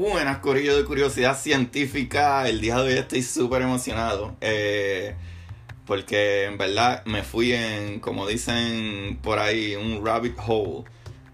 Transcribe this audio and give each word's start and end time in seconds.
Buenas, 0.00 0.38
Corillo 0.38 0.78
de 0.78 0.86
Curiosidad 0.86 1.38
Científica. 1.38 2.48
El 2.48 2.62
día 2.62 2.76
de 2.76 2.84
hoy 2.84 2.98
estoy 2.98 3.22
súper 3.22 3.60
emocionado. 3.60 4.34
Eh, 4.40 5.14
porque 5.84 6.44
en 6.44 6.56
verdad 6.56 7.04
me 7.04 7.22
fui 7.22 7.52
en, 7.52 8.00
como 8.00 8.26
dicen 8.26 9.18
por 9.20 9.38
ahí, 9.38 9.76
un 9.76 10.02
rabbit 10.02 10.38
hole. 10.46 10.84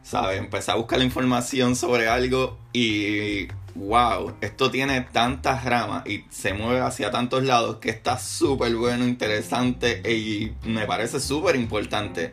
¿Sabes? 0.02 0.40
Empecé 0.40 0.72
a 0.72 0.74
buscar 0.74 0.98
la 0.98 1.04
información 1.04 1.76
sobre 1.76 2.08
algo 2.08 2.58
y 2.72 3.46
wow, 3.76 4.34
esto 4.40 4.68
tiene 4.68 5.02
tantas 5.12 5.64
ramas 5.64 6.04
y 6.04 6.24
se 6.28 6.52
mueve 6.52 6.80
hacia 6.80 7.12
tantos 7.12 7.44
lados 7.44 7.76
que 7.76 7.90
está 7.90 8.18
súper 8.18 8.74
bueno, 8.74 9.06
interesante 9.06 10.02
y 10.12 10.54
me 10.68 10.86
parece 10.86 11.20
súper 11.20 11.54
importante. 11.54 12.32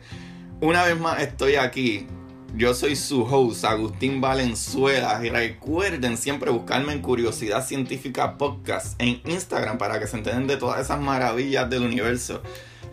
Una 0.60 0.82
vez 0.82 0.98
más 0.98 1.22
estoy 1.22 1.54
aquí 1.54 2.08
yo 2.56 2.72
soy 2.72 2.94
su 2.94 3.24
host, 3.24 3.64
Agustín 3.64 4.20
Valenzuela. 4.20 5.20
Y 5.24 5.28
recuerden 5.28 6.16
siempre 6.16 6.50
buscarme 6.50 6.92
en 6.92 7.02
Curiosidad 7.02 7.66
Científica 7.66 8.38
Podcast 8.38 9.00
en 9.00 9.20
Instagram 9.24 9.78
para 9.78 9.98
que 9.98 10.06
se 10.06 10.16
enteren 10.16 10.46
de 10.46 10.56
todas 10.56 10.80
esas 10.80 11.00
maravillas 11.00 11.68
del 11.68 11.82
universo. 11.82 12.42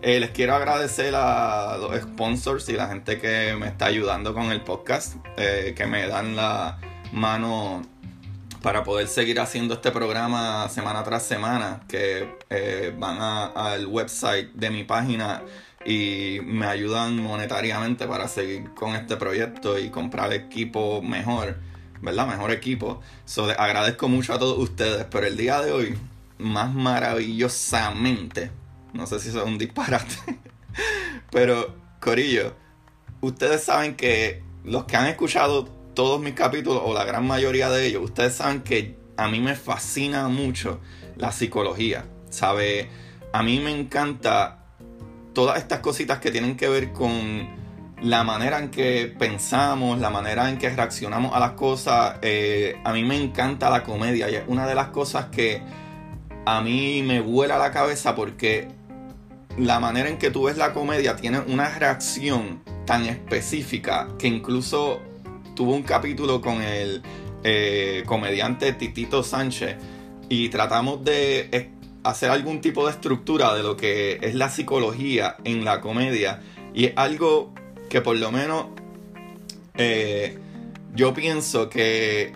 Eh, 0.02 0.20
les 0.20 0.32
quiero 0.32 0.56
agradecer 0.56 1.14
a 1.16 1.78
los 1.80 1.96
sponsors 2.02 2.68
y 2.70 2.74
la 2.74 2.88
gente 2.88 3.20
que 3.20 3.56
me 3.60 3.68
está 3.68 3.86
ayudando 3.86 4.34
con 4.34 4.52
el 4.52 4.62
podcast, 4.62 5.16
eh, 5.38 5.76
que 5.78 5.86
me 5.86 6.08
dan 6.08 6.36
la 6.36 6.80
mano 7.12 7.84
para 8.64 8.84
poder 8.84 9.08
seguir 9.08 9.40
haciendo 9.40 9.76
este 9.76 9.92
programa 9.92 10.68
semana 10.70 11.04
tras 11.04 11.24
semana, 11.24 11.82
que 11.88 12.38
eh, 12.50 12.96
van 12.98 13.18
al 13.56 13.86
website 13.86 14.52
de 14.54 14.70
mi 14.72 14.84
página 14.84 15.44
y 15.86 16.40
me 16.44 16.66
ayudan 16.66 17.18
monetariamente 17.18 18.08
para 18.08 18.28
seguir 18.28 18.74
con 18.74 18.96
este 18.96 19.18
proyecto 19.18 19.80
y 19.80 19.90
comprar 19.90 20.34
equipo 20.34 21.02
mejor, 21.02 21.60
¿verdad? 22.02 22.28
Mejor 22.28 22.52
equipo. 22.52 23.02
So, 23.26 23.46
agradezco 23.46 24.08
mucho 24.08 24.34
a 24.34 24.40
todos 24.40 24.58
ustedes, 24.60 25.06
pero 25.10 25.28
el 25.28 25.38
día 25.38 25.62
de 25.62 25.72
hoy, 25.72 25.98
más 26.38 26.74
maravillosamente, 26.74 28.52
no 28.94 29.08
sé 29.08 29.20
si 29.20 29.30
eso 29.30 29.42
es 29.42 29.48
un 29.48 29.58
disparate, 29.58 30.16
pero 31.32 31.76
Corillo, 32.00 32.56
ustedes 33.22 33.64
saben 33.64 33.96
que 33.96 34.44
los 34.64 34.86
que 34.86 34.98
han 34.98 35.08
escuchado 35.08 35.66
todos 35.94 36.22
mis 36.22 36.34
capítulos, 36.34 36.82
o 36.86 36.94
la 36.94 37.04
gran 37.04 37.26
mayoría 37.26 37.70
de 37.70 37.86
ellos, 37.86 38.04
ustedes 38.04 38.36
saben 38.36 38.62
que 38.62 38.98
a 39.18 39.28
mí 39.28 39.40
me 39.40 39.56
fascina 39.56 40.28
mucho 40.28 40.80
la 41.18 41.32
psicología, 41.32 42.06
¿sabe? 42.30 42.90
A 43.34 43.44
mí 43.44 43.60
me 43.60 43.72
encanta 43.72 44.61
todas 45.34 45.58
estas 45.58 45.80
cositas 45.80 46.20
que 46.20 46.32
tienen 46.32 46.58
que 46.58 46.68
ver 46.68 46.92
con 46.92 47.50
la 48.02 48.24
manera 48.24 48.60
en 48.60 48.70
que 48.70 49.14
pensamos, 49.18 50.00
la 50.00 50.10
manera 50.10 50.50
en 50.50 50.58
que 50.58 50.70
reaccionamos 50.70 51.36
a 51.36 51.40
las 51.40 51.52
cosas. 51.52 52.18
Eh, 52.22 52.76
a 52.84 52.94
mí 52.94 53.04
me 53.04 53.22
encanta 53.22 53.70
la 53.70 53.84
comedia 53.84 54.30
y 54.30 54.36
es 54.36 54.44
una 54.48 54.68
de 54.68 54.76
las 54.76 54.88
cosas 54.88 55.26
que 55.26 55.62
a 56.46 56.62
mí 56.62 57.04
me 57.04 57.22
vuela 57.22 57.58
la 57.58 57.72
cabeza 57.72 58.16
porque 58.16 58.68
la 59.58 59.80
manera 59.80 60.10
en 60.10 60.18
que 60.18 60.32
tú 60.32 60.44
ves 60.44 60.58
la 60.58 60.74
comedia 60.74 61.16
tiene 61.16 61.40
una 61.40 61.70
reacción 61.70 62.62
tan 62.86 63.06
específica 63.06 64.08
que 64.18 64.28
incluso 64.28 65.02
tuvo 65.56 65.76
un 65.76 65.84
capítulo 65.84 66.42
con 66.42 66.62
el 66.62 67.04
eh, 67.44 68.04
comediante 68.06 68.74
Titito 68.74 69.24
Sánchez 69.24 69.76
y 70.30 70.50
tratamos 70.50 71.04
de 71.04 71.50
hacer 72.04 72.30
algún 72.32 72.62
tipo 72.62 72.86
de 72.86 72.92
estructura 72.92 73.54
de 73.54 73.64
lo 73.64 73.78
que 73.78 74.20
es 74.22 74.36
la 74.36 74.50
psicología 74.50 75.38
en 75.44 75.66
la 75.66 75.82
comedia. 75.82 76.42
Y 76.74 76.86
es 76.86 76.94
algo 76.96 77.54
que 77.90 78.02
por 78.02 78.18
lo 78.18 78.32
menos 78.32 78.68
eh, 79.76 80.38
yo 80.96 81.14
pienso 81.14 81.70
que 81.70 82.34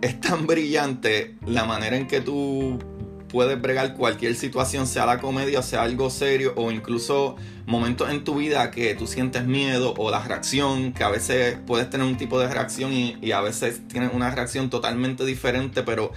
es 0.00 0.20
tan 0.20 0.46
brillante 0.46 1.36
la 1.46 1.64
manera 1.64 1.96
en 1.96 2.06
que 2.06 2.20
tú 2.20 2.78
puedes 3.28 3.60
bregar 3.60 3.94
cualquier 3.94 4.34
situación, 4.34 4.86
sea 4.86 5.06
la 5.06 5.18
comedia, 5.18 5.62
sea 5.62 5.82
algo 5.82 6.10
serio, 6.10 6.52
o 6.56 6.72
incluso 6.72 7.36
momentos 7.66 8.10
en 8.10 8.24
tu 8.24 8.36
vida 8.36 8.70
que 8.70 8.94
tú 8.94 9.06
sientes 9.06 9.44
miedo 9.46 9.94
o 9.96 10.10
la 10.10 10.20
reacción, 10.20 10.92
que 10.92 11.04
a 11.04 11.10
veces 11.10 11.56
puedes 11.66 11.88
tener 11.88 12.06
un 12.06 12.16
tipo 12.16 12.40
de 12.40 12.48
reacción 12.48 12.92
y, 12.92 13.16
y 13.22 13.32
a 13.32 13.40
veces 13.40 13.86
tienes 13.88 14.12
una 14.12 14.34
reacción 14.34 14.68
totalmente 14.68 15.24
diferente, 15.24 15.82
pero 15.82 16.12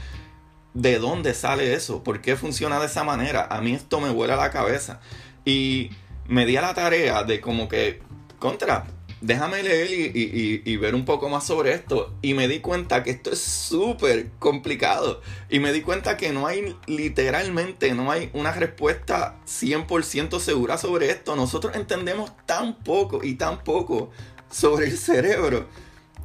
¿De 0.73 0.97
dónde 0.97 1.33
sale 1.33 1.73
eso? 1.73 2.03
¿Por 2.03 2.21
qué 2.21 2.35
funciona 2.35 2.79
de 2.79 2.87
esa 2.87 3.03
manera? 3.03 3.47
A 3.49 3.61
mí 3.61 3.73
esto 3.73 3.99
me 3.99 4.09
vuela 4.09 4.35
la 4.35 4.49
cabeza. 4.49 4.99
Y 5.45 5.91
me 6.27 6.45
di 6.45 6.57
a 6.57 6.61
la 6.61 6.73
tarea 6.73 7.23
de 7.23 7.39
como 7.41 7.67
que, 7.67 8.01
contra, 8.39 8.85
déjame 9.21 9.61
leer 9.61 9.89
y, 9.91 10.77
ver 10.77 10.95
un 10.95 11.05
poco 11.05 11.29
más 11.29 11.45
sobre 11.45 11.73
esto. 11.73 12.13
Y 12.21 12.33
me 12.33 12.47
di 12.47 12.59
cuenta 12.59 13.03
que 13.03 13.11
esto 13.11 13.31
es 13.31 13.39
súper 13.39 14.31
complicado. 14.39 15.21
Y 15.49 15.59
me 15.59 15.71
di 15.71 15.81
cuenta 15.81 16.17
que 16.17 16.31
no 16.31 16.47
hay, 16.47 16.75
literalmente, 16.87 17.93
no 17.93 18.11
hay 18.11 18.31
una 18.33 18.51
respuesta 18.51 19.39
100% 19.45 20.39
segura 20.39 20.79
sobre 20.79 21.11
esto. 21.11 21.35
Nosotros 21.35 21.75
entendemos 21.75 22.31
tan 22.45 22.79
poco 22.79 23.23
y 23.23 23.35
tan 23.35 23.63
poco 23.63 24.09
sobre 24.49 24.87
el 24.87 24.97
cerebro 24.97 25.67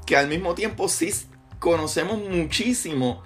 que 0.06 0.16
al 0.16 0.28
mismo 0.28 0.54
tiempo 0.54 0.88
sí 0.88 1.12
conocemos 1.58 2.18
muchísimo, 2.18 3.22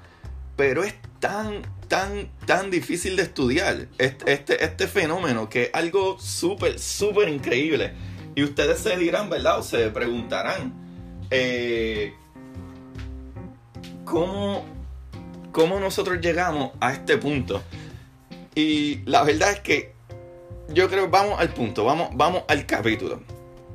pero 0.57 0.83
es 0.83 0.95
tan, 1.23 1.63
tan, 1.87 2.29
tan 2.47 2.69
difícil 2.73 3.15
de 3.15 3.23
estudiar 3.23 3.87
este, 3.99 4.33
este, 4.33 4.65
este 4.65 4.89
fenómeno 4.89 5.49
que 5.49 5.63
es 5.63 5.71
algo 5.73 6.19
súper, 6.19 6.81
súper 6.81 7.29
increíble. 7.29 7.93
Y 8.35 8.43
ustedes 8.43 8.81
se 8.81 8.97
dirán, 8.97 9.31
¿verdad? 9.31 9.61
O 9.61 9.63
se 9.63 9.89
preguntarán, 9.91 10.75
eh, 11.31 12.13
¿cómo, 14.05 14.65
¿cómo 15.53 15.79
nosotros 15.79 16.21
llegamos 16.21 16.73
a 16.81 16.93
este 16.93 17.17
punto? 17.19 17.63
Y 18.57 18.97
la 19.05 19.23
verdad 19.23 19.53
es 19.53 19.61
que 19.61 19.95
yo 20.71 20.91
creo, 20.91 21.09
vamos 21.09 21.39
al 21.39 21.51
punto, 21.51 21.85
vamos, 21.85 22.09
vamos 22.15 22.43
al 22.49 22.67
capítulo 22.67 23.23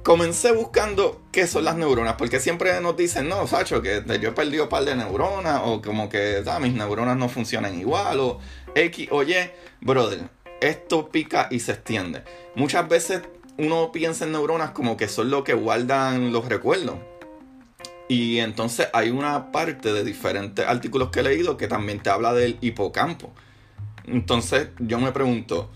comencé 0.07 0.53
buscando 0.53 1.22
qué 1.34 1.47
son 1.47 1.66
las 1.66 1.75
neuronas, 1.75 2.13
porque 2.13 2.40
siempre 2.40 2.79
nos 2.79 2.95
dicen, 2.95 3.28
no, 3.28 3.45
Sacho, 3.45 3.81
que 3.81 4.01
yo 4.22 4.29
he 4.29 4.31
perdido 4.31 4.63
un 4.63 4.69
par 4.69 4.85
de 4.85 4.95
neuronas, 4.95 5.59
o 5.66 5.81
como 5.81 6.07
que 6.07 6.41
ah, 6.47 6.62
mis 6.62 6.72
neuronas 6.72 7.18
no 7.18 7.28
funcionan 7.28 7.78
igual, 7.78 8.22
o 8.22 8.40
X 8.73 9.09
o 9.12 9.23
Y. 9.23 9.35
Brother, 9.81 10.29
esto 10.62 11.09
pica 11.09 11.50
y 11.51 11.59
se 11.59 11.73
extiende. 11.73 12.23
Muchas 12.56 12.88
veces 12.88 13.23
uno 13.57 13.91
piensa 13.91 14.23
en 14.23 14.31
neuronas 14.31 14.72
como 14.72 14.95
que 14.95 15.09
son 15.09 15.29
lo 15.29 15.44
que 15.44 15.56
guardan 15.56 16.31
los 16.31 16.47
recuerdos. 16.47 16.95
Y 18.07 18.39
entonces 18.39 18.88
hay 18.94 19.09
una 19.09 19.51
parte 19.51 19.91
de 19.91 20.06
diferentes 20.06 20.66
artículos 20.66 21.09
que 21.09 21.19
he 21.19 21.24
leído 21.24 21.57
que 21.57 21.68
también 21.68 22.00
te 22.00 22.09
habla 22.09 22.34
del 22.34 22.57
hipocampo. 22.62 23.34
Entonces 24.06 24.69
yo 24.79 25.00
me 25.00 25.12
pregunto, 25.12 25.69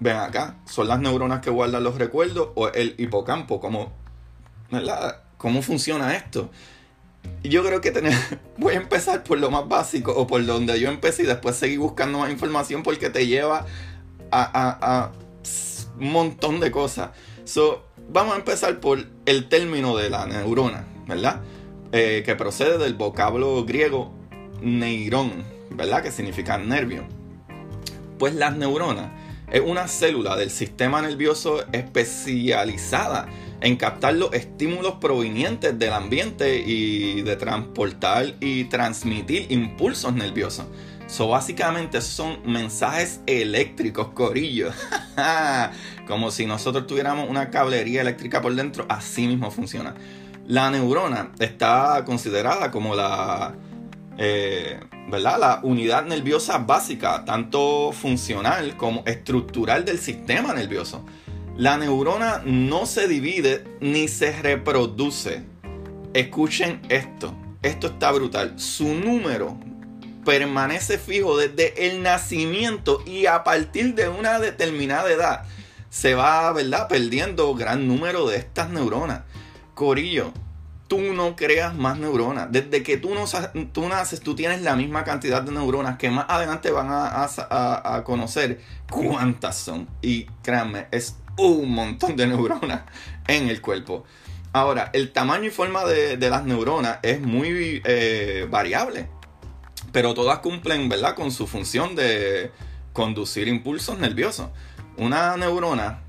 ven 0.00 0.16
acá, 0.16 0.56
¿son 0.64 0.88
las 0.88 0.98
neuronas 0.98 1.40
que 1.40 1.50
guardan 1.50 1.84
los 1.84 1.96
recuerdos 1.96 2.48
o 2.54 2.68
el 2.68 2.94
hipocampo? 2.98 3.60
¿Cómo, 3.60 3.92
¿Cómo 5.36 5.62
funciona 5.62 6.16
esto? 6.16 6.50
Yo 7.44 7.62
creo 7.62 7.80
que 7.82 7.90
tener, 7.90 8.14
voy 8.56 8.74
a 8.74 8.78
empezar 8.78 9.22
por 9.22 9.38
lo 9.38 9.50
más 9.50 9.68
básico 9.68 10.12
o 10.12 10.26
por 10.26 10.44
donde 10.44 10.80
yo 10.80 10.88
empecé 10.88 11.22
y 11.22 11.26
después 11.26 11.54
seguir 11.56 11.78
buscando 11.78 12.18
más 12.18 12.30
información 12.30 12.82
porque 12.82 13.10
te 13.10 13.26
lleva 13.26 13.66
a, 14.32 15.10
un 15.98 16.12
montón 16.12 16.60
de 16.60 16.70
cosas. 16.70 17.10
So, 17.44 17.84
vamos 18.08 18.34
a 18.34 18.38
empezar 18.38 18.80
por 18.80 19.04
el 19.26 19.48
término 19.48 19.96
de 19.96 20.08
la 20.08 20.26
neurona, 20.26 20.86
¿verdad? 21.06 21.42
Eh, 21.92 22.22
que 22.24 22.36
procede 22.36 22.78
del 22.78 22.94
vocablo 22.94 23.64
griego 23.64 24.14
neurón, 24.62 25.44
¿verdad? 25.70 26.02
Que 26.02 26.10
significa 26.10 26.56
nervio. 26.56 27.04
Pues 28.18 28.34
las 28.34 28.56
neuronas 28.56 29.10
es 29.50 29.60
una 29.60 29.88
célula 29.88 30.36
del 30.36 30.50
sistema 30.50 31.02
nervioso 31.02 31.64
especializada 31.72 33.28
en 33.60 33.76
captar 33.76 34.14
los 34.14 34.32
estímulos 34.32 34.94
provenientes 35.00 35.78
del 35.78 35.92
ambiente 35.92 36.58
y 36.64 37.22
de 37.22 37.36
transportar 37.36 38.34
y 38.40 38.64
transmitir 38.64 39.46
impulsos 39.50 40.14
nerviosos. 40.14 40.66
So, 41.06 41.28
básicamente 41.28 42.00
son 42.00 42.38
mensajes 42.46 43.20
eléctricos, 43.26 44.08
corillo. 44.14 44.70
Como 46.06 46.30
si 46.30 46.46
nosotros 46.46 46.86
tuviéramos 46.86 47.28
una 47.28 47.50
cablería 47.50 48.02
eléctrica 48.02 48.40
por 48.40 48.54
dentro, 48.54 48.86
así 48.88 49.26
mismo 49.26 49.50
funciona. 49.50 49.94
La 50.46 50.70
neurona 50.70 51.32
está 51.38 52.04
considerada 52.04 52.70
como 52.70 52.96
la 52.96 53.54
eh, 54.18 54.80
¿verdad? 55.08 55.38
La 55.38 55.60
unidad 55.62 56.04
nerviosa 56.04 56.58
básica, 56.58 57.24
tanto 57.24 57.92
funcional 57.92 58.76
como 58.76 59.02
estructural 59.06 59.84
del 59.84 59.98
sistema 59.98 60.52
nervioso. 60.54 61.04
La 61.56 61.76
neurona 61.76 62.42
no 62.44 62.86
se 62.86 63.08
divide 63.08 63.64
ni 63.80 64.08
se 64.08 64.40
reproduce. 64.40 65.42
Escuchen 66.14 66.80
esto, 66.88 67.34
esto 67.62 67.88
está 67.88 68.12
brutal. 68.12 68.58
Su 68.58 68.94
número 68.94 69.58
permanece 70.24 70.98
fijo 70.98 71.36
desde 71.36 71.88
el 71.88 72.02
nacimiento 72.02 73.02
y 73.06 73.26
a 73.26 73.42
partir 73.44 73.94
de 73.94 74.08
una 74.08 74.38
determinada 74.38 75.10
edad 75.10 75.44
se 75.90 76.14
va, 76.14 76.52
¿verdad? 76.52 76.88
Perdiendo 76.88 77.54
gran 77.54 77.88
número 77.88 78.28
de 78.28 78.36
estas 78.36 78.70
neuronas. 78.70 79.22
Corillo, 79.74 80.32
tú 80.90 81.14
no 81.14 81.36
creas 81.36 81.72
más 81.72 81.98
neuronas. 81.98 82.50
Desde 82.50 82.82
que 82.82 82.96
tú, 82.96 83.14
no, 83.14 83.24
tú 83.72 83.88
naces, 83.88 84.20
tú 84.20 84.34
tienes 84.34 84.60
la 84.62 84.74
misma 84.74 85.04
cantidad 85.04 85.40
de 85.40 85.52
neuronas 85.52 85.96
que 85.98 86.10
más 86.10 86.26
adelante 86.28 86.72
van 86.72 86.88
a, 86.90 88.02
conocer 88.04 88.60
cuántas 88.90 89.56
son. 89.56 89.88
Y 90.02 90.24
créanme, 90.42 90.88
es 90.90 91.14
un 91.38 91.70
montón 91.70 92.16
de 92.16 92.26
neuronas 92.26 92.82
en 93.28 93.48
el 93.48 93.60
cuerpo. 93.60 94.02
Ahora, 94.52 94.90
el 94.92 95.12
tamaño 95.12 95.44
y 95.44 95.50
forma 95.50 95.84
de, 95.84 96.16
las 96.28 96.44
neuronas 96.44 96.98
es 97.02 97.20
muy 97.20 97.80
eh, 97.84 98.48
variable. 98.50 99.08
Pero 99.92 100.12
todas 100.12 100.40
cumplen, 100.40 100.88
¿verdad?, 100.88 101.14
con 101.14 101.30
su 101.30 101.46
función 101.46 101.94
de 101.94 102.50
conducir 102.92 103.46
impulsos 103.46 103.96
nerviosos. 103.96 104.48
Una 104.96 105.36
neurona 105.36 106.00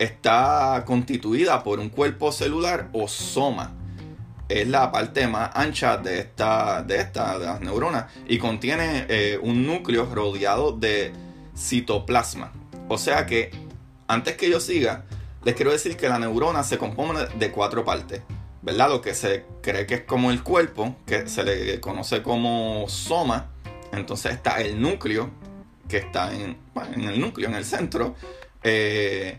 está 0.00 0.82
constituida 0.84 1.62
por 1.62 1.78
un 1.78 1.88
cuerpo 1.88 2.32
celular 2.32 2.88
o 2.92 3.06
soma 3.06 3.74
es 4.48 4.68
la 4.68 4.92
parte 4.92 5.26
más 5.26 5.50
ancha 5.54 5.96
de 5.96 6.20
esta, 6.20 6.82
de 6.82 7.06
neuronas, 7.60 8.06
y 8.28 8.38
contiene 8.38 9.06
eh, 9.08 9.38
un 9.40 9.66
núcleo 9.66 10.06
rodeado 10.12 10.72
de 10.72 11.12
citoplasma. 11.56 12.52
O 12.88 12.98
sea 12.98 13.26
que, 13.26 13.50
antes 14.06 14.36
que 14.36 14.50
yo 14.50 14.60
siga, 14.60 15.04
les 15.44 15.54
quiero 15.54 15.72
decir 15.72 15.96
que 15.96 16.08
la 16.08 16.18
neurona 16.18 16.62
se 16.62 16.78
compone 16.78 17.26
de 17.38 17.50
cuatro 17.50 17.84
partes. 17.84 18.22
¿Verdad? 18.62 18.88
Lo 18.88 19.02
que 19.02 19.14
se 19.14 19.44
cree 19.60 19.86
que 19.86 19.94
es 19.94 20.02
como 20.04 20.30
el 20.30 20.42
cuerpo, 20.42 20.96
que 21.06 21.28
se 21.28 21.42
le 21.44 21.80
conoce 21.80 22.22
como 22.22 22.86
soma. 22.88 23.50
Entonces 23.92 24.32
está 24.32 24.62
el 24.62 24.80
núcleo, 24.80 25.30
que 25.86 25.98
está 25.98 26.34
en, 26.34 26.56
en 26.94 27.04
el 27.04 27.20
núcleo, 27.20 27.50
en 27.50 27.56
el 27.56 27.64
centro. 27.66 28.14
Eh, 28.62 29.38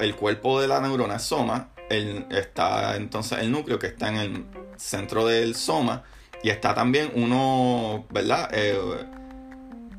el 0.00 0.14
cuerpo 0.14 0.60
de 0.60 0.68
la 0.68 0.80
neurona 0.80 1.16
es 1.16 1.22
soma 1.22 1.70
está 1.90 2.96
entonces 2.96 3.38
el 3.40 3.50
núcleo 3.50 3.78
que 3.78 3.88
está 3.88 4.08
en 4.08 4.16
el 4.16 4.44
centro 4.76 5.26
del 5.26 5.54
soma 5.54 6.04
y 6.42 6.50
está 6.50 6.74
también 6.74 7.10
uno, 7.14 8.06
¿verdad? 8.10 8.48
Eh, 8.52 8.78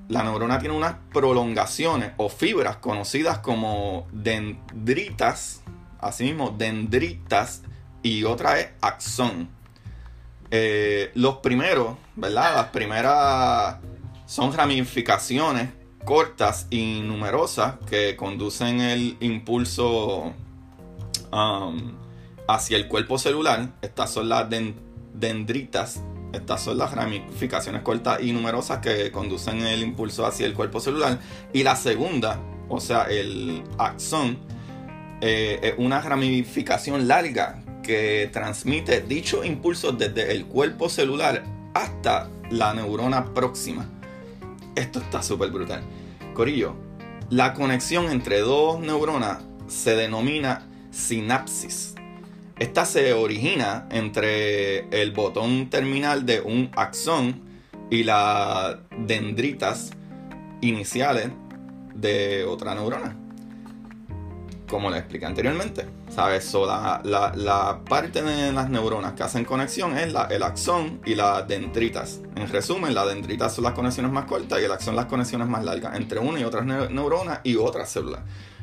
la 0.09 0.23
neurona 0.23 0.59
tiene 0.59 0.75
unas 0.75 0.95
prolongaciones 1.13 2.11
o 2.17 2.29
fibras 2.29 2.77
conocidas 2.77 3.39
como 3.39 4.07
dendritas, 4.11 5.61
asimismo 5.99 6.53
dendritas 6.57 7.61
y 8.03 8.23
otra 8.23 8.59
es 8.59 8.69
axón. 8.81 9.49
Eh, 10.49 11.11
los 11.15 11.37
primeros, 11.37 11.95
¿verdad? 12.15 12.55
Las 12.55 12.67
primeras 12.67 13.77
son 14.25 14.53
ramificaciones 14.53 15.69
cortas 16.03 16.67
y 16.69 17.01
numerosas 17.01 17.75
que 17.89 18.15
conducen 18.15 18.81
el 18.81 19.17
impulso 19.19 20.33
Um, 21.31 21.93
hacia 22.47 22.77
el 22.77 22.87
cuerpo 22.87 23.17
celular. 23.17 23.73
Estas 23.81 24.11
son 24.11 24.29
las 24.29 24.47
dendritas. 25.13 26.01
Estas 26.33 26.63
son 26.63 26.77
las 26.77 26.93
ramificaciones 26.93 27.81
cortas 27.81 28.21
y 28.21 28.31
numerosas 28.31 28.79
que 28.79 29.11
conducen 29.11 29.61
el 29.61 29.81
impulso 29.81 30.25
hacia 30.25 30.45
el 30.45 30.53
cuerpo 30.53 30.79
celular. 30.79 31.19
Y 31.53 31.63
la 31.63 31.75
segunda, 31.75 32.39
o 32.69 32.79
sea, 32.79 33.03
el 33.03 33.63
axón, 33.77 34.37
eh, 35.21 35.59
es 35.61 35.73
una 35.77 36.01
ramificación 36.01 37.07
larga 37.07 37.63
que 37.83 38.29
transmite 38.31 39.01
dicho 39.01 39.43
impulso 39.43 39.91
desde 39.91 40.31
el 40.31 40.45
cuerpo 40.45 40.89
celular 40.89 41.43
hasta 41.73 42.29
la 42.49 42.73
neurona 42.73 43.33
próxima. 43.33 43.87
Esto 44.75 44.99
está 44.99 45.21
súper 45.21 45.51
brutal. 45.51 45.83
Corillo, 46.33 46.75
la 47.29 47.53
conexión 47.53 48.09
entre 48.09 48.39
dos 48.39 48.79
neuronas 48.79 49.39
se 49.67 49.95
denomina 49.95 50.65
sinapsis. 50.91 51.95
Esta 52.59 52.85
se 52.85 53.13
origina 53.13 53.87
entre 53.89 54.87
el 55.01 55.11
botón 55.11 55.69
terminal 55.69 56.25
de 56.25 56.41
un 56.41 56.69
axón 56.75 57.41
y 57.89 58.03
las 58.03 58.77
dendritas 58.95 59.91
iniciales 60.61 61.31
de 61.95 62.45
otra 62.45 62.75
neurona. 62.75 63.17
Como 64.69 64.89
les 64.89 64.99
expliqué 64.99 65.25
anteriormente. 65.25 65.87
¿Sabes? 66.09 66.53
la, 66.53 67.81
parte 67.87 68.21
de 68.21 68.51
las 68.51 68.69
neuronas 68.69 69.13
que 69.13 69.23
hacen 69.23 69.45
conexión 69.45 69.97
es 69.97 70.13
el 70.29 70.43
axón 70.43 71.01
y 71.05 71.15
las 71.15 71.47
dendritas. 71.47 72.19
En 72.35 72.49
resumen, 72.49 72.93
las 72.93 73.07
dendritas 73.07 73.55
son 73.55 73.63
las 73.63 73.73
conexiones 73.73 74.11
más 74.11 74.25
cortas 74.25 74.59
y 74.61 74.65
el 74.65 74.71
axón 74.71 74.95
las 74.95 75.05
conexiones 75.05 75.47
más 75.47 75.63
largas 75.63 75.95
entre 75.95 76.19
una 76.19 76.39
y 76.39 76.43
otras 76.43 76.65
neuronas 76.65 77.39
y 77.43 77.55
otras 77.55 77.89
células. 77.89 78.21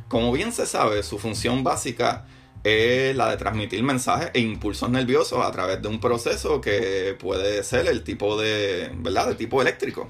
Como 0.08 0.32
bien 0.32 0.52
se 0.52 0.66
sabe, 0.66 1.02
su 1.02 1.18
función 1.18 1.62
básica 1.62 2.26
es 2.64 3.14
la 3.14 3.30
de 3.30 3.36
transmitir 3.36 3.82
mensajes 3.82 4.30
e 4.34 4.40
impulsos 4.40 4.90
nerviosos 4.90 5.44
a 5.44 5.50
través 5.52 5.80
de 5.82 5.88
un 5.88 6.00
proceso 6.00 6.60
que 6.60 7.16
puede 7.18 7.62
ser 7.62 7.86
el 7.86 8.02
tipo 8.02 8.40
de, 8.40 8.90
¿verdad? 8.96 9.28
De 9.28 9.34
tipo 9.34 9.60
eléctrico. 9.60 10.08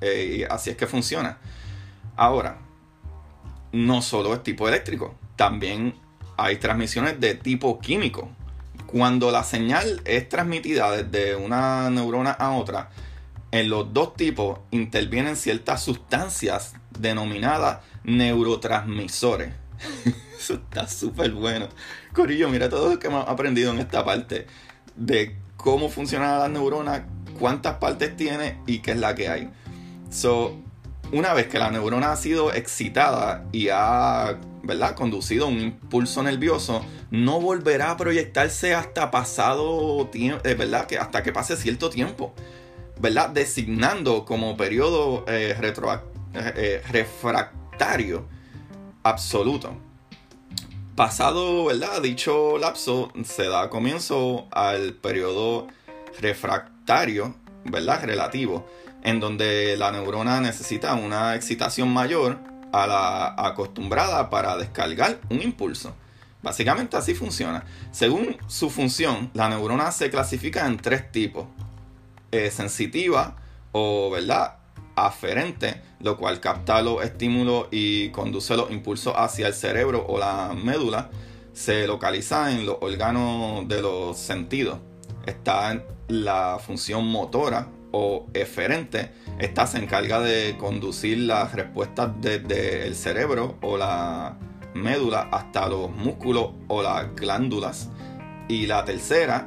Eh, 0.00 0.38
y 0.38 0.42
así 0.44 0.70
es 0.70 0.76
que 0.76 0.86
funciona. 0.86 1.38
Ahora, 2.16 2.58
no 3.72 4.02
solo 4.02 4.34
es 4.34 4.42
tipo 4.42 4.68
eléctrico, 4.68 5.14
también 5.36 5.94
hay 6.36 6.56
transmisiones 6.56 7.20
de 7.20 7.34
tipo 7.34 7.78
químico. 7.80 8.30
Cuando 8.86 9.30
la 9.30 9.42
señal 9.42 10.00
es 10.04 10.28
transmitida 10.28 10.90
desde 10.90 11.36
una 11.36 11.90
neurona 11.90 12.30
a 12.30 12.52
otra, 12.52 12.90
en 13.50 13.68
los 13.68 13.92
dos 13.92 14.14
tipos 14.14 14.60
intervienen 14.70 15.36
ciertas 15.36 15.82
sustancias 15.82 16.74
denominadas 16.98 17.78
neurotransmisores. 18.04 19.52
Eso 20.38 20.54
está 20.54 20.86
súper 20.86 21.32
bueno. 21.32 21.68
Corillo, 22.12 22.48
mira 22.48 22.68
todo 22.68 22.90
lo 22.90 22.98
que 22.98 23.08
hemos 23.08 23.26
aprendido 23.28 23.72
en 23.72 23.78
esta 23.78 24.04
parte 24.04 24.46
de 24.94 25.36
cómo 25.56 25.88
funcionan 25.88 26.38
las 26.38 26.50
neuronas, 26.50 27.02
cuántas 27.38 27.76
partes 27.76 28.16
tiene 28.16 28.58
y 28.66 28.78
qué 28.78 28.92
es 28.92 28.98
la 28.98 29.14
que 29.14 29.28
hay. 29.28 29.50
So, 30.10 30.56
una 31.12 31.32
vez 31.32 31.48
que 31.48 31.58
la 31.58 31.70
neurona 31.70 32.12
ha 32.12 32.16
sido 32.16 32.52
excitada 32.52 33.44
y 33.52 33.68
ha 33.68 34.38
¿verdad? 34.62 34.94
conducido 34.94 35.46
un 35.46 35.60
impulso 35.60 36.22
nervioso, 36.22 36.84
no 37.10 37.40
volverá 37.40 37.92
a 37.92 37.96
proyectarse 37.96 38.74
hasta 38.74 39.10
pasado 39.10 40.06
tiempo, 40.08 40.46
eh, 40.46 40.54
¿verdad? 40.54 40.86
Que 40.86 40.98
hasta 40.98 41.22
que 41.22 41.32
pase 41.32 41.56
cierto 41.56 41.90
tiempo, 41.90 42.34
¿verdad? 43.00 43.30
Designando 43.30 44.24
como 44.24 44.56
periodo 44.56 45.24
eh, 45.28 45.56
eh, 46.36 46.82
refractario 46.90 47.63
absoluto. 49.02 49.76
Pasado, 50.96 51.64
¿verdad? 51.66 52.02
Dicho 52.02 52.56
lapso 52.58 53.12
se 53.24 53.48
da 53.48 53.68
comienzo 53.68 54.46
al 54.52 54.92
periodo 54.94 55.66
refractario, 56.20 57.34
¿verdad? 57.64 58.04
Relativo, 58.04 58.66
en 59.02 59.20
donde 59.20 59.76
la 59.76 59.90
neurona 59.90 60.40
necesita 60.40 60.94
una 60.94 61.34
excitación 61.34 61.92
mayor 61.92 62.38
a 62.72 62.86
la 62.86 63.34
acostumbrada 63.36 64.30
para 64.30 64.56
descargar 64.56 65.20
un 65.30 65.42
impulso. 65.42 65.94
Básicamente 66.42 66.96
así 66.96 67.14
funciona. 67.14 67.64
Según 67.90 68.36
su 68.46 68.70
función, 68.70 69.30
la 69.34 69.48
neurona 69.48 69.90
se 69.90 70.10
clasifica 70.10 70.66
en 70.66 70.76
tres 70.76 71.10
tipos. 71.10 71.46
Eh, 72.30 72.50
sensitiva 72.50 73.36
o, 73.72 74.10
¿verdad? 74.10 74.58
Aferente, 74.96 75.80
lo 76.00 76.16
cual 76.16 76.40
capta 76.40 76.82
los 76.82 77.02
estímulos 77.02 77.68
y 77.70 78.10
conduce 78.10 78.56
los 78.56 78.70
impulsos 78.70 79.14
hacia 79.16 79.46
el 79.46 79.54
cerebro 79.54 80.04
o 80.08 80.18
la 80.18 80.54
médula, 80.54 81.10
se 81.52 81.86
localiza 81.86 82.52
en 82.52 82.66
los 82.66 82.78
órganos 82.80 83.66
de 83.68 83.80
los 83.80 84.18
sentidos. 84.18 84.78
Está 85.26 85.82
la 86.08 86.58
función 86.64 87.06
motora 87.06 87.68
o 87.92 88.26
eferente. 88.34 89.12
Esta 89.38 89.66
se 89.66 89.78
encarga 89.78 90.20
de 90.20 90.56
conducir 90.58 91.18
las 91.18 91.52
respuestas 91.52 92.10
desde 92.20 92.86
el 92.86 92.94
cerebro 92.94 93.56
o 93.62 93.76
la 93.76 94.36
médula 94.74 95.28
hasta 95.30 95.68
los 95.68 95.90
músculos 95.90 96.50
o 96.68 96.82
las 96.82 97.14
glándulas. 97.14 97.88
Y 98.48 98.66
la 98.66 98.84
tercera 98.84 99.46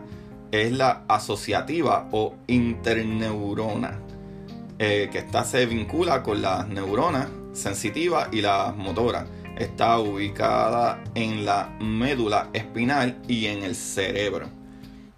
es 0.51 0.71
la 0.71 1.03
asociativa 1.07 2.07
o 2.11 2.35
interneurona 2.47 4.06
eh, 4.79 5.09
que 5.11 5.19
esta 5.19 5.43
se 5.43 5.65
vincula 5.65 6.21
con 6.21 6.41
las 6.41 6.67
neuronas 6.67 7.27
sensitivas 7.53 8.29
y 8.31 8.41
las 8.41 8.75
motoras. 8.75 9.25
Está 9.57 9.97
ubicada 9.99 11.03
en 11.15 11.45
la 11.45 11.75
médula 11.79 12.49
espinal 12.53 13.17
y 13.27 13.47
en 13.47 13.63
el 13.63 13.75
cerebro. 13.75 14.47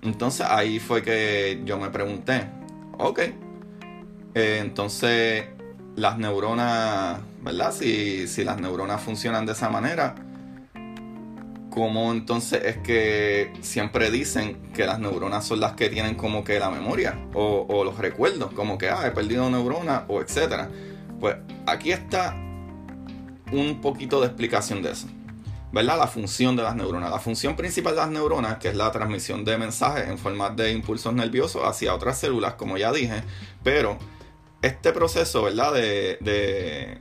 Entonces 0.01 0.45
ahí 0.49 0.79
fue 0.79 1.03
que 1.03 1.61
yo 1.65 1.77
me 1.77 1.89
pregunté, 1.89 2.47
ok, 2.97 3.19
eh, 4.35 4.59
entonces 4.61 5.45
las 5.97 6.17
neuronas, 6.17 7.19
¿verdad? 7.41 7.73
Si, 7.73 8.27
si 8.29 8.45
las 8.45 8.61
neuronas 8.61 9.01
funcionan 9.01 9.45
de 9.45 9.51
esa 9.51 9.69
manera, 9.69 10.15
¿cómo 11.69 12.11
entonces 12.11 12.61
es 12.65 12.77
que 12.77 13.53
siempre 13.61 14.11
dicen 14.11 14.71
que 14.73 14.85
las 14.85 14.99
neuronas 14.99 15.45
son 15.45 15.59
las 15.59 15.73
que 15.73 15.89
tienen 15.89 16.15
como 16.15 16.43
que 16.43 16.59
la 16.59 16.69
memoria 16.69 17.19
o, 17.33 17.83
los 17.83 17.97
recuerdos? 17.97 18.51
Como 18.53 18.77
que, 18.77 18.89
ah, 18.89 19.07
he 19.07 19.11
perdido 19.11 19.49
neuronas 19.49 20.03
o 20.07 20.21
etcétera. 20.21 20.69
Pues 21.19 21.35
aquí 21.65 21.91
está 21.91 22.35
un 23.51 23.79
poquito 23.81 24.19
de 24.21 24.27
explicación 24.27 24.81
de 24.81 24.91
eso. 24.91 25.07
¿verdad? 25.71 25.99
La 25.99 26.07
función 26.07 26.55
de 26.55 26.63
las 26.63 26.75
neuronas. 26.75 27.11
La 27.11 27.19
función 27.19 27.55
principal 27.55 27.93
de 27.93 28.01
las 28.01 28.09
neuronas, 28.09 28.57
que 28.57 28.69
es 28.69 28.75
la 28.75 28.91
transmisión 28.91 29.45
de 29.45 29.57
mensajes 29.57 30.07
en 30.07 30.17
forma 30.17 30.49
de 30.49 30.71
impulsos 30.71 31.13
nerviosos 31.13 31.63
hacia 31.63 31.93
otras 31.93 32.17
células, 32.19 32.55
como 32.55 32.77
ya 32.77 32.91
dije, 32.91 33.21
pero 33.63 33.97
este 34.61 34.91
proceso, 34.91 35.43
¿verdad? 35.43 35.73
De, 35.73 36.17
de, 36.21 36.97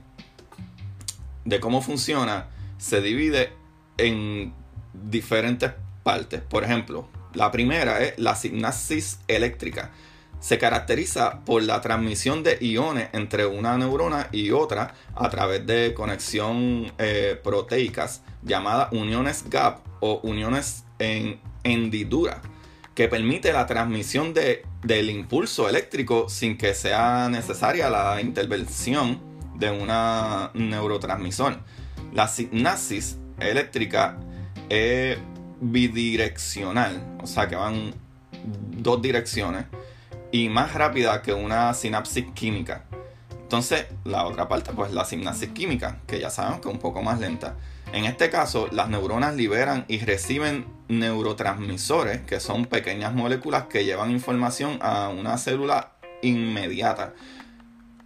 de 1.45 1.59
cómo 1.59 1.81
funciona 1.81 2.47
se 2.77 3.01
divide 3.01 3.58
en 4.07 4.53
diferentes 4.93 5.71
partes. 6.03 6.41
Por 6.41 6.63
ejemplo, 6.63 7.07
la 7.33 7.51
primera 7.51 8.01
es 8.01 8.17
la 8.17 8.35
sinapsis 8.35 9.19
eléctrica 9.27 9.91
se 10.39 10.57
caracteriza 10.57 11.41
por 11.45 11.63
la 11.63 11.81
transmisión 11.81 12.43
de 12.43 12.57
iones 12.61 13.09
entre 13.13 13.45
una 13.45 13.77
neurona 13.77 14.29
y 14.31 14.51
otra 14.51 14.93
a 15.15 15.29
través 15.29 15.65
de 15.65 15.93
conexión 15.93 16.91
eh, 16.97 17.39
proteicas 17.43 18.21
llamadas 18.41 18.89
uniones 18.93 19.49
gap 19.49 19.79
o 19.99 20.21
uniones 20.23 20.85
en 20.97 21.39
hendidura 21.63 22.41
que 22.95 23.07
permite 23.07 23.51
la 23.53 23.65
transmisión 23.65 24.33
de, 24.33 24.65
del 24.83 25.09
impulso 25.09 25.67
eléctrico 25.69 26.29
sin 26.29 26.57
que 26.57 26.73
sea 26.73 27.29
necesaria 27.29 27.89
la 27.89 28.19
intervención 28.21 29.21
de 29.55 29.71
una 29.71 30.51
neurotransmisor. 30.53 31.59
La 32.13 32.27
sinapsis 32.27 33.17
eléctrica 33.39 34.17
es 34.69 35.17
bidireccional, 35.61 37.17
o 37.21 37.27
sea 37.27 37.47
que 37.47 37.55
van 37.55 37.93
dos 38.77 39.01
direcciones 39.01 39.65
y 40.31 40.49
más 40.49 40.73
rápida 40.73 41.21
que 41.21 41.33
una 41.33 41.73
sinapsis 41.73 42.25
química. 42.33 42.85
Entonces, 43.41 43.87
la 44.03 44.25
otra 44.25 44.47
parte, 44.47 44.71
pues 44.73 44.93
la 44.93 45.05
sinapsis 45.05 45.49
química, 45.49 45.99
que 46.05 46.19
ya 46.19 46.29
sabemos 46.29 46.61
que 46.61 46.69
es 46.69 46.73
un 46.73 46.79
poco 46.79 47.01
más 47.01 47.19
lenta. 47.19 47.55
En 47.91 48.05
este 48.05 48.29
caso, 48.29 48.67
las 48.71 48.89
neuronas 48.89 49.35
liberan 49.35 49.85
y 49.87 49.97
reciben 49.97 50.67
neurotransmisores, 50.87 52.21
que 52.21 52.39
son 52.39 52.65
pequeñas 52.65 53.13
moléculas 53.15 53.63
que 53.63 53.85
llevan 53.85 54.11
información 54.11 54.77
a 54.81 55.09
una 55.09 55.39
célula 55.39 55.93
inmediata. 56.21 57.15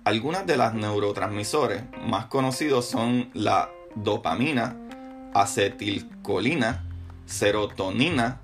Algunas 0.05 0.45
de 0.45 0.55
las 0.55 0.73
neurotransmisores 0.73 1.83
más 2.07 2.27
conocidos 2.27 2.85
son 2.85 3.29
la 3.33 3.69
dopamina, 3.95 4.77
acetilcolina, 5.33 6.85
serotonina, 7.25 8.41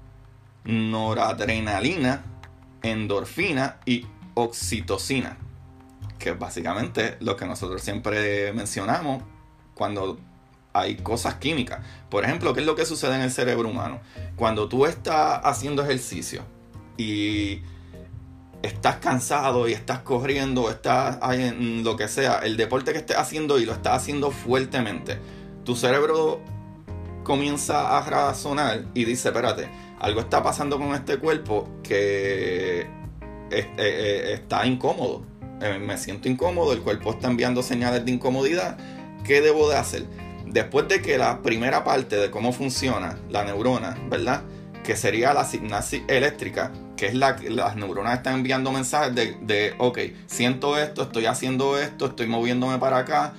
noradrenalina, 0.66 2.24
endorfina 2.82 3.78
y 3.86 4.06
oxitocina, 4.34 5.38
que 6.18 6.32
es 6.32 6.40
básicamente 6.40 7.18
lo 7.20 7.36
que 7.36 7.46
nosotros 7.46 7.82
siempre 7.82 8.54
mencionamos 8.54 9.24
cuando 9.74 10.20
hay 10.74 10.98
cosas 10.98 11.36
químicas. 11.36 11.80
Por 12.10 12.24
ejemplo, 12.24 12.54
¿qué 12.54 12.62
es 12.62 12.66
lo 12.66 12.76
que 12.76 12.86
sucede 12.86 13.16
en 13.16 13.22
el 13.22 13.32
cerebro 13.32 13.70
humano? 13.70 14.00
Cuando 14.36 14.70
tú 14.70 14.86
estás 14.86 15.42
haciendo 15.44 15.84
ejercicio 15.84 16.44
y 16.98 17.62
estás 18.62 18.98
cansado 18.98 19.68
y 19.68 19.74
estás 19.74 20.00
corriendo, 20.00 20.70
estás 20.70 21.18
en 21.32 21.84
lo 21.84 21.96
que 21.96 22.08
sea, 22.08 22.40
el 22.40 22.58
deporte 22.58 22.92
que 22.92 23.00
estés 23.00 23.18
haciendo 23.18 23.60
y 23.60 23.66
lo 23.66 23.74
estás 23.74 24.02
haciendo 24.02 24.32
fuertemente, 24.32 25.18
tu 25.64 25.76
cerebro 25.76 26.42
comienza 27.30 27.96
a 27.96 28.02
razonar 28.02 28.86
y 28.96 29.06
dice, 29.06 29.28
espérate, 29.28 29.70
algo 30.00 30.20
está 30.22 30.42
pasando 30.42 30.80
con 30.80 30.96
este 30.96 31.20
cuerpo 31.20 31.70
que 31.84 32.80
eh, 32.80 32.88
eh, 33.52 34.32
está 34.34 34.66
incómodo. 34.66 35.22
Eh, 35.62 35.78
me 35.78 35.96
siento 36.00 36.28
incómodo, 36.28 36.74
el 36.74 36.82
cuerpo 36.82 37.12
está 37.12 37.28
enviando 37.28 37.62
señales 37.62 38.04
de 38.04 38.14
incomodidad. 38.14 38.80
¿Qué 39.24 39.42
debo 39.42 39.70
de 39.70 39.78
hacer? 39.78 40.06
Después 40.48 40.88
de 40.88 41.04
que 41.04 41.20
la 41.20 41.44
primera 41.44 41.84
parte 41.84 42.16
de 42.16 42.32
cómo 42.32 42.52
funciona 42.52 43.20
la 43.30 43.44
neurona, 43.44 43.96
¿verdad? 44.10 44.42
Que 44.84 44.96
sería 44.96 45.32
la 45.32 45.46
sinapsis 45.46 46.02
eléctrica, 46.08 46.72
que 46.98 47.06
es 47.06 47.14
la 47.14 47.36
que 47.36 47.52
las 47.52 47.76
neuronas 47.76 48.18
están 48.18 48.38
enviando 48.38 48.72
mensajes 48.72 49.14
de, 49.14 49.38
de, 49.42 49.76
ok, 49.78 50.00
siento 50.26 50.80
esto, 50.80 51.04
estoy 51.04 51.28
haciendo 51.28 51.78
esto, 51.78 52.08
estoy 52.08 52.26
moviéndome 52.26 52.80
para 52.80 52.98
acá, 52.98 53.34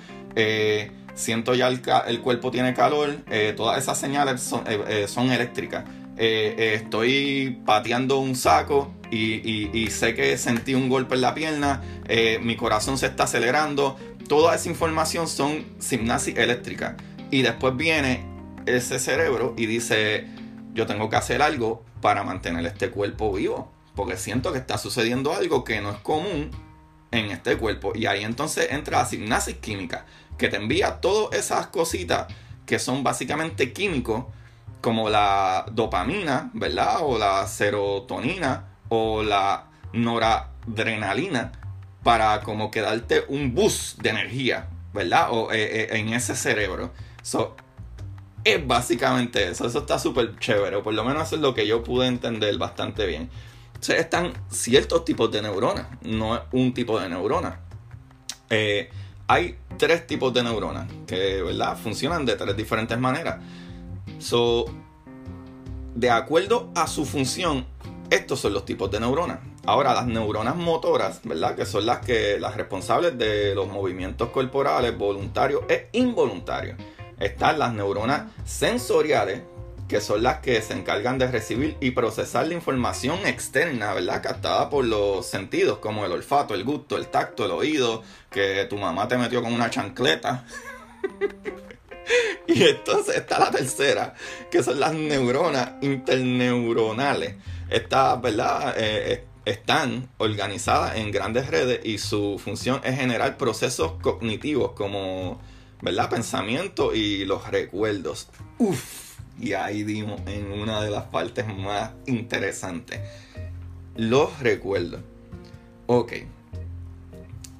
siento 1.14 1.54
ya 1.54 1.68
el, 1.68 1.82
el, 2.06 2.20
cuerpo 2.20 2.50
tiene 2.50 2.74
calor, 2.74 3.16
todas 3.56 3.78
esas 3.78 3.98
señales 3.98 4.40
son, 4.40 5.30
eléctricas. 5.30 5.84
Eh, 6.22 6.54
eh, 6.58 6.74
estoy 6.74 7.62
pateando 7.64 8.18
un 8.18 8.36
saco 8.36 8.92
y, 9.10 9.88
sé 9.90 10.14
que 10.14 10.36
sentí 10.36 10.74
un 10.74 10.90
golpe 10.90 11.14
en 11.14 11.22
la 11.22 11.34
pierna, 11.34 11.82
eh, 12.08 12.38
mi 12.42 12.56
corazón 12.56 12.98
se 12.98 13.06
está 13.06 13.24
acelerando. 13.24 13.96
Toda 14.28 14.54
esa 14.54 14.68
información 14.68 15.28
son 15.28 15.64
sinapsis 15.78 16.36
eléctrica. 16.36 16.98
Y 17.30 17.40
después 17.40 17.74
viene 17.74 18.24
ese 18.66 18.98
cerebro 18.98 19.54
y 19.56 19.64
dice, 19.64 20.26
yo 20.74 20.86
tengo 20.86 21.08
que 21.08 21.16
hacer 21.16 21.40
algo 21.40 21.84
para 22.02 22.22
mantener 22.22 22.66
este 22.66 22.90
cuerpo 22.90 23.32
vivo. 23.32 23.72
Porque 23.96 24.18
siento 24.18 24.52
que 24.52 24.58
está 24.58 24.76
sucediendo 24.76 25.34
algo 25.34 25.64
que 25.64 25.80
no 25.80 25.90
es 25.90 25.98
común 26.00 26.50
en 27.10 27.30
este 27.30 27.56
cuerpo. 27.56 27.92
Y 27.94 28.04
ahí 28.04 28.24
entonces 28.24 28.68
entra 28.70 28.98
la 28.98 29.06
sinapsis 29.06 29.56
química, 29.56 30.04
que 30.40 30.48
te 30.48 30.56
envía 30.56 31.00
todas 31.00 31.38
esas 31.38 31.66
cositas 31.66 32.26
que 32.64 32.78
son 32.78 33.04
básicamente 33.04 33.74
químicos 33.74 34.24
como 34.80 35.10
la 35.10 35.66
dopamina, 35.70 36.50
¿verdad? 36.54 37.00
O 37.02 37.18
la 37.18 37.46
serotonina 37.46 38.78
o 38.88 39.22
la 39.22 39.66
noradrenalina 39.92 41.52
para 42.02 42.40
como 42.40 42.70
que 42.70 42.80
darte 42.80 43.24
un 43.28 43.54
boost 43.54 44.00
de 44.00 44.08
energía, 44.08 44.68
¿verdad? 44.94 45.28
O 45.30 45.52
eh, 45.52 45.82
eh, 45.82 45.88
en 45.98 46.14
ese 46.14 46.34
cerebro. 46.34 46.90
So, 47.22 47.54
es 48.42 48.66
básicamente 48.66 49.46
eso. 49.48 49.66
Eso 49.66 49.80
está 49.80 49.98
súper 49.98 50.38
chévere. 50.38 50.76
O 50.76 50.82
por 50.82 50.94
lo 50.94 51.04
menos 51.04 51.26
eso 51.26 51.36
es 51.36 51.42
lo 51.42 51.54
que 51.54 51.66
yo 51.66 51.84
pude 51.84 52.06
entender 52.06 52.56
bastante 52.56 53.04
bien. 53.06 53.28
O 53.76 53.92
están 53.92 54.32
ciertos 54.48 55.04
tipos 55.04 55.30
de 55.30 55.42
neuronas. 55.42 55.86
No 56.00 56.34
es 56.36 56.40
un 56.52 56.72
tipo 56.72 56.98
de 56.98 57.10
neurona. 57.10 57.60
Eh, 58.48 58.90
hay 59.30 59.56
tres 59.78 60.08
tipos 60.08 60.34
de 60.34 60.42
neuronas 60.42 60.88
que, 61.06 61.40
¿verdad? 61.40 61.78
Funcionan 61.78 62.26
de 62.26 62.34
tres 62.34 62.56
diferentes 62.56 62.98
maneras. 62.98 63.38
So, 64.18 64.64
de 65.94 66.10
acuerdo 66.10 66.72
a 66.74 66.88
su 66.88 67.04
función, 67.04 67.64
estos 68.10 68.40
son 68.40 68.54
los 68.54 68.64
tipos 68.64 68.90
de 68.90 68.98
neuronas. 68.98 69.38
Ahora, 69.66 69.94
las 69.94 70.08
neuronas 70.08 70.56
motoras, 70.56 71.20
¿verdad? 71.22 71.54
Que 71.54 71.64
son 71.64 71.86
las 71.86 72.00
que 72.00 72.40
las 72.40 72.56
responsables 72.56 73.16
de 73.16 73.54
los 73.54 73.68
movimientos 73.68 74.30
corporales 74.30 74.98
voluntarios 74.98 75.62
e 75.68 75.90
involuntarios. 75.92 76.76
Están 77.20 77.60
las 77.60 77.72
neuronas 77.72 78.32
sensoriales, 78.44 79.42
que 79.90 80.00
son 80.00 80.22
las 80.22 80.38
que 80.38 80.62
se 80.62 80.72
encargan 80.72 81.18
de 81.18 81.26
recibir 81.26 81.76
y 81.80 81.90
procesar 81.90 82.46
la 82.46 82.54
información 82.54 83.26
externa, 83.26 83.92
¿verdad? 83.92 84.22
Captada 84.22 84.70
por 84.70 84.84
los 84.84 85.26
sentidos, 85.26 85.78
como 85.78 86.06
el 86.06 86.12
olfato, 86.12 86.54
el 86.54 86.62
gusto, 86.62 86.96
el 86.96 87.08
tacto, 87.08 87.44
el 87.44 87.50
oído, 87.50 88.04
que 88.30 88.66
tu 88.70 88.76
mamá 88.76 89.08
te 89.08 89.18
metió 89.18 89.42
con 89.42 89.52
una 89.52 89.68
chancleta. 89.68 90.46
Y 92.48 92.64
entonces 92.64 93.14
está 93.16 93.38
la 93.38 93.52
tercera, 93.52 94.14
que 94.50 94.64
son 94.64 94.80
las 94.80 94.92
neuronas 94.92 95.74
interneuronales. 95.80 97.36
Estas, 97.68 98.20
¿verdad? 98.20 98.74
Eh, 98.76 99.24
están 99.44 100.08
organizadas 100.18 100.96
en 100.96 101.12
grandes 101.12 101.46
redes 101.46 101.80
y 101.84 101.98
su 101.98 102.40
función 102.42 102.80
es 102.82 102.96
generar 102.96 103.36
procesos 103.36 103.92
cognitivos 104.02 104.72
como, 104.72 105.40
¿verdad? 105.82 106.10
Pensamiento 106.10 106.92
y 106.92 107.24
los 107.26 107.48
recuerdos. 107.48 108.26
Uf, 108.58 109.09
y 109.40 109.54
ahí 109.54 109.82
dimos 109.82 110.20
en 110.26 110.52
una 110.52 110.82
de 110.82 110.90
las 110.90 111.04
partes 111.04 111.46
más 111.46 111.92
interesantes. 112.06 113.00
Los 113.96 114.38
recuerdos. 114.40 115.00
Ok. 115.86 116.12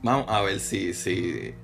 Vamos 0.02 0.26
a 0.28 0.40
ver 0.42 0.60
si, 0.60 0.94
si 0.94 1.54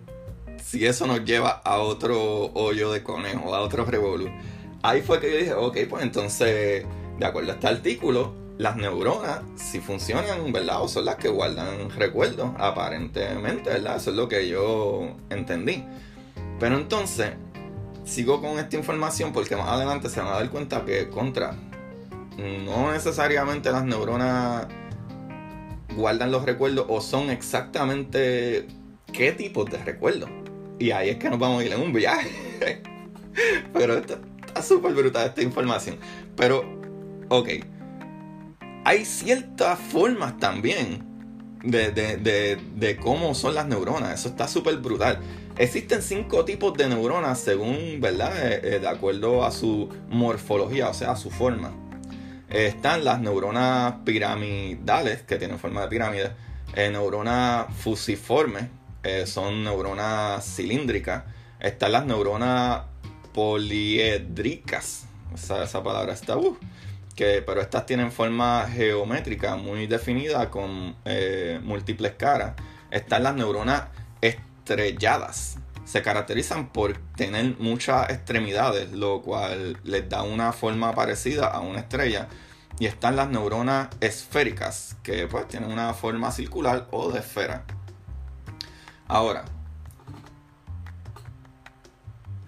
si 0.67 0.85
eso 0.85 1.07
nos 1.07 1.25
lleva 1.25 1.63
a 1.65 1.79
otro 1.79 2.51
hoyo 2.55 2.91
de 2.91 3.05
conejo, 3.05 3.55
a 3.55 3.61
otro 3.61 3.85
revolú. 3.85 4.29
Ahí 4.83 5.01
fue 5.01 5.21
que 5.21 5.31
yo 5.31 5.39
dije, 5.39 5.55
ok, 5.55 5.77
pues 5.89 6.03
entonces, 6.03 6.85
de 7.19 7.27
acuerdo 7.27 7.53
a 7.53 7.55
este 7.55 7.69
artículo, 7.69 8.35
las 8.59 8.77
neuronas, 8.77 9.43
si 9.55 9.79
funcionan, 9.79 10.51
¿verdad? 10.53 10.83
O 10.83 10.89
son 10.89 11.05
las 11.05 11.17
que 11.17 11.29
guardan 11.29 11.89
recuerdos, 11.91 12.51
aparentemente, 12.59 13.71
¿verdad? 13.71 13.97
Eso 13.97 14.11
es 14.11 14.17
lo 14.17 14.29
que 14.29 14.49
yo 14.49 15.15
entendí. 15.31 15.85
Pero 16.59 16.77
entonces, 16.77 17.35
sigo 18.07 18.41
con 18.41 18.59
esta 18.59 18.77
información 18.77 19.33
porque 19.33 19.57
más 19.57 19.69
adelante 19.69 20.09
se 20.09 20.21
van 20.21 20.29
a 20.29 20.37
dar 20.37 20.49
cuenta 20.49 20.85
que 20.85 21.11
contra, 21.11 21.55
no 22.39 22.93
necesariamente 22.93 23.71
las 23.71 23.85
neuronas 23.85 24.67
guardan 25.95 26.31
los 26.31 26.45
recuerdos 26.45 26.87
o 26.89 27.01
son 27.01 27.31
exactamente 27.31 28.69
qué 29.13 29.33
tipos 29.33 29.69
de 29.71 29.79
recuerdos. 29.79 30.31
Y 30.79 30.91
ahí 30.91 31.11
es 31.11 31.17
que 31.17 31.29
nos 31.29 31.39
vamos 31.39 31.63
a 31.63 31.65
ir 31.65 31.73
en 31.73 31.81
un 31.81 31.93
viaje. 31.93 32.31
Pero 33.73 33.99
está 33.99 34.19
súper 34.63 34.95
brutal 34.95 35.29
esta 35.29 35.43
información. 35.43 35.97
Pero, 36.37 36.65
ok. 37.29 37.49
Hay 38.85 39.05
ciertas 39.05 39.79
formas 39.79 40.39
también 40.39 41.03
de, 41.65 41.91
de, 41.91 42.19
de, 42.19 42.59
de 42.77 42.97
cómo 42.97 43.35
son 43.35 43.55
las 43.55 43.67
neuronas. 43.67 44.21
Eso 44.21 44.29
está 44.29 44.47
súper 44.47 44.77
brutal. 44.77 45.19
Existen 45.59 46.03
cinco 46.03 46.45
tipos 46.45 46.75
de 46.75 46.87
neuronas 46.87 47.41
según, 47.41 47.99
¿verdad? 47.99 48.31
Eh, 48.47 48.61
eh, 48.63 48.79
de 48.79 48.89
acuerdo 48.89 49.43
a 49.43 49.51
su 49.51 49.89
morfología, 50.11 50.91
o 50.91 50.95
sea, 50.95 51.13
a 51.13 51.17
su 51.17 51.31
forma. 51.31 51.73
están 52.51 53.05
las 53.05 53.21
neuronas 53.21 53.95
piramidales, 54.05 55.23
que 55.23 55.37
tienen 55.37 55.59
forma 55.59 55.81
de 55.81 55.89
pirámide. 55.89 56.33
neuronas 56.77 57.75
fusiformes, 57.75 58.67
son 59.25 59.65
neuronas 59.65 60.45
cilíndricas. 60.45 61.25
Están 61.59 61.93
las 61.93 62.05
neuronas 62.05 62.83
poliédricas. 63.33 65.07
Esa, 65.35 65.83
palabra 65.83 66.13
está... 66.13 66.37
Uh, 66.37 66.59
que, 67.15 67.43
pero 67.47 67.63
estas 67.63 67.87
tienen 67.87 68.13
forma 68.13 68.69
geométrica 68.71 69.57
muy 69.57 69.87
definida 69.87 70.51
con 70.51 70.97
múltiples 71.63 72.13
caras. 72.13 72.53
Están 72.91 73.23
las 73.23 73.35
neuronas 73.35 73.85
estrelladas. 74.67 75.59
Se 75.85 76.03
caracterizan 76.03 76.73
por 76.73 76.99
tener 77.17 77.57
muchas 77.61 78.11
extremidades, 78.11 78.91
lo 78.91 79.23
cual 79.23 79.79
les 79.85 80.09
da 80.09 80.25
una 80.25 80.53
forma 80.53 80.93
parecida 80.93 81.47
a 81.47 81.61
una 81.61 81.81
estrella. 81.81 82.29
Y 82.79 82.87
están 82.87 83.17
las 83.17 83.31
neuronas 83.31 83.89
esféricas, 84.01 84.97
que 85.03 85.29
pues 85.29 85.47
tienen 85.49 85.71
una 85.71 85.95
forma 85.95 86.33
circular 86.33 86.89
o 86.91 87.11
de 87.13 87.21
esfera. 87.21 87.65
Ahora, 89.07 89.45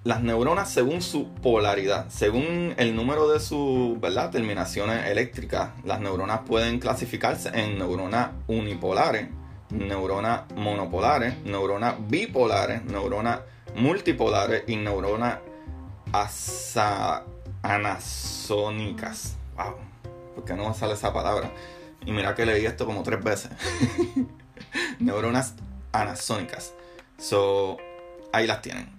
las 0.02 0.20
neuronas 0.20 0.70
según 0.70 1.00
su 1.00 1.32
polaridad, 1.34 2.08
según 2.08 2.75
el 2.76 2.96
número 2.96 3.28
de 3.28 3.40
sus 3.40 3.98
terminaciones 4.32 5.06
eléctricas, 5.06 5.70
las 5.84 6.00
neuronas 6.00 6.40
pueden 6.46 6.80
clasificarse 6.80 7.50
en 7.54 7.78
neuronas 7.78 8.30
unipolares, 8.48 9.28
neuronas 9.70 10.50
monopolares, 10.54 11.38
neuronas 11.44 11.96
bipolares, 12.08 12.84
neuronas 12.84 13.40
multipolares 13.75 14.64
y 14.66 14.76
neuronas 14.76 15.38
anasónicas. 17.62 19.37
Wow, 19.56 19.75
¿por 20.34 20.44
qué 20.44 20.54
no 20.54 20.72
sale 20.75 20.94
esa 20.94 21.12
palabra? 21.12 21.50
Y 22.06 22.12
mira 22.12 22.34
que 22.34 22.46
leí 22.46 22.64
esto 22.64 22.87
como 22.87 23.02
tres 23.02 23.22
veces. 23.22 23.50
neuronas 24.98 25.54
anasónicas. 25.92 26.72
So, 27.18 27.76
ahí 28.32 28.46
las 28.46 28.62
tienen. 28.62 28.98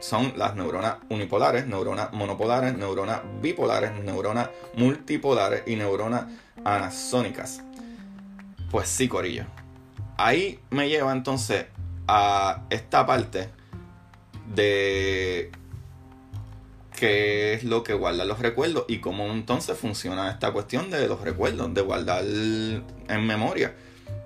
Son 0.00 0.34
las 0.36 0.54
neuronas 0.54 0.96
unipolares, 1.08 1.66
neuronas 1.66 2.12
monopolares, 2.12 2.76
neuronas 2.76 3.20
bipolares, 3.40 3.92
neuronas 4.02 4.50
multipolares 4.76 5.62
y 5.66 5.76
neuronas 5.76 6.26
anasónicas. 6.64 7.62
Pues 8.70 8.88
sí, 8.88 9.08
Corillo 9.08 9.46
ahí 10.16 10.60
me 10.70 10.88
lleva 10.88 11.12
entonces 11.12 11.66
a 12.06 12.64
esta 12.70 13.06
parte 13.06 13.48
de 14.54 15.50
qué 16.96 17.54
es 17.54 17.64
lo 17.64 17.82
que 17.82 17.94
guarda 17.94 18.24
los 18.24 18.38
recuerdos 18.38 18.84
y 18.88 18.98
cómo 18.98 19.26
entonces 19.26 19.76
funciona 19.76 20.30
esta 20.30 20.52
cuestión 20.52 20.90
de 20.90 21.08
los 21.08 21.20
recuerdos, 21.20 21.74
de 21.74 21.80
guardar 21.80 22.24
en 22.24 23.26
memoria. 23.26 23.74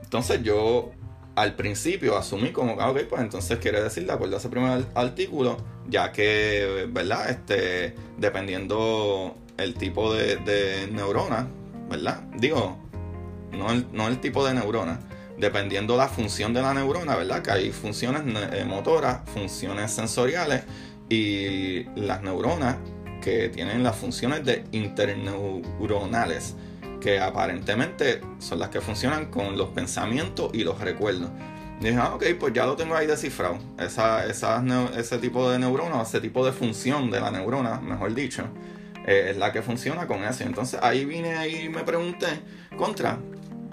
Entonces 0.03 0.43
yo 0.43 0.93
al 1.35 1.55
principio 1.55 2.17
asumí 2.19 2.51
como, 2.51 2.81
ah, 2.81 2.91
ok, 2.91 3.03
pues 3.09 3.23
entonces 3.23 3.59
quiere 3.59 3.81
decir, 3.81 4.07
de 4.07 4.13
acuerdo 4.13 4.37
a 4.37 4.39
ese 4.41 4.49
primer 4.49 4.85
artículo, 4.95 5.57
ya 5.89 6.11
que, 6.11 6.89
¿verdad? 6.91 7.31
Este, 7.31 7.95
dependiendo 8.17 9.37
el 9.57 9.75
tipo 9.75 10.13
de, 10.13 10.37
de 10.37 10.89
neurona, 10.91 11.49
¿verdad? 11.89 12.23
Digo, 12.37 12.77
no 13.53 13.71
el, 13.71 13.87
no 13.93 14.09
el 14.09 14.21
tipo 14.21 14.45
de 14.45 14.55
neurona, 14.55 14.99
dependiendo 15.39 15.97
la 15.97 16.09
función 16.09 16.53
de 16.53 16.63
la 16.63 16.75
neurona, 16.75 17.17
¿verdad? 17.17 17.43
Que 17.43 17.51
hay 17.51 17.71
funciones 17.71 18.23
eh, 18.53 18.65
motoras, 18.65 19.21
funciones 19.33 19.93
sensoriales 19.93 20.63
y 21.09 21.85
las 21.99 22.23
neuronas 22.23 22.77
que 23.23 23.49
tienen 23.49 23.83
las 23.83 23.97
funciones 23.97 24.45
de 24.45 24.65
interneuronales, 24.73 26.55
que 27.01 27.21
aparentemente 27.21 28.21
son 28.39 28.59
las 28.59 28.69
que 28.69 28.81
funcionan 28.81 29.27
con 29.27 29.57
los 29.57 29.71
pensamientos 29.71 30.51
y 30.53 30.65
los 30.65 30.81
recuerdos. 30.81 31.31
Dije, 31.81 31.97
ah, 31.97 32.15
ok, 32.15 32.25
pues 32.39 32.53
ya 32.53 32.67
lo 32.67 32.75
tengo 32.75 32.97
ahí 32.97 33.07
descifrado. 33.07 33.59
Esa, 33.79 34.27
ese 34.27 35.19
tipo 35.19 35.49
de 35.51 35.59
neurona, 35.61 36.03
ese 36.03 36.21
tipo 36.21 36.45
de 36.45 36.53
función 36.53 37.11
de 37.11 37.21
la 37.21 37.31
neurona, 37.31 37.81
mejor 37.81 38.15
dicho, 38.15 38.45
eh, 39.07 39.29
es 39.31 39.37
la 39.37 39.53
que 39.53 39.63
funciona 39.63 40.07
con 40.07 40.25
eso. 40.25 40.43
Entonces 40.43 40.81
ahí 40.83 41.05
vine 41.05 41.49
y 41.49 41.69
me 41.69 41.85
pregunté, 41.85 42.27
contra, 42.77 43.19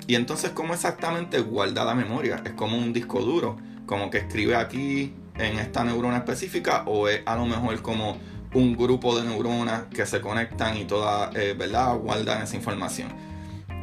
y 0.08 0.16
entonces, 0.16 0.52
¿cómo 0.52 0.74
exactamente 0.74 1.40
guarda 1.40 1.84
la 1.84 1.96
memoria? 1.96 2.42
¿Es 2.46 2.54
como 2.54 2.78
un 2.78 2.94
disco 2.94 3.22
duro? 3.22 3.58
¿Como 3.86 4.10
que 4.10 4.20
escribe 4.20 4.56
aquí 4.56 5.14
en 5.36 5.60
esta 5.60 5.84
neurona 5.84 6.18
específica? 6.18 6.84
¿O 6.86 7.08
es 7.08 7.22
a 7.26 7.36
lo 7.36 7.46
mejor 7.46 7.82
como 7.82 8.18
un 8.56 8.76
grupo 8.76 9.20
de 9.20 9.28
neuronas 9.28 9.84
que 9.94 10.06
se 10.06 10.22
conectan 10.22 10.78
y 10.78 10.86
todas, 10.86 11.36
eh, 11.36 11.54
¿verdad?, 11.58 11.96
guardan 11.98 12.42
esa 12.42 12.56
información. 12.56 13.10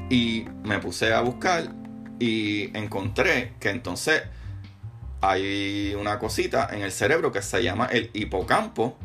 Y 0.09 0.47
me 0.65 0.79
puse 0.79 1.13
a 1.13 1.21
buscar 1.21 1.71
y 2.19 2.77
encontré 2.77 3.55
que 3.61 3.71
entonces 3.71 4.23
hay 5.21 5.95
una 5.99 6.19
cosita 6.19 6.69
en 6.73 6.83
el 6.83 6.91
cerebro 6.91 7.31
que 7.31 7.43
se 7.43 7.63
llama 7.63 7.87
el 7.87 8.11
hipocampo, 8.15 8.97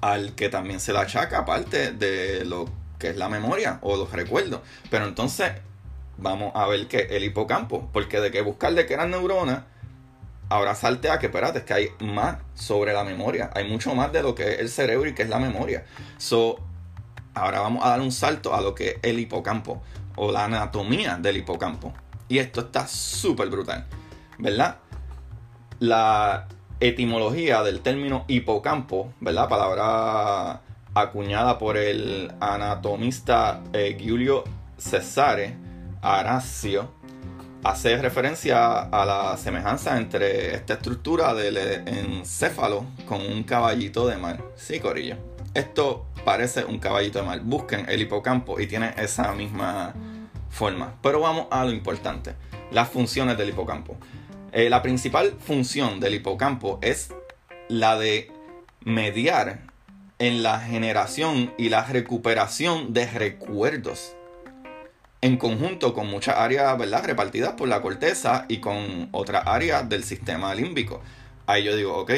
al 0.00 0.34
que 0.34 0.48
también 0.48 0.80
se 0.80 0.92
le 0.92 0.98
achaca 0.98 1.38
aparte 1.38 1.92
de 1.92 2.44
lo 2.44 2.66
que 2.98 3.10
es 3.10 3.16
la 3.16 3.28
memoria 3.28 3.78
o 3.82 3.96
los 3.96 4.10
recuerdos. 4.12 4.60
Pero 4.90 5.06
entonces 5.06 5.52
vamos 6.20 6.52
a 6.54 6.66
ver 6.66 6.86
que 6.86 6.98
el 7.10 7.24
hipocampo, 7.24 7.88
porque 7.92 8.20
de 8.20 8.30
que 8.30 8.42
buscar 8.42 8.74
de 8.74 8.86
que 8.86 8.94
eran 8.94 9.10
neuronas, 9.10 9.62
ahora 10.48 10.74
salte 10.74 11.10
a 11.10 11.18
que, 11.18 11.26
espérate, 11.26 11.60
es 11.60 11.64
que 11.64 11.74
hay 11.74 11.88
más 12.00 12.38
sobre 12.54 12.92
la 12.92 13.04
memoria, 13.04 13.50
hay 13.54 13.68
mucho 13.68 13.94
más 13.94 14.12
de 14.12 14.22
lo 14.22 14.34
que 14.34 14.54
es 14.54 14.58
el 14.60 14.68
cerebro 14.68 15.08
y 15.08 15.14
que 15.14 15.22
es 15.22 15.28
la 15.28 15.38
memoria. 15.38 15.84
So, 16.18 16.58
ahora 17.34 17.60
vamos 17.60 17.84
a 17.84 17.90
dar 17.90 18.00
un 18.00 18.12
salto 18.12 18.54
a 18.54 18.60
lo 18.60 18.74
que 18.74 18.88
es 18.88 18.96
el 19.02 19.18
hipocampo 19.18 19.82
o 20.16 20.32
la 20.32 20.44
anatomía 20.44 21.16
del 21.16 21.38
hipocampo. 21.38 21.92
Y 22.28 22.38
esto 22.38 22.60
está 22.60 22.86
súper 22.86 23.48
brutal, 23.48 23.86
¿verdad? 24.38 24.78
La 25.78 26.48
etimología 26.80 27.62
del 27.62 27.80
término 27.80 28.24
hipocampo, 28.28 29.12
¿verdad? 29.20 29.48
Palabra 29.48 30.60
acuñada 30.94 31.58
por 31.58 31.76
el 31.76 32.32
anatomista 32.40 33.62
eh, 33.72 33.96
Giulio 33.98 34.44
Cesare 34.78 35.69
Aracio 36.02 36.90
hace 37.62 37.96
referencia 37.98 38.80
a 38.80 39.04
la 39.04 39.36
semejanza 39.36 39.98
entre 39.98 40.54
esta 40.54 40.74
estructura 40.74 41.34
del 41.34 41.58
encéfalo 41.58 42.86
con 43.06 43.20
un 43.20 43.42
caballito 43.42 44.06
de 44.06 44.16
mar. 44.16 44.42
Sí, 44.56 44.80
Corillo. 44.80 45.16
Esto 45.52 46.06
parece 46.24 46.64
un 46.64 46.78
caballito 46.78 47.18
de 47.18 47.26
mar. 47.26 47.40
Busquen 47.40 47.86
el 47.88 48.00
hipocampo 48.00 48.58
y 48.60 48.66
tiene 48.66 48.94
esa 48.96 49.32
misma 49.32 49.94
forma. 50.48 50.94
Pero 51.02 51.20
vamos 51.20 51.48
a 51.50 51.64
lo 51.64 51.70
importante. 51.70 52.34
Las 52.70 52.88
funciones 52.88 53.36
del 53.36 53.50
hipocampo. 53.50 53.96
Eh, 54.52 54.70
la 54.70 54.80
principal 54.80 55.36
función 55.38 56.00
del 56.00 56.14
hipocampo 56.14 56.78
es 56.80 57.12
la 57.68 57.98
de 57.98 58.32
mediar 58.84 59.60
en 60.18 60.42
la 60.42 60.60
generación 60.60 61.52
y 61.58 61.68
la 61.68 61.84
recuperación 61.84 62.92
de 62.94 63.06
recuerdos 63.06 64.16
en 65.22 65.36
conjunto 65.36 65.92
con 65.92 66.08
muchas 66.08 66.36
áreas 66.36 66.76
¿verdad? 66.78 67.04
repartidas 67.04 67.52
por 67.52 67.68
la 67.68 67.82
corteza 67.82 68.46
y 68.48 68.58
con 68.58 69.08
otras 69.12 69.46
áreas 69.46 69.88
del 69.88 70.04
sistema 70.04 70.54
límbico. 70.54 71.02
Ahí 71.46 71.64
yo 71.64 71.76
digo, 71.76 71.96
ok, 71.96 72.12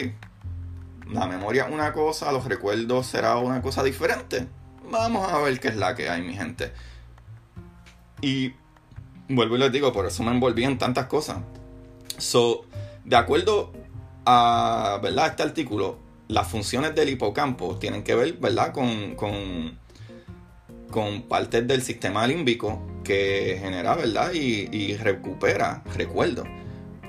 la 1.10 1.26
memoria 1.26 1.64
es 1.66 1.72
una 1.72 1.92
cosa, 1.92 2.30
los 2.32 2.44
recuerdos 2.44 3.06
será 3.06 3.36
una 3.36 3.60
cosa 3.60 3.82
diferente. 3.82 4.46
Vamos 4.90 5.30
a 5.32 5.38
ver 5.38 5.58
qué 5.58 5.68
es 5.68 5.76
la 5.76 5.94
que 5.94 6.08
hay, 6.08 6.22
mi 6.22 6.34
gente. 6.34 6.72
Y 8.20 8.52
vuelvo 9.28 9.56
y 9.56 9.58
les 9.58 9.72
digo, 9.72 9.92
por 9.92 10.06
eso 10.06 10.22
me 10.22 10.30
envolví 10.30 10.64
en 10.64 10.78
tantas 10.78 11.06
cosas. 11.06 11.38
So, 12.18 12.64
de 13.04 13.16
acuerdo 13.16 13.72
a 14.24 15.00
¿verdad? 15.02 15.28
este 15.28 15.42
artículo, 15.42 15.98
las 16.28 16.48
funciones 16.48 16.94
del 16.94 17.08
hipocampo 17.08 17.76
tienen 17.76 18.04
que 18.04 18.14
ver 18.14 18.34
¿verdad? 18.34 18.72
Con, 18.72 19.14
con, 19.16 19.78
con 20.92 21.22
partes 21.22 21.66
del 21.66 21.82
sistema 21.82 22.24
límbico 22.28 22.80
que 23.02 23.58
genera, 23.60 23.96
¿verdad? 23.96 24.32
Y, 24.32 24.94
recupera 24.94 25.82
recuerdos. 25.96 26.46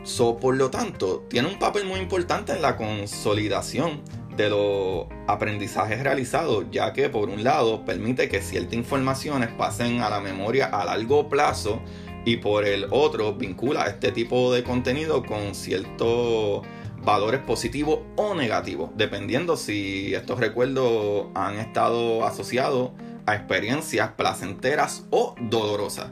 So, 0.01 0.37
por 0.37 0.55
lo 0.55 0.71
tanto, 0.71 1.25
tiene 1.29 1.47
un 1.47 1.59
papel 1.59 1.85
muy 1.85 1.99
importante 1.99 2.53
en 2.53 2.63
la 2.63 2.75
consolidación 2.75 4.01
de 4.35 4.49
los 4.49 5.05
aprendizajes 5.27 6.01
realizados, 6.01 6.65
ya 6.71 6.91
que 6.91 7.09
por 7.09 7.29
un 7.29 7.43
lado 7.43 7.85
permite 7.85 8.27
que 8.27 8.41
ciertas 8.41 8.73
informaciones 8.73 9.49
pasen 9.49 10.01
a 10.01 10.09
la 10.09 10.19
memoria 10.19 10.65
a 10.65 10.83
largo 10.85 11.29
plazo 11.29 11.79
y 12.25 12.37
por 12.37 12.65
el 12.65 12.87
otro 12.89 13.35
vincula 13.35 13.85
este 13.85 14.11
tipo 14.11 14.51
de 14.51 14.63
contenido 14.63 15.23
con 15.23 15.53
ciertos 15.53 16.65
valores 17.03 17.41
positivos 17.41 17.99
o 18.15 18.33
negativos, 18.33 18.89
dependiendo 18.95 19.57
si 19.57 20.15
estos 20.15 20.39
recuerdos 20.39 21.27
han 21.35 21.59
estado 21.59 22.25
asociados 22.25 22.91
a 23.25 23.35
experiencias 23.35 24.11
placenteras 24.11 25.05
o 25.09 25.35
dolorosas, 25.39 26.07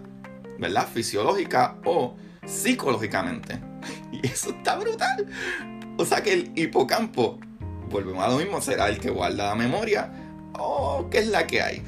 ¿verdad? 0.58 0.88
Fisiológica 0.88 1.76
o 1.86 2.16
psicológicamente. 2.46 3.60
Y 4.12 4.28
eso 4.28 4.50
está 4.50 4.76
brutal. 4.76 5.26
O 5.98 6.06
sea 6.06 6.22
que 6.22 6.34
el 6.34 6.52
hipocampo, 6.56 7.40
volvemos 7.90 8.24
a 8.24 8.30
lo 8.30 8.38
mismo, 8.38 8.62
será 8.62 8.90
el 8.90 9.00
que 9.00 9.10
guarda 9.10 9.50
la 9.50 9.56
memoria 9.56 10.12
o 10.60 11.08
qué 11.10 11.20
es 11.20 11.28
la 11.28 11.48
que 11.48 11.62
hay. 11.62 11.82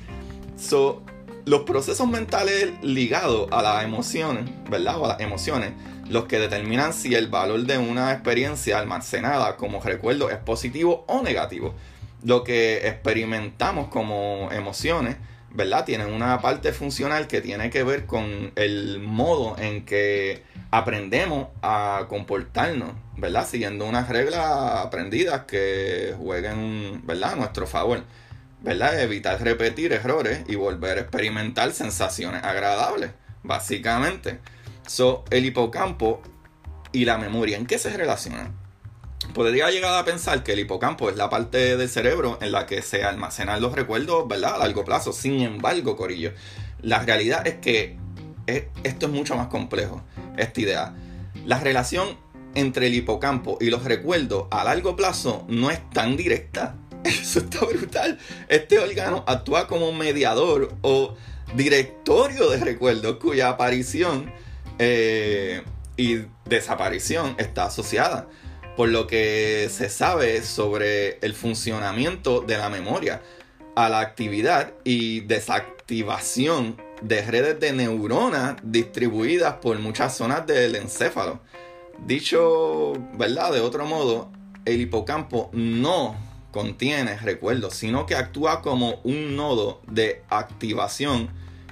So, 0.57 1.03
los 1.45 1.63
procesos 1.63 2.07
mentales 2.07 2.71
ligados 2.81 3.49
a 3.51 3.61
las 3.61 3.83
emociones, 3.83 4.49
¿verdad? 4.69 4.97
O 4.97 5.05
a 5.05 5.09
las 5.09 5.19
emociones, 5.19 5.73
los 6.09 6.25
que 6.25 6.39
determinan 6.39 6.93
si 6.93 7.15
el 7.15 7.27
valor 7.27 7.63
de 7.63 7.77
una 7.77 8.11
experiencia 8.13 8.79
almacenada 8.79 9.57
como 9.57 9.81
recuerdo 9.81 10.29
es 10.29 10.37
positivo 10.37 11.05
o 11.07 11.21
negativo. 11.21 11.75
Lo 12.23 12.43
que 12.43 12.87
experimentamos 12.87 13.89
como 13.89 14.49
emociones, 14.51 15.17
¿verdad? 15.51 15.85
Tienen 15.85 16.11
una 16.11 16.41
parte 16.41 16.71
funcional 16.73 17.27
que 17.27 17.41
tiene 17.41 17.69
que 17.69 17.83
ver 17.83 18.05
con 18.05 18.51
el 18.55 18.99
modo 18.99 19.55
en 19.57 19.85
que 19.85 20.43
aprendemos 20.71 21.49
a 21.61 22.05
comportarnos, 22.09 22.93
¿verdad? 23.17 23.47
Siguiendo 23.47 23.85
unas 23.85 24.09
reglas 24.09 24.41
aprendidas 24.85 25.45
que 25.45 26.15
jueguen, 26.17 27.01
¿verdad? 27.05 27.33
A 27.33 27.35
nuestro 27.35 27.67
favor. 27.67 28.03
¿verdad? 28.63 29.01
Evitar 29.01 29.43
repetir 29.43 29.91
errores 29.91 30.43
y 30.47 30.55
volver 30.55 30.97
a 30.97 31.01
experimentar 31.01 31.73
sensaciones 31.73 32.43
agradables, 32.43 33.11
básicamente. 33.43 34.39
So, 34.87 35.25
el 35.29 35.45
hipocampo 35.45 36.21
y 36.93 37.05
la 37.05 37.17
memoria, 37.17 37.57
¿en 37.57 37.65
qué 37.65 37.77
se 37.77 37.95
relacionan? 37.95 38.62
Podría 39.33 39.69
llegar 39.71 39.97
a 39.97 40.05
pensar 40.05 40.43
que 40.43 40.53
el 40.53 40.59
hipocampo 40.59 41.09
es 41.09 41.15
la 41.15 41.29
parte 41.29 41.77
del 41.77 41.89
cerebro 41.89 42.37
en 42.41 42.51
la 42.51 42.65
que 42.65 42.81
se 42.81 43.03
almacenan 43.03 43.61
los 43.61 43.73
recuerdos, 43.73 44.27
¿verdad? 44.27 44.55
A 44.55 44.57
largo 44.59 44.83
plazo. 44.83 45.13
Sin 45.13 45.41
embargo, 45.41 45.95
Corillo, 45.95 46.33
la 46.81 46.99
realidad 46.99 47.45
es 47.47 47.55
que 47.55 47.97
esto 48.45 49.05
es 49.05 49.11
mucho 49.11 49.35
más 49.35 49.47
complejo, 49.47 50.03
esta 50.37 50.61
idea. 50.61 50.95
La 51.45 51.59
relación 51.59 52.17
entre 52.55 52.87
el 52.87 52.93
hipocampo 52.93 53.57
y 53.59 53.69
los 53.69 53.83
recuerdos 53.83 54.47
a 54.51 54.63
largo 54.63 54.95
plazo 54.95 55.45
no 55.47 55.71
es 55.71 55.89
tan 55.91 56.17
directa. 56.17 56.75
Eso 57.03 57.39
está 57.39 57.65
brutal. 57.65 58.19
Este 58.47 58.79
órgano 58.79 59.23
actúa 59.27 59.67
como 59.67 59.91
mediador 59.91 60.73
o 60.81 61.15
directorio 61.55 62.49
de 62.49 62.57
recuerdos 62.57 63.17
cuya 63.17 63.49
aparición 63.49 64.31
eh, 64.79 65.63
y 65.97 66.21
desaparición 66.45 67.35
está 67.37 67.65
asociada. 67.65 68.27
Por 68.75 68.89
lo 68.89 69.05
que 69.05 69.69
se 69.69 69.89
sabe 69.89 70.41
sobre 70.43 71.19
el 71.19 71.33
funcionamiento 71.33 72.41
de 72.41 72.57
la 72.57 72.69
memoria 72.69 73.21
a 73.75 73.89
la 73.89 73.99
actividad 73.99 74.73
y 74.83 75.21
desactivación 75.21 76.77
de 77.01 77.21
redes 77.21 77.59
de 77.59 77.73
neuronas 77.73 78.55
distribuidas 78.63 79.55
por 79.55 79.77
muchas 79.79 80.15
zonas 80.15 80.47
del 80.47 80.75
encéfalo. 80.75 81.41
Dicho, 82.05 82.93
¿verdad? 83.17 83.53
De 83.53 83.59
otro 83.59 83.85
modo, 83.85 84.31
el 84.65 84.81
hipocampo 84.81 85.49
no 85.53 86.15
contiene 86.51 87.17
recuerdos, 87.17 87.75
sino 87.75 88.05
que 88.05 88.15
actúa 88.15 88.61
como 88.61 89.01
un 89.03 89.35
nodo 89.35 89.81
de 89.87 90.23
activación 90.29 91.29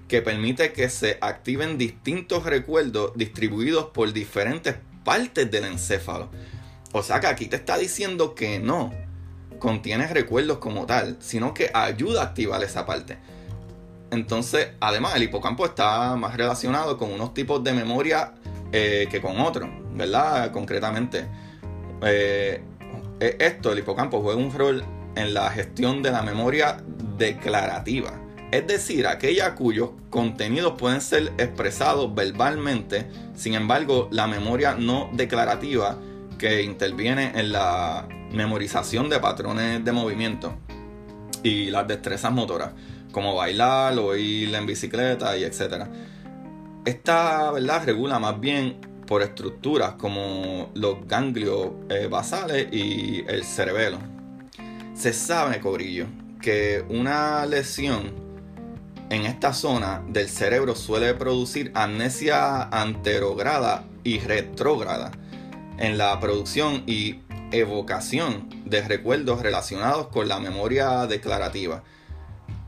que 0.07 0.21
permite 0.21 0.73
que 0.73 0.89
se 0.89 1.17
activen 1.21 1.77
distintos 1.77 2.43
recuerdos 2.43 3.13
distribuidos 3.15 3.85
por 3.85 4.11
diferentes 4.11 4.75
partes 5.05 5.49
del 5.49 5.65
encéfalo. 5.65 6.29
O 6.93 7.03
sea 7.03 7.19
que 7.19 7.27
aquí 7.27 7.45
te 7.47 7.55
está 7.55 7.77
diciendo 7.77 8.35
que 8.35 8.59
no 8.59 8.91
contiene 9.59 10.07
recuerdos 10.07 10.57
como 10.57 10.85
tal, 10.85 11.17
sino 11.19 11.53
que 11.53 11.71
ayuda 11.73 12.21
a 12.21 12.25
activar 12.25 12.63
esa 12.63 12.85
parte. 12.85 13.17
Entonces, 14.09 14.69
además, 14.81 15.15
el 15.15 15.23
hipocampo 15.23 15.65
está 15.65 16.15
más 16.17 16.35
relacionado 16.35 16.97
con 16.97 17.11
unos 17.13 17.33
tipos 17.33 17.63
de 17.63 17.71
memoria 17.71 18.33
eh, 18.73 19.07
que 19.09 19.21
con 19.21 19.39
otros, 19.39 19.69
¿verdad? 19.93 20.51
Concretamente. 20.51 21.27
Eh, 22.01 22.61
e, 23.19 23.37
esto, 23.39 23.71
el 23.71 23.79
hipocampo, 23.79 24.21
juega 24.21 24.41
un 24.41 24.51
rol 24.51 24.83
en 25.15 25.33
la 25.33 25.49
gestión 25.51 26.01
de 26.01 26.11
la 26.11 26.23
memoria 26.23 26.77
declarativa, 27.17 28.13
es 28.51 28.67
decir, 28.67 29.07
aquella 29.07 29.55
cuyos 29.55 29.91
contenidos 30.09 30.73
pueden 30.77 31.01
ser 31.01 31.31
expresados 31.37 32.13
verbalmente, 32.13 33.07
sin 33.35 33.53
embargo, 33.53 34.09
la 34.11 34.27
memoria 34.27 34.75
no 34.75 35.09
declarativa 35.13 35.97
que 36.41 36.63
interviene 36.63 37.33
en 37.35 37.51
la 37.51 38.07
memorización 38.31 39.11
de 39.11 39.19
patrones 39.19 39.85
de 39.85 39.91
movimiento 39.91 40.55
y 41.43 41.69
las 41.69 41.87
destrezas 41.87 42.31
motoras, 42.31 42.71
como 43.11 43.35
bailar 43.35 43.95
o 43.99 44.15
ir 44.15 44.53
en 44.55 44.65
bicicleta 44.65 45.37
y 45.37 45.43
etc. 45.43 45.85
Esta 46.83 47.51
¿verdad? 47.51 47.85
regula 47.85 48.17
más 48.17 48.39
bien 48.39 48.77
por 49.05 49.21
estructuras 49.21 49.93
como 49.99 50.71
los 50.73 51.07
ganglios 51.07 51.73
eh, 51.89 52.07
basales 52.07 52.69
y 52.71 53.23
el 53.27 53.43
cerebelo. 53.43 53.99
Se 54.95 55.13
sabe, 55.13 55.59
Cobrillo, 55.59 56.07
que 56.41 56.83
una 56.89 57.45
lesión 57.45 58.13
en 59.11 59.27
esta 59.27 59.53
zona 59.53 60.01
del 60.07 60.27
cerebro 60.27 60.75
suele 60.75 61.13
producir 61.13 61.71
amnesia 61.75 62.63
anterograda 62.63 63.83
y 64.03 64.17
retrógrada 64.17 65.11
en 65.81 65.97
la 65.97 66.19
producción 66.19 66.83
y 66.87 67.19
evocación 67.51 68.47
de 68.65 68.81
recuerdos 68.81 69.41
relacionados 69.41 70.07
con 70.07 70.27
la 70.27 70.39
memoria 70.39 71.07
declarativa. 71.07 71.83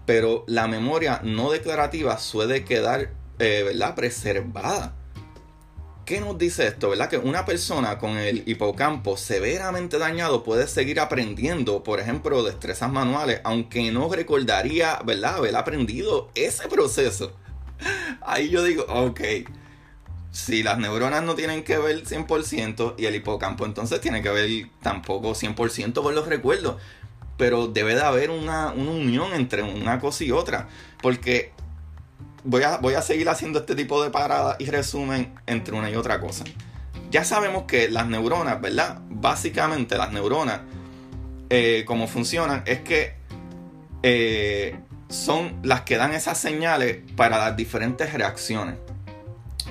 Pero 0.05 0.43
la 0.47 0.67
memoria 0.67 1.21
no 1.23 1.51
declarativa 1.51 2.17
suele 2.17 2.65
quedar 2.65 3.11
eh, 3.39 3.63
¿verdad? 3.63 3.95
preservada 3.95 4.95
¿Qué 6.05 6.19
nos 6.19 6.37
dice 6.37 6.67
esto? 6.67 6.89
¿Verdad? 6.89 7.09
Que 7.09 7.17
una 7.17 7.45
persona 7.45 7.97
con 7.97 8.17
el 8.17 8.43
hipocampo 8.45 9.15
severamente 9.15 9.97
dañado 9.97 10.43
puede 10.43 10.67
seguir 10.67 10.99
aprendiendo, 10.99 11.81
por 11.81 12.01
ejemplo, 12.01 12.43
destrezas 12.43 12.91
manuales, 12.91 13.39
aunque 13.45 13.89
no 13.89 14.11
recordaría, 14.11 14.99
¿verdad?, 15.05 15.35
haber 15.35 15.55
aprendido 15.55 16.29
ese 16.35 16.67
proceso. 16.67 17.31
Ahí 18.21 18.49
yo 18.49 18.63
digo, 18.63 18.83
ok, 18.89 19.21
si 20.33 20.63
las 20.63 20.79
neuronas 20.79 21.23
no 21.23 21.35
tienen 21.35 21.63
que 21.63 21.77
ver 21.77 22.03
100% 22.03 22.95
y 22.97 23.05
el 23.05 23.15
hipocampo 23.15 23.67
entonces 23.67 24.01
tiene 24.01 24.23
que 24.23 24.31
ver 24.31 24.49
tampoco 24.81 25.33
100% 25.33 26.01
con 26.01 26.15
los 26.15 26.27
recuerdos, 26.27 26.81
pero 27.37 27.67
debe 27.67 27.93
de 27.93 28.01
haber 28.01 28.31
una, 28.31 28.71
unión 28.71 29.33
entre 29.33 29.61
una 29.61 29.99
cosa 29.99 30.23
y 30.23 30.31
otra, 30.31 30.67
porque 31.03 31.51
voy 32.43 32.63
a, 32.63 32.77
voy 32.77 32.95
a 32.95 33.03
seguir 33.03 33.29
haciendo 33.29 33.59
este 33.59 33.75
tipo 33.75 34.03
de 34.03 34.09
paradas 34.09 34.55
y 34.57 34.65
resumen 34.65 35.35
entre 35.45 35.75
una 35.75 35.91
y 35.91 35.95
otra 35.95 36.19
cosa. 36.19 36.43
Ya 37.11 37.23
sabemos 37.23 37.65
que 37.67 37.87
las 37.89 38.07
neuronas, 38.07 38.59
¿verdad? 38.59 39.01
Básicamente 39.09 39.99
las 39.99 40.11
neuronas, 40.11 40.61
eh, 41.51 41.83
como 41.85 42.07
funcionan, 42.07 42.63
es 42.65 42.79
que 42.79 43.13
eh, 44.01 44.79
son 45.09 45.59
las 45.61 45.81
que 45.81 45.97
dan 45.97 46.11
esas 46.15 46.39
señales 46.39 47.01
para 47.15 47.37
las 47.37 47.55
diferentes 47.55 48.11
reacciones. 48.13 48.77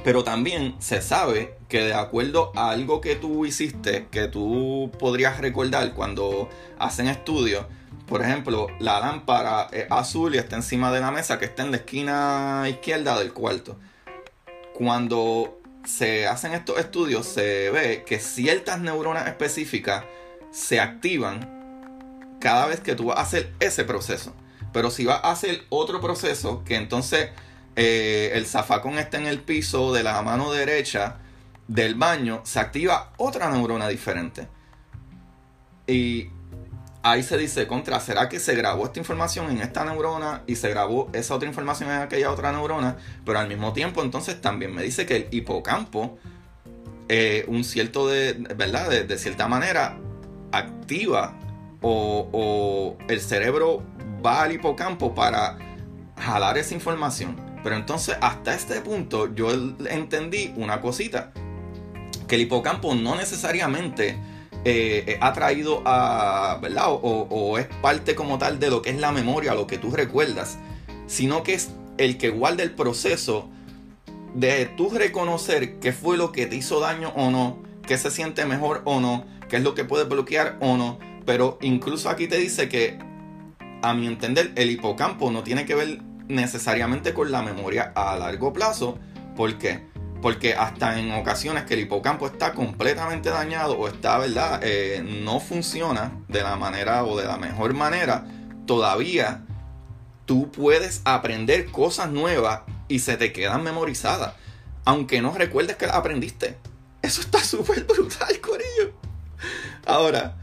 Pero 0.05 0.25
también 0.25 0.75
se 0.81 1.01
sabe 1.01 1.57
que 1.69 1.85
de 1.85 1.95
acuerdo 1.95 2.53
a 2.57 2.71
algo 2.71 3.01
que 3.01 3.15
tú 3.15 3.47
hiciste, 3.47 4.09
que 4.11 4.27
tú 4.27 4.91
podrías 4.99 5.39
recordar 5.39 5.95
cuando 5.95 6.49
hacen 6.79 7.07
estudios, 7.07 7.67
por 8.07 8.23
ejemplo, 8.23 8.67
la 8.81 9.01
lámpara 9.01 9.69
es 9.73 9.87
azul 9.91 10.35
y 10.35 10.39
está 10.39 10.57
encima 10.57 10.93
de 10.93 11.01
la 11.01 11.11
mesa 11.11 11.39
que 11.39 11.45
está 11.45 11.63
en 11.63 11.71
la 11.71 11.79
esquina 11.79 12.65
izquierda 12.69 13.19
del 13.19 13.33
cuarto. 13.33 13.79
Cuando 14.75 15.61
se 15.85 16.27
hacen 16.27 16.53
estos 16.53 16.79
estudios 16.79 17.27
se 17.27 17.71
ve 17.71 18.05
que 18.07 18.19
ciertas 18.19 18.81
neuronas 18.81 19.27
específicas 19.27 20.05
se 20.51 20.81
activan 20.81 22.37
cada 22.41 22.67
vez 22.67 22.81
que 22.81 22.95
tú 22.95 23.07
vas 23.07 23.19
a 23.19 23.23
hacer 23.23 23.53
ese 23.61 23.85
proceso. 23.85 24.35
Pero 24.73 24.91
si 24.91 25.05
vas 25.05 25.21
a 25.23 25.31
hacer 25.31 25.63
otro 25.69 26.01
proceso, 26.01 26.65
que 26.65 26.77
entonces 26.77 27.31
eh, 27.77 28.33
el 28.35 28.47
zafacón 28.47 28.99
está 28.99 29.19
en 29.19 29.27
el 29.27 29.41
piso 29.41 29.93
de 29.93 30.03
la 30.03 30.21
mano 30.23 30.53
derecha 30.53 31.19
del 31.69 31.95
baño, 31.95 32.43
se 32.45 32.61
activa 32.61 33.13
otra 33.17 33.51
neurona 33.51 33.89
diferente. 33.89 34.47
Y 35.87 36.29
ahí 37.03 37.23
se 37.23 37.39
dice, 37.39 37.67
contra, 37.67 37.99
¿será 38.01 38.29
que 38.29 38.39
se 38.39 38.55
grabó 38.55 38.85
esta 38.85 38.99
información 38.99 39.51
en 39.51 39.63
esta 39.63 39.85
neurona 39.85 40.43
y 40.47 40.57
se 40.57 40.69
grabó 40.69 41.11
esa 41.13 41.35
otra 41.35 41.49
información 41.49 41.91
en 41.91 42.03
aquella 42.03 42.31
otra 42.31 42.53
neurona? 42.53 42.97
Pero 43.25 43.39
al 43.39 43.49
mismo 43.49 43.73
tiempo 43.73 44.03
entonces 44.03 44.41
también 44.41 44.75
me 44.75 44.83
dice 44.83 45.07
que 45.07 45.17
el 45.17 45.29
hipocampo, 45.31 46.19
eh, 47.09 47.45
un 47.49 47.65
cierto 47.65 48.07
de, 48.09 48.35
¿verdad? 48.57 48.91
De, 48.91 49.19
cierta 49.19 49.49
manera, 49.49 49.99
activa 50.53 51.39
o, 51.81 52.29
o 52.33 52.99
el 53.09 53.21
cerebro 53.21 53.83
va 54.25 54.43
al 54.43 54.53
hipocampo 54.53 55.15
para 55.15 55.59
jalar 56.19 56.59
esa 56.59 56.75
información. 56.75 57.52
Pero 57.63 57.77
entonces 57.77 58.17
hasta 58.21 58.55
este 58.55 58.81
punto 58.81 59.35
yo 59.35 59.51
entendí 59.53 60.53
una 60.57 60.81
cosita, 60.81 61.33
que 62.27 62.37
el 62.37 62.43
hipocampo 62.43 62.95
no 62.95 63.15
necesariamente 63.15 64.17
eh, 64.65 65.19
ha 65.21 65.33
traído 65.33 65.83
a, 65.85 66.59
¿verdad? 66.63 66.87
O, 66.89 67.59
es 67.59 67.67
parte 67.81 68.15
como 68.15 68.39
tal 68.39 68.61
de 68.61 68.71
lo 68.71 68.81
que 68.81 68.91
es 68.91 68.99
la 68.99 69.13
memoria, 69.13 69.55
lo 69.55 69.67
que 69.67 69.79
tú 69.79 69.91
recuerdas, 69.91 70.59
sino 71.07 71.43
que 71.43 71.55
es 71.55 71.71
el 71.99 72.17
que 72.17 72.31
guarda 72.31 72.63
el 72.63 72.73
proceso 72.73 73.49
de 74.35 74.67
tú 74.67 74.91
reconocer 74.91 75.79
qué 75.79 75.93
fue 75.93 76.17
lo 76.17 76.33
que 76.33 76.47
te 76.47 76.57
hizo 76.57 76.81
daño 76.81 77.13
o 77.17 77.31
no, 77.31 77.59
qué 77.87 77.99
se 77.99 78.11
siente 78.11 78.47
mejor 78.47 78.83
o 78.85 79.01
no, 79.01 79.27
qué 79.49 79.57
es 79.57 79.63
lo 79.63 79.75
que 79.75 79.85
puedes 79.85 80.09
bloquear 80.09 80.57
o 80.61 80.77
no. 80.77 80.99
Pero 81.27 81.59
incluso 81.61 82.09
aquí 82.09 82.29
te 82.29 82.39
dice 82.39 82.69
que, 82.69 82.99
a 83.83 83.95
mi 83.95 84.07
entender, 84.07 84.53
el 84.55 84.71
hipocampo 84.71 85.31
no 85.31 85.43
tiene 85.43 85.67
que 85.67 85.75
ver 85.75 86.01
necesariamente 86.29 87.15
con 87.15 87.31
la 87.31 87.43
memoria 87.43 87.93
a 87.95 88.17
largo 88.17 88.53
plazo. 88.53 88.99
¿Por 89.37 89.59
qué? 89.59 89.87
Porque 90.21 90.55
hasta 90.55 90.99
en 90.99 91.13
ocasiones 91.13 91.65
que 91.65 91.75
el 91.75 91.81
hipocampo 91.81 92.27
está 92.27 92.53
completamente 92.53 93.31
dañado 93.31 93.79
o 93.79 93.89
está, 93.89 94.19
¿verdad? 94.19 94.61
Eh, 94.63 95.03
no 95.05 95.41
funciona 95.41 96.13
de 96.29 96.43
la 96.43 96.57
manera 96.57 97.05
o 97.05 97.19
de 97.19 97.27
la 97.27 97.37
mejor 97.37 97.75
manera, 97.75 98.25
todavía 98.67 99.43
tú 100.27 100.51
puedes 100.51 101.03
aprender 101.05 101.71
cosas 101.71 102.11
nuevas 102.11 102.63
y 102.89 103.01
se 103.01 103.17
te 103.17 103.33
quedan 103.33 103.63
memorizadas. 103.63 104.35
Aunque 104.85 105.21
no 105.21 105.33
recuerdes 105.35 105.77
que 105.77 105.87
las 105.87 105.97
aprendiste. 105.97 106.57
Eso 107.03 107.21
está 107.21 107.39
súper 107.45 107.85
brutal, 107.85 108.41
Corillo. 108.41 108.93
Ahora, 109.87 110.37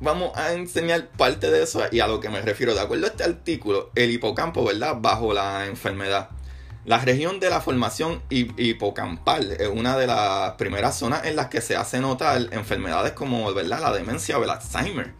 vamos 0.00 0.36
a 0.36 0.52
enseñar 0.52 1.08
parte 1.08 1.50
de 1.50 1.62
eso 1.62 1.82
y 1.90 2.00
a 2.00 2.06
lo 2.06 2.20
que 2.20 2.28
me 2.28 2.40
refiero. 2.40 2.74
De 2.74 2.80
acuerdo 2.80 3.06
a 3.06 3.08
este 3.10 3.24
artículo, 3.24 3.90
el 3.94 4.10
hipocampo, 4.10 4.64
¿verdad? 4.64 4.96
Bajo 5.00 5.32
la 5.32 5.66
enfermedad. 5.66 6.30
La 6.84 6.98
región 6.98 7.40
de 7.40 7.50
la 7.50 7.60
formación 7.60 8.22
hipocampal 8.30 9.52
es 9.52 9.68
una 9.68 9.96
de 9.96 10.06
las 10.06 10.52
primeras 10.52 10.96
zonas 10.96 11.24
en 11.24 11.34
las 11.34 11.48
que 11.48 11.60
se 11.60 11.74
hace 11.74 11.98
notar 11.98 12.40
enfermedades 12.52 13.12
como 13.12 13.52
¿verdad? 13.52 13.80
la 13.80 13.92
demencia 13.92 14.38
o 14.38 14.44
el 14.44 14.50
Alzheimer. 14.50 15.12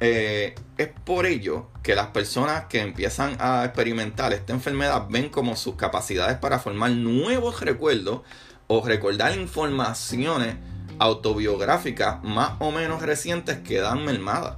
Eh, 0.00 0.54
es 0.76 0.88
por 1.04 1.26
ello 1.26 1.66
que 1.82 1.96
las 1.96 2.08
personas 2.08 2.66
que 2.66 2.80
empiezan 2.80 3.36
a 3.40 3.64
experimentar 3.64 4.32
esta 4.32 4.52
enfermedad 4.52 5.06
ven 5.10 5.28
como 5.28 5.56
sus 5.56 5.74
capacidades 5.74 6.38
para 6.38 6.60
formar 6.60 6.92
nuevos 6.92 7.60
recuerdos 7.60 8.20
o 8.68 8.86
recordar 8.86 9.36
informaciones 9.36 10.54
autobiográficas 10.98 12.22
más 12.22 12.52
o 12.58 12.70
menos 12.70 13.02
recientes 13.02 13.58
quedan 13.58 14.04
mermadas. 14.04 14.56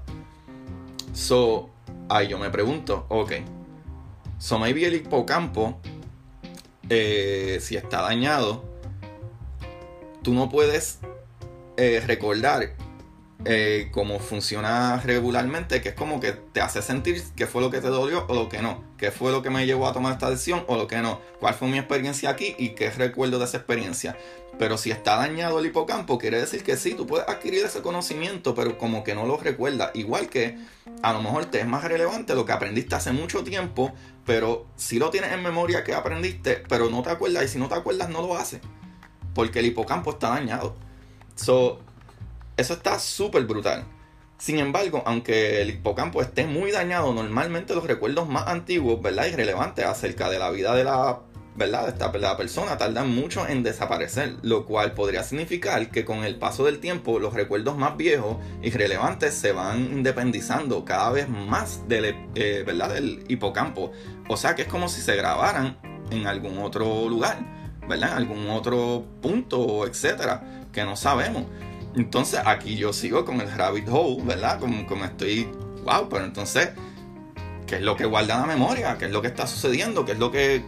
So, 1.13 1.71
ahí 2.09 2.29
yo 2.29 2.39
me 2.39 2.51
pregunto, 2.51 3.07
ok, 3.09 3.33
so 4.39 4.59
maybe 4.59 4.87
el 4.87 4.95
hipocampo, 4.95 5.81
eh, 6.89 7.59
si 7.61 7.77
está 7.77 8.03
dañado, 8.03 8.65
tú 10.23 10.33
no 10.33 10.49
puedes 10.49 10.99
eh, 11.77 12.03
recordar 12.07 12.75
eh, 13.45 13.89
cómo 13.91 14.19
funciona 14.19 15.01
regularmente, 15.01 15.81
que 15.81 15.91
es 15.91 15.95
como 15.95 16.21
que 16.21 16.33
te 16.33 16.61
hace 16.61 16.83
sentir 16.83 17.23
qué 17.37 17.47
fue 17.47 17.63
lo 17.63 17.71
que 17.71 17.81
te 17.81 17.89
dolió 17.89 18.27
o 18.29 18.35
lo 18.35 18.49
que 18.51 18.61
no, 18.61 18.85
qué 18.99 19.11
fue 19.11 19.33
lo 19.33 19.43
que 19.43 19.49
me 19.49 19.65
llevó 19.65 19.87
a 19.87 19.95
tomar 19.95 20.13
esta 20.13 20.29
decisión 20.29 20.65
o 20.67 20.77
lo 20.77 20.87
que 20.87 20.99
no, 20.99 21.21
cuál 21.39 21.55
fue 21.55 21.69
mi 21.69 21.79
experiencia 21.79 22.29
aquí 22.29 22.55
y 22.59 22.71
qué 22.71 22.91
recuerdo 22.91 23.39
de 23.39 23.47
esa 23.47 23.57
experiencia. 23.57 24.17
Pero 24.59 24.77
si 24.77 24.91
está 24.91 25.17
dañado 25.17 25.59
el 25.59 25.65
hipocampo, 25.65 26.19
quiere 26.19 26.39
decir 26.39 26.63
que 26.63 26.77
sí, 26.77 26.93
tú 26.93 27.07
puedes 27.07 27.27
adquirir 27.27 27.65
ese 27.65 27.81
conocimiento, 27.81 28.55
pero 28.55 28.77
como 28.77 29.03
que 29.05 29.15
no 29.15 29.25
lo 29.25 29.39
recuerdas. 29.39 29.91
Igual 29.95 30.29
que 30.29 30.59
a 31.03 31.15
lo 31.15 31.23
mejor 31.23 31.47
te 31.47 31.61
es 31.61 31.67
más 31.67 31.83
relevante 31.85 32.35
lo 32.35 32.45
que 32.45 32.53
aprendiste 32.53 32.95
hace 32.95 33.11
mucho 33.13 33.43
tiempo, 33.43 33.91
pero 34.27 34.67
si 34.77 34.99
lo 34.99 35.09
tienes 35.09 35.33
en 35.33 35.43
memoria 35.43 35.83
que 35.83 35.95
aprendiste, 35.95 36.63
pero 36.69 36.91
no 36.91 37.01
te 37.01 37.09
acuerdas, 37.09 37.45
y 37.45 37.49
si 37.49 37.59
no 37.59 37.69
te 37.69 37.75
acuerdas, 37.75 38.11
no 38.11 38.21
lo 38.21 38.37
haces. 38.37 38.61
Porque 39.35 39.61
el 39.61 39.67
hipocampo 39.67 40.11
está 40.11 40.29
dañado. 40.29 40.77
So, 41.37 41.81
eso 42.61 42.75
está 42.75 42.99
súper 42.99 43.45
brutal. 43.45 43.85
Sin 44.39 44.59
embargo, 44.59 45.03
aunque 45.05 45.61
el 45.61 45.71
hipocampo 45.71 46.23
esté 46.23 46.47
muy 46.47 46.71
dañado, 46.71 47.13
normalmente 47.13 47.75
los 47.75 47.87
recuerdos 47.87 48.27
más 48.29 48.47
antiguos, 48.47 49.03
¿verdad? 49.03 49.27
Y 49.27 49.37
relevantes 49.37 49.85
acerca 49.85 50.31
de 50.31 50.39
la 50.39 50.51
vida 50.51 50.75
de 50.75 50.85
la, 50.85 51.21
¿verdad? 51.57 51.85
De 51.85 51.91
esta 51.91 52.11
la 52.19 52.37
persona 52.39 52.79
tardan 52.79 53.15
mucho 53.15 53.47
en 53.47 53.63
desaparecer, 53.63 54.37
lo 54.41 54.65
cual 54.65 54.93
podría 54.93 55.23
significar 55.25 55.91
que 55.91 56.07
con 56.07 56.25
el 56.25 56.37
paso 56.37 56.65
del 56.65 56.81
tiempo 56.81 57.19
los 57.19 57.35
recuerdos 57.35 57.77
más 57.77 57.99
viejos 57.99 58.39
y 58.63 58.71
relevantes 58.71 59.35
se 59.35 59.53
van 59.53 59.93
independizando 59.93 60.87
cada 60.87 61.11
vez 61.11 61.29
más 61.29 61.87
del, 61.87 62.15
eh, 62.35 62.65
¿verdad? 62.67 62.95
del 62.95 63.25
hipocampo. 63.29 63.93
O 64.29 64.39
sea 64.39 64.55
que 64.55 64.63
es 64.63 64.69
como 64.69 64.89
si 64.89 65.03
se 65.03 65.17
grabaran 65.17 65.79
en 66.11 66.27
algún 66.27 66.59
otro 66.59 67.09
lugar, 67.11 67.39
¿verdad? 67.87 68.13
En 68.13 68.17
algún 68.17 68.49
otro 68.49 69.05
punto, 69.21 69.87
etcétera, 69.87 70.67
que 70.73 70.83
no 70.85 70.97
sabemos. 70.97 71.45
Entonces 71.95 72.41
aquí 72.45 72.77
yo 72.77 72.93
sigo 72.93 73.25
con 73.25 73.41
el 73.41 73.51
rabbit 73.51 73.89
hole, 73.89 74.23
¿verdad? 74.23 74.61
Como, 74.61 74.87
como 74.87 75.05
estoy, 75.05 75.49
wow, 75.85 76.09
pero 76.09 76.25
entonces, 76.25 76.71
¿qué 77.67 77.77
es 77.77 77.83
lo 77.83 77.97
que 77.97 78.05
guarda 78.05 78.39
la 78.39 78.47
memoria? 78.47 78.97
¿Qué 78.99 79.07
es 79.07 79.11
lo 79.11 79.21
que 79.23 79.29
está 79.29 79.47
sucediendo? 79.47 80.05
¿Qué 80.05 80.13
es 80.13 80.19
lo 80.19 80.31
que... 80.31 80.63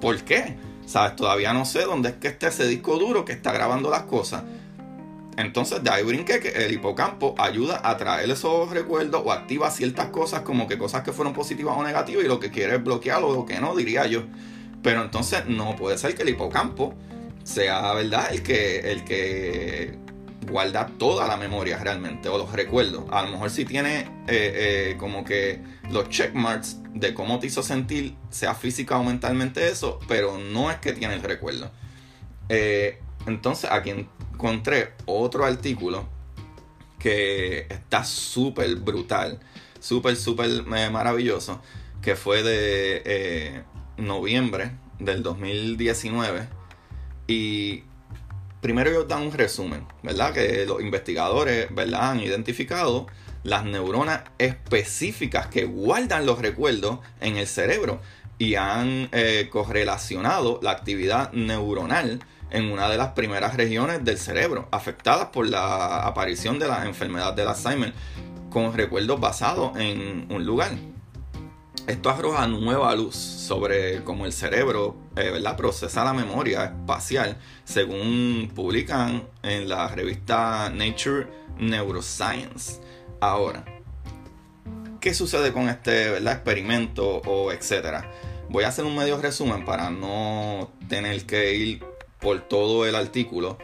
¿Por 0.00 0.20
qué? 0.22 0.56
¿Sabes? 0.86 1.16
Todavía 1.16 1.52
no 1.52 1.64
sé 1.64 1.82
dónde 1.82 2.10
es 2.10 2.14
que 2.16 2.28
está 2.28 2.48
ese 2.48 2.66
disco 2.66 2.98
duro 2.98 3.24
que 3.24 3.32
está 3.32 3.52
grabando 3.52 3.90
las 3.90 4.02
cosas. 4.04 4.42
Entonces 5.36 5.84
de 5.84 5.90
ahí 5.90 6.02
brinqué 6.02 6.40
que 6.40 6.48
el 6.48 6.72
hipocampo 6.72 7.36
ayuda 7.38 7.80
a 7.84 7.96
traer 7.96 8.28
esos 8.28 8.70
recuerdos 8.70 9.22
o 9.24 9.30
activa 9.30 9.70
ciertas 9.70 10.06
cosas 10.06 10.40
como 10.40 10.66
que 10.66 10.78
cosas 10.78 11.04
que 11.04 11.12
fueron 11.12 11.32
positivas 11.32 11.76
o 11.78 11.84
negativas 11.84 12.24
y 12.24 12.26
lo 12.28 12.40
que 12.40 12.50
quiere 12.50 12.74
es 12.74 12.82
bloquearlo 12.82 13.28
o 13.28 13.34
lo 13.34 13.46
que 13.46 13.60
no, 13.60 13.76
diría 13.76 14.06
yo. 14.06 14.24
Pero 14.82 15.02
entonces 15.02 15.46
no 15.46 15.76
puede 15.76 15.96
ser 15.96 16.16
que 16.16 16.22
el 16.22 16.30
hipocampo 16.30 16.94
sea, 17.44 17.92
¿verdad? 17.92 18.32
El 18.32 18.42
que, 18.42 18.90
el 18.90 19.04
que 19.04 19.96
guarda 20.48 20.86
toda 20.98 21.26
la 21.26 21.36
memoria 21.36 21.78
realmente, 21.78 22.28
o 22.28 22.38
los 22.38 22.52
recuerdos. 22.52 23.04
A 23.10 23.22
lo 23.22 23.30
mejor 23.30 23.50
si 23.50 23.64
tiene 23.64 24.00
eh, 24.00 24.06
eh, 24.28 24.96
como 24.98 25.24
que 25.24 25.62
los 25.90 26.08
checkmarks 26.08 26.78
de 26.94 27.14
cómo 27.14 27.38
te 27.38 27.46
hizo 27.46 27.62
sentir, 27.62 28.14
sea 28.30 28.54
física 28.54 28.98
o 28.98 29.04
mentalmente 29.04 29.68
eso, 29.68 30.00
pero 30.08 30.38
no 30.38 30.70
es 30.70 30.78
que 30.78 30.92
tiene 30.92 31.14
el 31.14 31.22
recuerdo. 31.22 31.70
Eh, 32.48 32.98
entonces 33.26 33.70
aquí 33.70 33.90
encontré 33.90 34.94
otro 35.06 35.44
artículo 35.44 36.08
que 36.98 37.66
está 37.68 38.04
súper 38.04 38.74
brutal, 38.76 39.38
súper, 39.80 40.16
súper 40.16 40.64
maravilloso, 40.64 41.62
que 42.02 42.16
fue 42.16 42.42
de 42.42 43.62
noviembre 43.96 44.72
del 44.98 45.22
2019. 45.22 46.48
Y 47.26 47.84
primero 48.60 48.90
ellos 48.90 49.08
dan 49.08 49.22
un 49.22 49.32
resumen, 49.32 49.86
¿verdad? 50.02 50.32
Que 50.32 50.66
los 50.66 50.80
investigadores, 50.80 51.74
¿verdad? 51.74 52.10
Han 52.10 52.20
identificado 52.20 53.06
las 53.42 53.64
neuronas 53.64 54.22
específicas 54.38 55.46
que 55.46 55.64
guardan 55.64 56.26
los 56.26 56.40
recuerdos 56.40 56.98
en 57.20 57.36
el 57.36 57.46
cerebro 57.46 58.00
y 58.38 58.54
han 58.54 59.08
eh, 59.12 59.48
correlacionado 59.50 60.60
la 60.62 60.72
actividad 60.72 61.32
neuronal 61.32 62.20
en 62.50 62.72
una 62.72 62.88
de 62.88 62.96
las 62.96 63.08
primeras 63.08 63.56
regiones 63.56 64.04
del 64.04 64.18
cerebro 64.18 64.68
afectadas 64.70 65.28
por 65.28 65.48
la 65.48 66.06
aparición 66.06 66.58
de 66.58 66.68
la 66.68 66.86
enfermedad 66.86 67.34
del 67.34 67.48
Alzheimer 67.48 67.92
con 68.50 68.72
recuerdos 68.74 69.20
basados 69.20 69.76
en 69.78 70.26
un 70.30 70.44
lugar. 70.46 70.72
Esto 71.88 72.10
arroja 72.10 72.46
nueva 72.46 72.94
luz 72.94 73.14
sobre 73.14 74.04
cómo 74.04 74.26
el 74.26 74.32
cerebro 74.34 74.94
eh, 75.16 75.42
procesa 75.56 76.04
la 76.04 76.12
memoria 76.12 76.64
espacial, 76.64 77.38
según 77.64 78.52
publican 78.54 79.26
en 79.42 79.70
la 79.70 79.88
revista 79.88 80.68
Nature 80.68 81.26
Neuroscience. 81.58 82.82
Ahora, 83.20 83.64
¿qué 85.00 85.14
sucede 85.14 85.50
con 85.50 85.70
este 85.70 86.18
experimento 86.18 87.22
o 87.24 87.52
etcétera? 87.52 88.12
Voy 88.50 88.64
a 88.64 88.68
hacer 88.68 88.84
un 88.84 88.94
medio 88.94 89.16
resumen 89.16 89.64
para 89.64 89.88
no 89.88 90.70
tener 90.90 91.24
que 91.24 91.54
ir 91.54 91.84
por 92.20 92.38
todo 92.42 92.84
el 92.84 92.96
artículo 92.96 93.56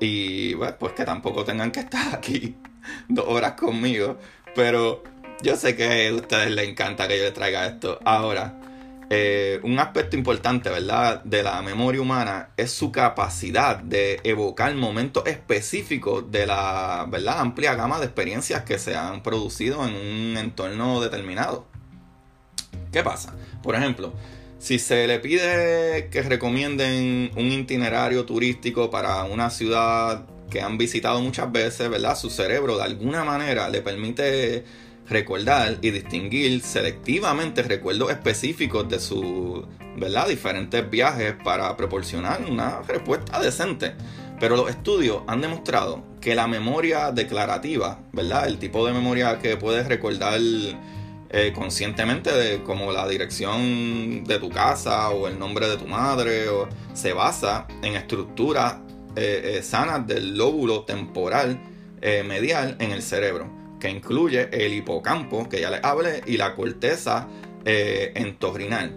y 0.00 0.54
pues 0.54 0.94
que 0.94 1.04
tampoco 1.04 1.44
tengan 1.44 1.70
que 1.72 1.80
estar 1.80 2.14
aquí 2.14 2.56
dos 3.10 3.26
horas 3.28 3.52
conmigo, 3.52 4.16
pero 4.54 5.02
yo 5.42 5.56
sé 5.56 5.76
que 5.76 6.08
a 6.08 6.14
ustedes 6.14 6.50
les 6.50 6.68
encanta 6.68 7.08
que 7.08 7.18
yo 7.18 7.24
les 7.24 7.34
traiga 7.34 7.66
esto. 7.66 7.98
Ahora, 8.04 8.60
eh, 9.08 9.60
un 9.62 9.78
aspecto 9.78 10.16
importante, 10.16 10.68
¿verdad?, 10.68 11.22
de 11.22 11.42
la 11.42 11.62
memoria 11.62 12.00
humana 12.00 12.50
es 12.56 12.72
su 12.72 12.90
capacidad 12.90 13.78
de 13.78 14.20
evocar 14.24 14.74
momentos 14.74 15.24
específicos 15.26 16.30
de 16.30 16.46
la, 16.46 17.06
¿verdad?, 17.08 17.38
amplia 17.38 17.74
gama 17.74 18.00
de 18.00 18.06
experiencias 18.06 18.64
que 18.64 18.78
se 18.78 18.96
han 18.96 19.22
producido 19.22 19.86
en 19.86 19.94
un 19.94 20.36
entorno 20.36 21.00
determinado. 21.00 21.66
¿Qué 22.90 23.02
pasa? 23.02 23.34
Por 23.62 23.76
ejemplo, 23.76 24.12
si 24.58 24.78
se 24.78 25.06
le 25.06 25.20
pide 25.20 26.08
que 26.10 26.22
recomienden 26.22 27.30
un 27.36 27.52
itinerario 27.52 28.24
turístico 28.24 28.90
para 28.90 29.22
una 29.24 29.50
ciudad 29.50 30.26
que 30.50 30.62
han 30.62 30.78
visitado 30.78 31.20
muchas 31.20 31.52
veces, 31.52 31.88
¿verdad? 31.88 32.16
Su 32.16 32.30
cerebro 32.30 32.76
de 32.76 32.84
alguna 32.84 33.22
manera 33.22 33.68
le 33.68 33.82
permite 33.82 34.64
recordar 35.08 35.78
y 35.80 35.90
distinguir 35.90 36.60
selectivamente 36.62 37.62
recuerdos 37.62 38.10
específicos 38.10 38.88
de 38.88 38.98
sus 38.98 39.64
diferentes 40.28 40.90
viajes 40.90 41.34
para 41.42 41.76
proporcionar 41.76 42.44
una 42.48 42.82
respuesta 42.82 43.40
decente. 43.40 43.94
Pero 44.38 44.56
los 44.56 44.68
estudios 44.68 45.22
han 45.26 45.40
demostrado 45.40 46.02
que 46.20 46.34
la 46.34 46.46
memoria 46.46 47.10
declarativa, 47.10 48.00
¿verdad? 48.12 48.48
el 48.48 48.58
tipo 48.58 48.86
de 48.86 48.92
memoria 48.92 49.38
que 49.38 49.56
puedes 49.56 49.88
recordar 49.88 50.38
eh, 50.38 51.52
conscientemente, 51.54 52.32
de, 52.32 52.62
como 52.62 52.92
la 52.92 53.08
dirección 53.08 54.24
de 54.24 54.38
tu 54.38 54.50
casa 54.50 55.08
o 55.10 55.26
el 55.28 55.38
nombre 55.38 55.68
de 55.68 55.76
tu 55.78 55.86
madre, 55.86 56.48
o, 56.48 56.68
se 56.92 57.12
basa 57.12 57.66
en 57.82 57.94
estructuras 57.94 58.76
eh, 59.16 59.60
sanas 59.62 60.06
del 60.06 60.36
lóbulo 60.36 60.82
temporal 60.84 61.58
medial 62.24 62.76
en 62.78 62.92
el 62.92 63.02
cerebro, 63.02 63.50
que 63.80 63.90
incluye 63.90 64.48
el 64.52 64.72
hipocampo, 64.74 65.48
que 65.48 65.60
ya 65.60 65.70
les 65.70 65.84
hablé, 65.84 66.22
y 66.26 66.36
la 66.36 66.54
corteza 66.54 67.28
entorrinal. 67.64 68.94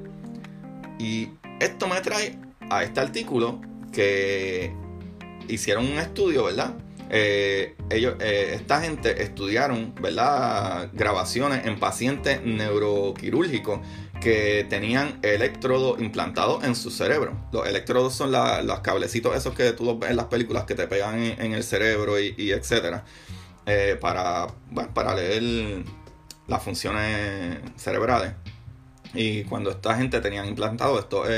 Y 0.99 1.29
esto 1.59 1.87
me 1.87 1.99
trae 2.01 2.37
a 2.69 2.83
este 2.83 2.99
artículo 2.99 3.59
que 3.91 4.71
hicieron 5.47 5.87
un 5.87 5.97
estudio, 5.97 6.45
¿verdad? 6.45 6.75
Eh, 7.11 7.75
ellos, 7.89 8.15
eh, 8.19 8.51
esta 8.53 8.81
gente 8.81 9.23
estudiaron, 9.23 9.95
¿verdad? 9.99 10.89
Grabaciones 10.93 11.65
en 11.65 11.79
pacientes 11.79 12.43
neuroquirúrgicos 12.43 13.79
que 14.21 14.65
tenían 14.69 15.19
electrodos 15.23 15.99
implantados 15.99 16.63
en 16.63 16.75
su 16.75 16.91
cerebro. 16.91 17.33
Los 17.51 17.67
electrodos 17.67 18.13
son 18.13 18.31
los 18.31 18.79
cablecitos 18.81 19.35
esos 19.35 19.55
que 19.55 19.71
tú 19.71 19.97
ves 19.97 20.11
en 20.11 20.17
las 20.17 20.25
películas 20.25 20.65
que 20.65 20.75
te 20.75 20.87
pegan 20.87 21.19
en, 21.19 21.53
el 21.53 21.63
cerebro 21.63 22.19
y, 22.19 22.51
etcétera. 22.51 23.05
Eh, 23.71 23.97
para, 24.01 24.47
para 24.95 25.13
leer 25.13 25.83
las 26.47 26.63
funciones 26.63 27.59
cerebrales. 27.75 28.33
Y 29.13 29.43
cuando 29.43 29.69
esta 29.69 29.95
gente 29.95 30.21
tenían 30.21 30.47
implantado 30.47 30.99
estos, 30.99 31.29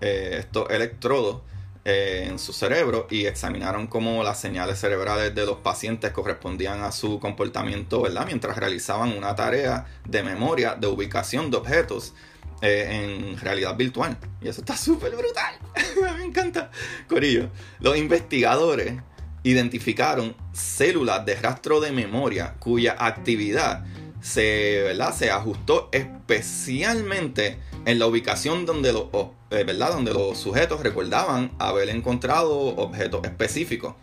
estos 0.00 0.70
electrodos, 0.70 1.42
eh, 1.90 2.26
en 2.28 2.38
su 2.38 2.52
cerebro 2.52 3.06
y 3.08 3.24
examinaron 3.24 3.86
cómo 3.86 4.22
las 4.22 4.38
señales 4.38 4.78
cerebrales 4.78 5.34
de 5.34 5.46
los 5.46 5.56
pacientes 5.56 6.10
correspondían 6.10 6.82
a 6.82 6.92
su 6.92 7.18
comportamiento, 7.18 8.02
¿verdad? 8.02 8.26
Mientras 8.26 8.58
realizaban 8.58 9.16
una 9.16 9.34
tarea 9.34 9.86
de 10.04 10.22
memoria, 10.22 10.74
de 10.74 10.86
ubicación 10.86 11.50
de 11.50 11.56
objetos 11.56 12.12
eh, 12.60 13.30
en 13.30 13.38
realidad 13.38 13.74
virtual. 13.74 14.18
Y 14.42 14.48
eso 14.48 14.60
está 14.60 14.76
súper 14.76 15.16
brutal. 15.16 15.54
Me 16.18 16.24
encanta. 16.24 16.70
Corillo. 17.08 17.48
Los 17.80 17.96
investigadores 17.96 19.00
identificaron 19.42 20.34
células 20.52 21.24
de 21.24 21.36
rastro 21.36 21.80
de 21.80 21.92
memoria 21.92 22.54
cuya 22.58 22.96
actividad 22.98 23.84
se, 24.20 24.82
¿verdad? 24.84 25.14
se 25.14 25.30
ajustó 25.30 25.88
especialmente 25.92 27.58
en 27.84 27.98
la 27.98 28.06
ubicación 28.06 28.66
donde 28.66 28.92
los, 28.92 29.04
eh, 29.50 29.64
¿verdad? 29.64 29.92
donde 29.92 30.12
los 30.12 30.36
sujetos 30.38 30.82
recordaban 30.82 31.52
haber 31.58 31.88
encontrado 31.88 32.58
objetos 32.58 33.24
específicos. 33.24 33.94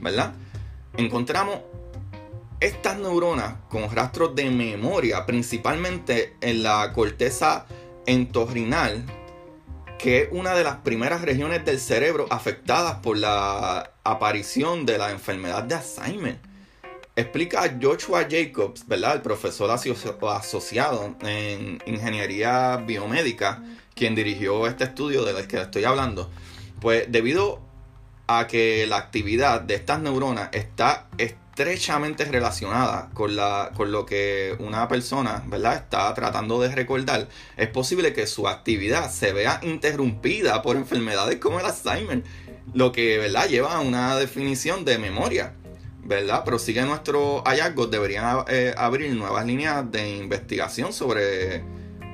¿verdad? 0.00 0.34
Encontramos 0.96 1.60
estas 2.60 2.98
neuronas 2.98 3.54
con 3.68 3.90
rastros 3.90 4.34
de 4.34 4.50
memoria, 4.50 5.26
principalmente 5.26 6.36
en 6.40 6.62
la 6.62 6.92
corteza 6.92 7.66
entorrinal, 8.06 9.04
que 10.04 10.18
es 10.18 10.28
una 10.32 10.54
de 10.54 10.62
las 10.64 10.76
primeras 10.76 11.22
regiones 11.22 11.64
del 11.64 11.80
cerebro 11.80 12.26
afectadas 12.28 12.96
por 12.96 13.16
la 13.16 13.92
aparición 14.04 14.84
de 14.84 14.98
la 14.98 15.10
enfermedad 15.10 15.62
de 15.62 15.76
Alzheimer 15.76 16.36
explica 17.16 17.74
Joshua 17.80 18.26
Jacobs, 18.28 18.86
¿verdad? 18.86 19.14
El 19.14 19.22
profesor 19.22 19.70
asociado 19.70 21.16
en 21.22 21.82
ingeniería 21.86 22.76
biomédica, 22.86 23.64
quien 23.94 24.14
dirigió 24.14 24.66
este 24.66 24.84
estudio 24.84 25.24
del 25.24 25.46
que 25.46 25.62
estoy 25.62 25.84
hablando. 25.84 26.30
Pues 26.82 27.06
debido 27.08 27.62
a 28.26 28.46
que 28.46 28.86
la 28.86 28.98
actividad 28.98 29.62
de 29.62 29.76
estas 29.76 30.00
neuronas 30.00 30.50
está 30.52 31.08
estrechamente 31.54 32.24
relacionada 32.24 33.10
con, 33.14 33.36
la, 33.36 33.70
con 33.76 33.92
lo 33.92 34.04
que 34.04 34.56
una 34.58 34.88
persona 34.88 35.44
¿verdad? 35.46 35.76
está 35.76 36.12
tratando 36.12 36.60
de 36.60 36.74
recordar, 36.74 37.28
es 37.56 37.68
posible 37.68 38.12
que 38.12 38.26
su 38.26 38.48
actividad 38.48 39.08
se 39.08 39.32
vea 39.32 39.60
interrumpida 39.62 40.62
por 40.62 40.74
enfermedades 40.74 41.36
como 41.36 41.60
el 41.60 41.66
Alzheimer, 41.66 42.24
lo 42.72 42.90
que 42.90 43.18
¿verdad? 43.18 43.48
lleva 43.48 43.76
a 43.76 43.80
una 43.80 44.16
definición 44.16 44.84
de 44.84 44.98
memoria. 44.98 45.54
¿verdad? 46.06 46.44
Prosigue 46.44 46.82
nuestro 46.82 47.42
hallazgo, 47.46 47.86
deberían 47.86 48.44
eh, 48.48 48.74
abrir 48.76 49.14
nuevas 49.14 49.46
líneas 49.46 49.90
de 49.90 50.16
investigación 50.16 50.92
sobre 50.92 51.62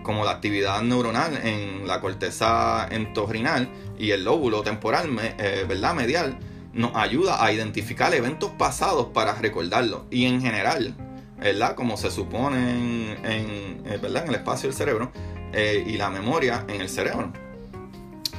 como 0.04 0.24
la 0.24 0.32
actividad 0.32 0.80
neuronal 0.82 1.36
en 1.44 1.88
la 1.88 2.00
corteza 2.00 2.86
entorrinal 2.90 3.68
y 3.98 4.12
el 4.12 4.22
lóbulo 4.22 4.62
temporal, 4.62 5.10
eh, 5.38 5.64
¿verdad? 5.66 5.94
Medial, 5.94 6.38
nos 6.72 6.94
ayuda 6.94 7.44
a 7.44 7.52
identificar 7.52 8.14
eventos 8.14 8.50
pasados 8.52 9.08
para 9.12 9.34
recordarlos 9.34 10.02
y 10.10 10.26
en 10.26 10.40
general, 10.40 10.94
¿verdad? 11.38 11.74
Como 11.74 11.96
se 11.96 12.10
supone 12.10 12.70
en, 12.72 13.82
eh, 13.86 13.98
¿verdad? 14.00 14.24
en 14.24 14.28
el 14.30 14.34
espacio 14.36 14.68
del 14.68 14.76
cerebro 14.76 15.12
y 15.52 15.96
la 15.96 16.10
memoria 16.10 16.64
en 16.68 16.80
el 16.80 16.88
cerebro. 16.88 17.32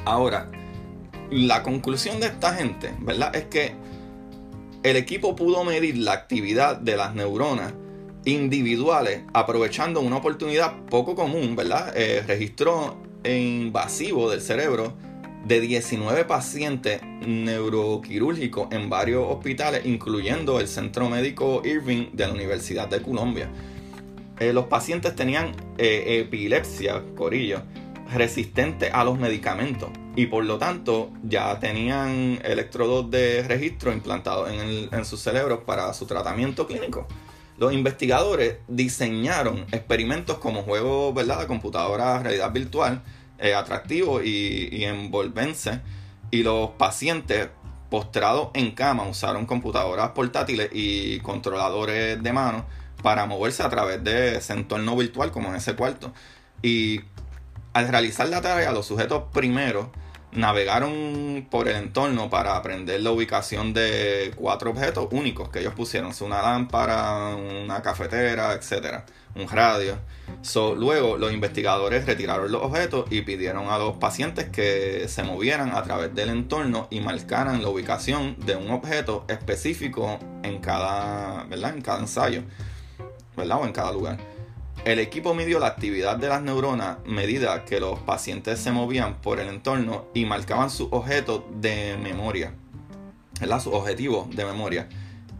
Ahora, 0.06 0.50
la 1.30 1.62
conclusión 1.62 2.20
de 2.20 2.28
esta 2.28 2.54
gente, 2.54 2.94
¿verdad? 3.00 3.36
Es 3.36 3.46
que 3.46 3.74
el 4.84 4.96
equipo 4.96 5.36
pudo 5.36 5.63
medir 5.63 5.98
la 5.98 6.13
actividad 6.13 6.78
de 6.78 6.98
las 6.98 7.13
neuronas 7.13 7.74
individuales 8.26 9.24
aprovechando 9.34 10.02
una 10.02 10.17
oportunidad 10.17 10.76
poco 10.89 11.15
común, 11.15 11.56
¿verdad? 11.56 11.94
Eh, 11.96 12.24
registro 12.26 12.98
invasivo 13.24 14.30
del 14.30 14.41
cerebro 14.41 14.94
de 15.45 15.60
19 15.60 16.25
pacientes 16.25 17.01
neuroquirúrgicos 17.25 18.71
en 18.71 18.89
varios 18.89 19.25
hospitales, 19.27 19.86
incluyendo 19.86 20.60
el 20.60 20.67
Centro 20.67 21.10
Médico 21.10 21.62
Irving 21.65 22.12
de 22.13 22.27
la 22.27 22.34
Universidad 22.34 22.88
de 22.88 23.01
Columbia. 23.01 23.49
Eh, 24.39 24.54
los 24.54 24.65
pacientes 24.65 25.15
tenían 25.15 25.56
eh, 25.77 26.21
epilepsia, 26.25 27.04
corillo, 27.15 27.62
resistente 28.13 28.89
a 28.89 29.04
los 29.04 29.17
medicamentos 29.17 29.89
y 30.15 30.25
por 30.25 30.43
lo 30.43 30.58
tanto 30.58 31.12
ya 31.23 31.60
tenían 31.60 32.39
electrodos 32.43 33.10
de 33.10 33.43
registro 33.43 33.93
implantados 33.93 34.49
en, 34.51 35.06
sus 35.06 35.21
cerebros 35.21 35.60
para 35.65 35.93
su 35.93 36.06
tratamiento 36.06 36.67
clínico. 36.67 37.08
Los 37.58 37.73
investigadores 37.73 38.58
diseñaron 38.67 39.65
experimentos 39.71 40.39
como 40.39 40.63
juegos 40.63 41.15
de 41.15 41.47
computadora, 41.47 42.21
realidad 42.21 42.51
virtual, 42.51 43.04
eh, 43.41 43.54
atractivos 43.56 44.23
y, 44.23 44.69
y 44.71 44.86
envolventes, 44.86 45.80
y 46.32 46.43
los 46.43 46.71
pacientes 46.71 47.49
postrados 47.89 48.49
en 48.54 48.71
cama 48.71 49.04
usaron 49.04 49.45
computadoras 49.45 50.12
portátiles 50.12 50.69
y 50.71 51.19
controladores 51.19 52.23
de 52.23 52.34
mano 52.34 52.65
para 53.04 53.25
moverse 53.25 53.63
a 53.63 53.69
través 53.69 54.04
de 54.04 54.38
ese 54.38 54.54
entorno 54.54 54.95
virtual 54.95 55.32
como 55.32 55.49
en 55.49 55.56
ese 55.56 55.75
cuarto. 55.75 56.13
Y 56.62 57.01
al 57.73 57.89
realizar 57.89 58.30
la 58.30 58.41
tarea, 58.41 58.71
los 58.71 58.86
sujetos 58.86 59.23
primero 59.34 59.91
navegaron 60.34 61.48
por 61.50 61.67
el 61.67 61.76
entorno 61.76 62.30
para 62.30 62.56
aprender 62.56 63.02
la 63.02 63.12
ubicación 63.12 63.74
de 63.74 64.32
cuatro 64.36 64.72
objetos 64.72 65.08
únicos 65.12 65.50
que 65.50 65.60
ellos 65.60 65.74
pusieron. 65.74 66.12
Una 66.22 66.41
lámpara, 66.41 67.36
una 67.36 67.82
cafetera, 67.82 68.54
etcétera, 68.54 69.06
un 69.36 69.48
radio. 69.48 69.98
luego 70.78 71.17
los 71.17 71.34
investigadores 71.34 72.06
retiraron 72.06 72.52
los 72.52 72.62
objetos 72.62 73.06
y 73.12 73.22
pidieron 73.22 73.70
a 73.70 73.78
los 73.78 73.98
pacientes 73.98 74.50
que 74.50 75.08
se 75.08 75.24
movieran 75.24 75.76
a 75.76 75.84
través 75.84 76.13
del 76.13 76.30
entorno 76.30 76.88
y 76.89 77.02
marcaran 77.02 77.62
la 77.62 77.70
ubicación 77.70 78.38
de 78.46 78.56
un 78.56 78.72
objeto 78.72 79.26
específico 79.28 80.20
en 80.44 80.60
cada, 80.60 81.44
¿verdad? 81.46 81.76
En 81.76 81.82
cada 81.82 82.00
ensayo, 82.00 82.44
¿verdad? 83.36 83.60
O 83.62 83.65
en 83.65 83.74
cada 83.74 83.91
lugar. 83.91 84.31
El 84.84 84.98
equipo 84.98 85.36
midió 85.36 85.60
la 85.60 85.67
actividad 85.67 86.17
de 86.17 86.28
las 86.28 86.41
neuronas 86.41 86.98
medida 87.06 87.65
que 87.65 87.80
los 87.80 88.00
pacientes 88.00 88.60
se 88.60 88.72
movían 88.72 89.22
por 89.22 89.39
el 89.39 89.48
entorno 89.48 90.08
y 90.15 90.26
marcaban 90.26 90.72
sus 90.72 90.88
objetos 90.89 91.44
de 91.58 91.98
memoria, 92.02 92.56
sus 93.39 93.74
objetivos 93.76 94.36
de 94.36 94.44
memoria. 94.44 94.89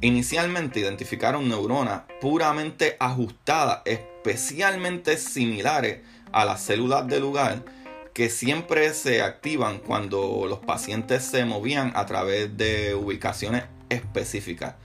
Inicialmente 0.02 0.80
identificaron 0.80 1.50
neuronas 1.50 2.04
puramente 2.22 2.96
ajustadas, 3.00 3.82
especialmente 3.86 5.18
similares 5.18 6.02
a 6.32 6.46
las 6.46 6.62
células 6.62 7.08
del 7.08 7.22
lugar, 7.22 7.66
que 8.14 8.30
siempre 8.30 8.94
se 8.94 9.24
activan 9.24 9.80
cuando 9.80 10.46
los 10.48 10.60
pacientes 10.60 11.24
se 11.24 11.46
movían 11.46 11.94
a 11.96 12.06
través 12.06 12.56
de 12.58 12.94
ubicaciones 12.94 13.64
específicas. 13.90 14.76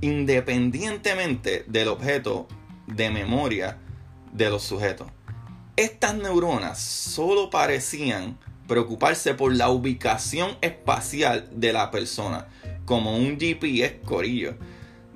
Independientemente 0.00 1.64
del 1.66 1.88
objeto 1.88 2.48
de 2.86 3.10
memoria 3.10 3.78
de 4.32 4.50
los 4.50 4.62
sujetos. 4.62 5.08
Estas 5.76 6.14
neuronas 6.14 6.78
solo 6.78 7.50
parecían 7.50 8.38
preocuparse 8.66 9.34
por 9.34 9.54
la 9.54 9.70
ubicación 9.70 10.56
espacial 10.60 11.48
de 11.52 11.72
la 11.72 11.90
persona, 11.90 12.48
como 12.84 13.16
un 13.16 13.38
GPS 13.38 14.00
corillo. 14.04 14.54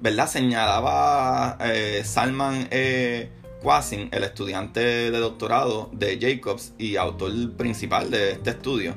¿Verdad? 0.00 0.28
Señalaba 0.28 1.56
eh, 1.60 2.02
Salman 2.04 2.68
e. 2.70 3.30
Quasin, 3.62 4.08
el 4.12 4.22
estudiante 4.22 4.80
de 5.10 5.18
doctorado 5.18 5.90
de 5.92 6.18
Jacobs 6.20 6.74
y 6.78 6.96
autor 6.96 7.56
principal 7.56 8.10
de 8.10 8.32
este 8.32 8.50
estudio. 8.50 8.94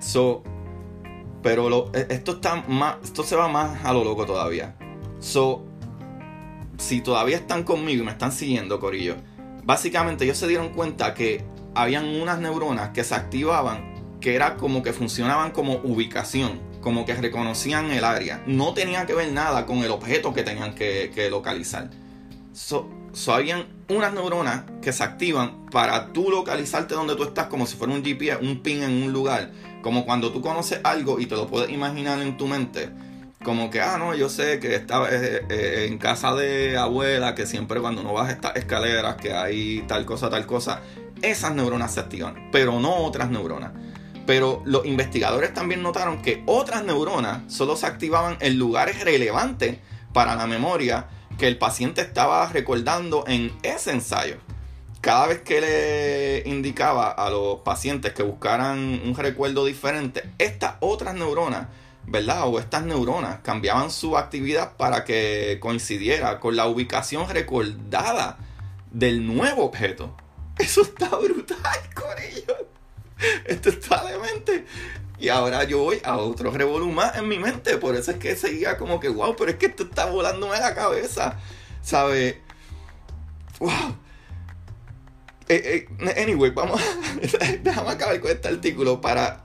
So, 0.00 0.42
pero 1.42 1.90
e, 1.92 2.06
esto 2.08 2.32
está 2.32 2.64
más, 2.68 2.96
esto 3.02 3.22
se 3.22 3.36
va 3.36 3.48
más 3.48 3.84
a 3.84 3.92
lo 3.92 4.04
loco 4.04 4.24
todavía. 4.24 4.76
So, 5.18 5.64
si 6.78 7.00
todavía 7.00 7.36
están 7.36 7.64
conmigo 7.64 8.02
y 8.02 8.06
me 8.06 8.12
están 8.12 8.32
siguiendo, 8.32 8.80
Corillo, 8.80 9.16
básicamente 9.64 10.24
ellos 10.24 10.38
se 10.38 10.48
dieron 10.48 10.70
cuenta 10.70 11.14
que 11.14 11.44
habían 11.74 12.06
unas 12.06 12.38
neuronas 12.38 12.90
que 12.90 13.04
se 13.04 13.14
activaban 13.14 13.92
que 14.22 14.34
era 14.36 14.56
como 14.56 14.82
que 14.82 14.94
funcionaban 14.94 15.50
como 15.50 15.74
ubicación, 15.82 16.60
como 16.80 17.04
que 17.04 17.14
reconocían 17.14 17.90
el 17.90 18.04
área. 18.04 18.42
No 18.46 18.72
tenía 18.72 19.04
que 19.04 19.14
ver 19.14 19.30
nada 19.32 19.66
con 19.66 19.78
el 19.78 19.90
objeto 19.90 20.32
que 20.32 20.44
tenían 20.44 20.74
que, 20.74 21.28
localizar. 21.28 21.90
So, 22.52 22.88
habían 23.28 23.66
unas 23.88 24.14
neuronas 24.14 24.62
que 24.80 24.92
se 24.92 25.02
activan 25.02 25.66
para 25.66 26.12
tú 26.12 26.30
localizarte 26.30 26.94
donde 26.94 27.16
tú 27.16 27.24
estás 27.24 27.48
como 27.48 27.66
si 27.66 27.76
fuera 27.76 27.92
un 27.92 28.02
GPS, 28.02 28.38
un 28.40 28.62
pin 28.62 28.82
en 28.82 29.02
un 29.02 29.12
lugar. 29.12 29.50
Como 29.82 30.06
cuando 30.06 30.32
tú 30.32 30.40
conoces 30.40 30.80
algo 30.84 31.18
y 31.18 31.26
te 31.26 31.34
lo 31.34 31.48
puedes 31.48 31.70
imaginar 31.70 32.20
en 32.22 32.36
tu 32.36 32.46
mente. 32.46 32.90
Como 33.44 33.70
que, 33.70 33.80
ah, 33.80 33.98
no, 33.98 34.14
yo 34.14 34.28
sé 34.28 34.60
que 34.60 34.74
estaba 34.74 35.08
eh, 35.10 35.44
eh, 35.48 35.86
en 35.88 35.98
casa 35.98 36.34
de 36.34 36.76
abuela, 36.76 37.34
que 37.34 37.46
siempre 37.46 37.80
cuando 37.80 38.02
no 38.02 38.12
vas 38.12 38.28
a 38.28 38.32
estas 38.32 38.56
escaleras, 38.56 39.16
que 39.16 39.32
hay 39.32 39.82
tal 39.88 40.04
cosa, 40.04 40.30
tal 40.30 40.46
cosa, 40.46 40.80
esas 41.22 41.54
neuronas 41.54 41.94
se 41.94 42.00
activan, 42.00 42.50
pero 42.52 42.78
no 42.78 42.96
otras 42.98 43.30
neuronas. 43.30 43.72
Pero 44.26 44.62
los 44.64 44.86
investigadores 44.86 45.52
también 45.52 45.82
notaron 45.82 46.22
que 46.22 46.42
otras 46.46 46.84
neuronas 46.84 47.52
solo 47.52 47.76
se 47.76 47.86
activaban 47.86 48.36
en 48.40 48.58
lugares 48.58 49.02
relevantes 49.02 49.78
para 50.12 50.36
la 50.36 50.46
memoria 50.46 51.06
que 51.38 51.48
el 51.48 51.58
paciente 51.58 52.02
estaba 52.02 52.46
recordando 52.48 53.24
en 53.26 53.52
ese 53.62 53.90
ensayo. 53.90 54.36
Cada 55.00 55.26
vez 55.26 55.40
que 55.40 55.60
le 55.60 56.48
indicaba 56.48 57.10
a 57.10 57.28
los 57.28 57.60
pacientes 57.60 58.12
que 58.12 58.22
buscaran 58.22 58.78
un 59.04 59.16
recuerdo 59.16 59.64
diferente, 59.64 60.22
estas 60.38 60.74
otras 60.78 61.14
neuronas, 61.14 61.66
¿verdad? 62.06 62.46
O 62.46 62.58
estas 62.58 62.84
neuronas 62.84 63.40
cambiaban 63.42 63.90
su 63.90 64.16
actividad 64.16 64.76
para 64.76 65.04
que 65.04 65.58
coincidiera 65.60 66.40
con 66.40 66.56
la 66.56 66.66
ubicación 66.66 67.28
recordada 67.28 68.38
del 68.90 69.26
nuevo 69.26 69.64
objeto. 69.64 70.16
Eso 70.58 70.82
está 70.82 71.08
brutal, 71.08 71.58
Corillo. 71.94 72.68
Esto 73.46 73.70
está 73.70 74.04
demente. 74.04 74.66
Y 75.18 75.28
ahora 75.28 75.64
yo 75.64 75.78
voy 75.78 76.00
a 76.04 76.16
otro 76.18 76.50
revolú 76.50 76.90
más 76.90 77.16
en 77.16 77.28
mi 77.28 77.38
mente. 77.38 77.78
Por 77.78 77.94
eso 77.94 78.10
es 78.10 78.16
que 78.18 78.34
seguía 78.36 78.76
como 78.76 78.98
que, 78.98 79.08
wow, 79.08 79.36
pero 79.36 79.52
es 79.52 79.56
que 79.56 79.66
esto 79.66 79.84
está 79.84 80.06
volándome 80.06 80.58
la 80.58 80.74
cabeza. 80.74 81.38
¿Sabes? 81.80 82.36
Wow. 83.60 83.96
Eh, 85.48 85.86
eh, 86.00 86.14
anyway, 86.20 86.50
vamos. 86.50 86.80
déjame 87.62 87.90
acabar 87.90 88.20
con 88.20 88.30
este 88.30 88.48
artículo 88.48 89.00
para 89.00 89.42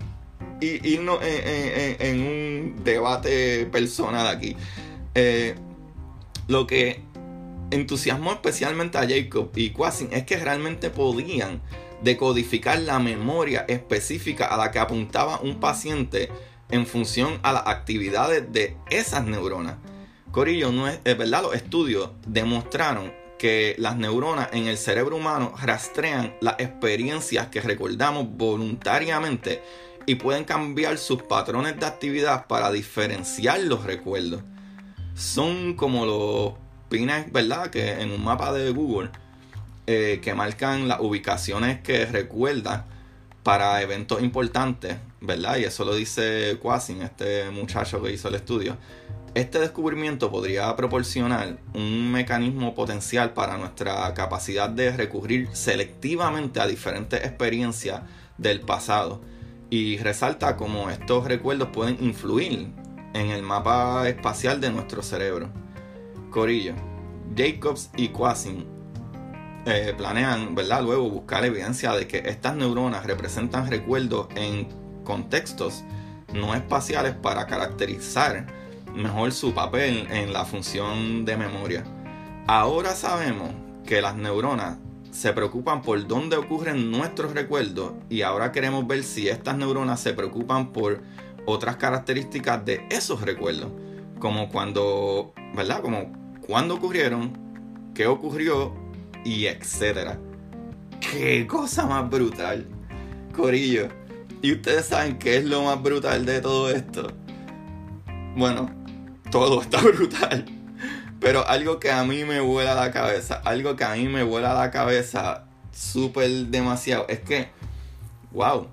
irnos 0.62 1.20
en, 1.22 2.22
un 2.22 2.84
debate 2.84 3.66
personal 3.68 4.28
aquí. 4.28 4.56
Eh, 5.16 5.56
lo 6.48 6.66
que 6.66 7.02
entusiasmó 7.72 8.32
especialmente 8.32 8.98
a 8.98 9.08
Jacob 9.08 9.52
y 9.56 9.72
Quasin 9.72 10.10
es 10.12 10.24
que 10.24 10.38
realmente 10.38 10.90
podían 10.90 11.62
decodificar 12.02 12.80
la 12.80 13.00
memoria 13.00 13.66
específica 13.68 14.46
a 14.46 14.58
la 14.58 14.72
que 14.72 14.80
apuntaba 14.80 15.40
un 15.42 15.60
paciente 15.60 16.30
en 16.70 16.86
función 16.86 17.40
a 17.44 17.54
las 17.54 17.68
actividades 17.68 18.52
de 18.52 18.78
esas 18.90 19.26
neuronas. 19.26 19.76
Corillo, 20.32 20.72
no 20.72 20.88
es, 20.88 21.02
verdad, 21.04 21.42
los 21.42 21.56
estudios 21.56 22.12
demostraron 22.26 23.12
que 23.40 23.76
las 23.78 23.98
neuronas 23.98 24.50
en 24.52 24.68
el 24.68 24.78
cerebro 24.78 25.16
humano 25.16 25.54
rastrean 25.62 26.36
las 26.42 26.56
experiencias 26.60 27.48
que 27.48 27.62
recordamos 27.62 28.28
voluntariamente 28.30 29.62
y 30.08 30.16
pueden 30.16 30.46
cambiar 30.46 30.98
sus 30.98 31.22
patrones 31.22 31.78
de 31.78 31.86
actividad 31.86 32.48
para 32.48 32.72
diferenciar 32.72 33.60
los 33.60 33.84
recuerdos. 33.84 34.42
Son 35.14 35.76
como 35.76 36.06
los 36.06 36.54
pines, 36.90 37.32
¿verdad? 37.32 37.70
Que 37.70 38.02
en 38.02 38.12
un 38.12 38.24
mapa 38.24 38.54
de 38.54 38.72
Google 38.72 39.10
eh, 39.86 40.22
que 40.24 40.34
marcan 40.34 40.88
las 40.88 41.02
ubicaciones 41.02 41.82
que 41.82 42.06
recuerda 42.06 42.86
para 43.44 43.82
eventos 43.82 44.24
importantes, 44.24 44.96
¿verdad? 45.20 45.58
Y 45.58 45.66
eso 45.66 45.84
lo 45.84 45.94
dice 45.94 46.58
Quasin, 46.62 47.02
este 47.02 47.52
muchacho 47.52 48.02
que 48.02 48.14
hizo 48.14 48.30
el 48.30 48.36
estudio. 48.36 48.78
Este 49.34 49.60
descubrimiento 49.60 50.32
podría 50.32 50.74
proporcionar 50.78 51.58
un 51.74 52.14
mecanismo 52.14 52.74
potencial 52.74 53.34
para 53.34 53.58
nuestra 53.58 54.14
capacidad 54.14 54.70
de 54.70 54.96
recurrir 54.96 55.50
selectivamente 55.52 56.62
a 56.62 56.66
diferentes 56.66 57.26
experiencias 57.26 58.04
del 58.38 58.62
pasado 58.62 59.22
y 59.70 59.98
resalta 59.98 60.56
cómo 60.56 60.90
estos 60.90 61.26
recuerdos 61.26 61.70
pueden 61.70 61.98
influir 62.04 62.72
en 63.14 63.30
el 63.30 63.44
mapa 63.44 64.08
espacial 64.08 64.62
de 64.62 64.72
nuestro 64.72 65.02
cerebro. 65.02 65.50
Corillo, 66.30 66.74
Jacobs 67.36 67.90
y 67.98 68.10
Quasin 68.10 68.66
eh, 69.66 69.94
planean, 69.98 70.56
¿verdad? 70.56 70.82
Luego 70.82 71.10
buscar 71.10 71.44
evidencia 71.44 71.92
de 71.92 72.08
que 72.08 72.20
estas 72.20 72.56
neuronas 72.56 73.06
representan 73.06 73.70
recuerdos 73.70 74.28
en 74.36 74.70
contextos 75.04 75.84
no 76.34 76.54
espaciales 76.54 77.14
para 77.16 77.48
caracterizar 77.48 78.48
mejor 78.94 79.32
su 79.32 79.54
papel 79.54 80.08
en 80.10 80.34
la 80.34 80.46
función 80.46 81.26
de 81.26 81.38
memoria. 81.38 81.84
Ahora 82.48 82.96
sabemos 82.96 83.52
que 83.86 84.02
las 84.02 84.16
neuronas 84.16 84.78
se 85.18 85.34
preocupan 85.34 85.82
por 85.82 86.06
dónde 86.08 86.38
ocurren 86.38 86.92
nuestros 86.92 87.34
recuerdos 87.34 87.94
y 88.08 88.22
ahora 88.22 88.52
queremos 88.52 88.86
ver 88.86 89.02
si 89.04 89.28
estas 89.28 89.58
neuronas 89.58 90.00
se 90.00 90.14
preocupan 90.14 90.72
por 90.72 91.02
otras 91.48 91.78
características 91.78 92.64
de 92.64 92.86
esos 92.92 93.22
recuerdos, 93.22 93.72
como 94.20 94.48
cuando, 94.50 95.34
¿verdad? 95.56 95.82
Como 95.82 96.12
ocurrieron, 96.72 97.34
qué 97.96 98.06
ocurrió 98.06 98.76
y 99.26 99.48
etcétera. 99.48 100.20
¡Qué 101.00 101.48
cosa 101.48 101.88
más 101.88 102.08
brutal! 102.08 102.68
Corillo. 103.36 103.88
¿Y 104.44 104.52
ustedes 104.52 104.86
saben 104.86 105.18
qué 105.18 105.38
es 105.38 105.46
lo 105.46 105.64
más 105.64 105.82
brutal 105.82 106.28
de 106.28 106.42
todo 106.42 106.70
esto? 106.70 107.08
Bueno, 108.36 108.70
todo 109.32 109.64
está 109.64 109.82
brutal. 109.96 110.46
Pero 111.20 111.48
algo 111.48 111.80
que 111.80 111.92
a 111.92 112.04
mí 112.04 112.24
me 112.24 112.40
vuela 112.40 112.76
la 112.76 112.92
cabeza, 112.92 113.42
algo 113.44 113.76
que 113.76 113.84
a 113.84 113.96
mí 113.96 114.08
me 114.08 114.24
vuela 114.24 114.54
la 114.54 114.72
cabeza 114.72 115.46
súper 115.72 116.30
demasiado, 116.48 117.06
es 117.10 117.20
que, 117.20 117.50
wow, 118.32 118.68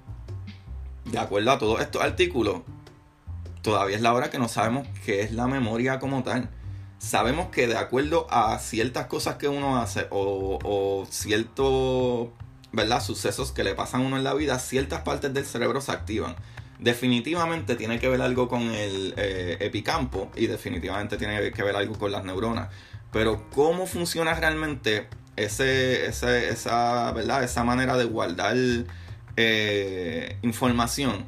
de 1.06 1.18
acuerdo 1.18 1.50
a 1.52 1.58
todos 1.58 1.80
estos 1.80 2.02
artículos, 2.02 2.62
todavía 3.62 3.96
es 3.96 4.02
la 4.02 4.12
hora 4.12 4.30
que 4.30 4.38
no 4.38 4.48
sabemos 4.48 4.86
qué 5.04 5.22
es 5.22 5.32
la 5.32 5.46
memoria 5.46 5.98
como 5.98 6.22
tal 6.22 6.50
sabemos 7.04 7.48
que 7.50 7.66
de 7.66 7.76
acuerdo 7.76 8.26
a 8.30 8.58
ciertas 8.58 9.06
cosas 9.06 9.36
que 9.36 9.48
uno 9.48 9.76
hace 9.76 10.06
o, 10.10 11.06
ciertos 11.10 12.28
¿verdad? 12.72 13.02
sucesos 13.02 13.52
que 13.52 13.62
le 13.62 13.74
pasan 13.74 14.02
a 14.02 14.04
uno 14.04 14.16
en 14.16 14.24
la 14.24 14.34
vida, 14.34 14.58
ciertas 14.58 15.02
partes 15.02 15.32
del 15.32 15.44
cerebro 15.44 15.80
se 15.80 15.92
activan. 15.92 16.34
Definitivamente 16.84 17.76
tiene 17.76 17.98
que 17.98 18.08
ver 18.08 18.20
algo 18.20 18.46
con 18.46 18.60
el 18.60 19.14
eh, 19.16 19.56
epicampo 19.60 20.30
y 20.36 20.48
definitivamente 20.48 21.16
tiene 21.16 21.50
que 21.50 21.62
ver 21.62 21.76
algo 21.76 21.98
con 21.98 22.12
las 22.12 22.26
neuronas. 22.26 22.68
Pero 23.10 23.48
cómo 23.48 23.86
funciona 23.86 24.34
realmente 24.34 25.08
ese, 25.36 26.04
esa, 26.04 27.10
¿verdad? 27.12 27.42
esa 27.42 27.64
manera 27.64 27.96
de 27.96 28.04
guardar 28.04 28.54
eh, 29.38 30.36
información, 30.42 31.24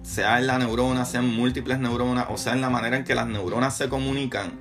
sea 0.00 0.38
en 0.38 0.46
la 0.46 0.58
neurona, 0.58 1.04
sea 1.04 1.20
en 1.20 1.34
múltiples 1.34 1.78
neuronas, 1.80 2.24
o 2.30 2.38
sea 2.38 2.54
en 2.54 2.62
la 2.62 2.70
manera 2.70 2.96
en 2.96 3.04
que 3.04 3.14
las 3.14 3.26
neuronas 3.26 3.76
se 3.76 3.90
comunican, 3.90 4.52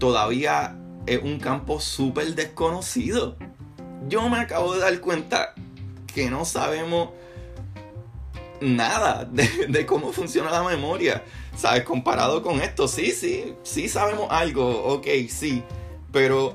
todavía 0.00 0.76
es 1.06 1.22
un 1.22 1.38
campo 1.38 1.78
súper 1.78 2.34
desconocido. 2.34 3.36
Yo 4.08 4.28
me 4.28 4.40
acabo 4.40 4.74
de 4.74 4.80
dar 4.80 4.98
cuenta 4.98 5.54
que 6.12 6.30
no 6.30 6.44
sabemos 6.44 7.10
nada 8.62 9.24
de, 9.24 9.86
cómo 9.86 10.12
funciona 10.12 10.50
la 10.50 10.62
memoria. 10.62 11.24
¿Sabes? 11.56 11.82
Comparado 11.82 12.42
con 12.42 12.60
esto, 12.60 12.88
sí, 12.88 13.12
sí, 13.12 13.54
sí 13.62 13.88
sabemos 13.88 14.28
algo, 14.30 14.84
ok, 14.84 15.06
sí, 15.28 15.62
pero 16.10 16.54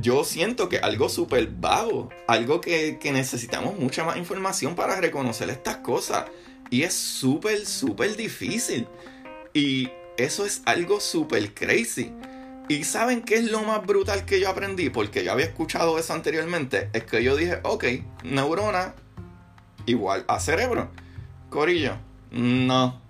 yo 0.00 0.24
siento 0.24 0.68
que 0.68 0.78
algo 0.78 1.08
súper 1.08 1.46
vago, 1.46 2.08
algo 2.26 2.60
que, 2.60 2.98
que 2.98 3.12
necesitamos 3.12 3.78
mucha 3.78 4.04
más 4.04 4.16
información 4.16 4.74
para 4.74 5.00
reconocer 5.00 5.50
estas 5.50 5.76
cosas. 5.78 6.24
Y 6.70 6.82
es 6.82 6.94
súper, 6.94 7.66
súper 7.66 8.16
difícil. 8.16 8.88
Y 9.52 9.90
eso 10.16 10.44
es 10.44 10.62
algo 10.64 11.00
súper 11.00 11.54
crazy. 11.54 12.12
Y 12.68 12.84
¿saben 12.84 13.22
qué 13.22 13.36
es 13.36 13.44
lo 13.44 13.62
más 13.62 13.84
brutal 13.84 14.24
que 14.24 14.40
yo 14.40 14.48
aprendí? 14.48 14.88
Porque 14.88 15.22
yo 15.22 15.32
había 15.32 15.44
escuchado 15.44 15.98
eso 15.98 16.14
anteriormente. 16.14 16.88
Es 16.94 17.04
que 17.04 17.22
yo 17.22 17.36
dije, 17.36 17.60
ok, 17.62 17.84
neurona 18.22 18.94
igual 19.86 20.24
a 20.28 20.40
cerebro. 20.40 20.90
Corillo, 21.50 21.96
no, 22.30 23.00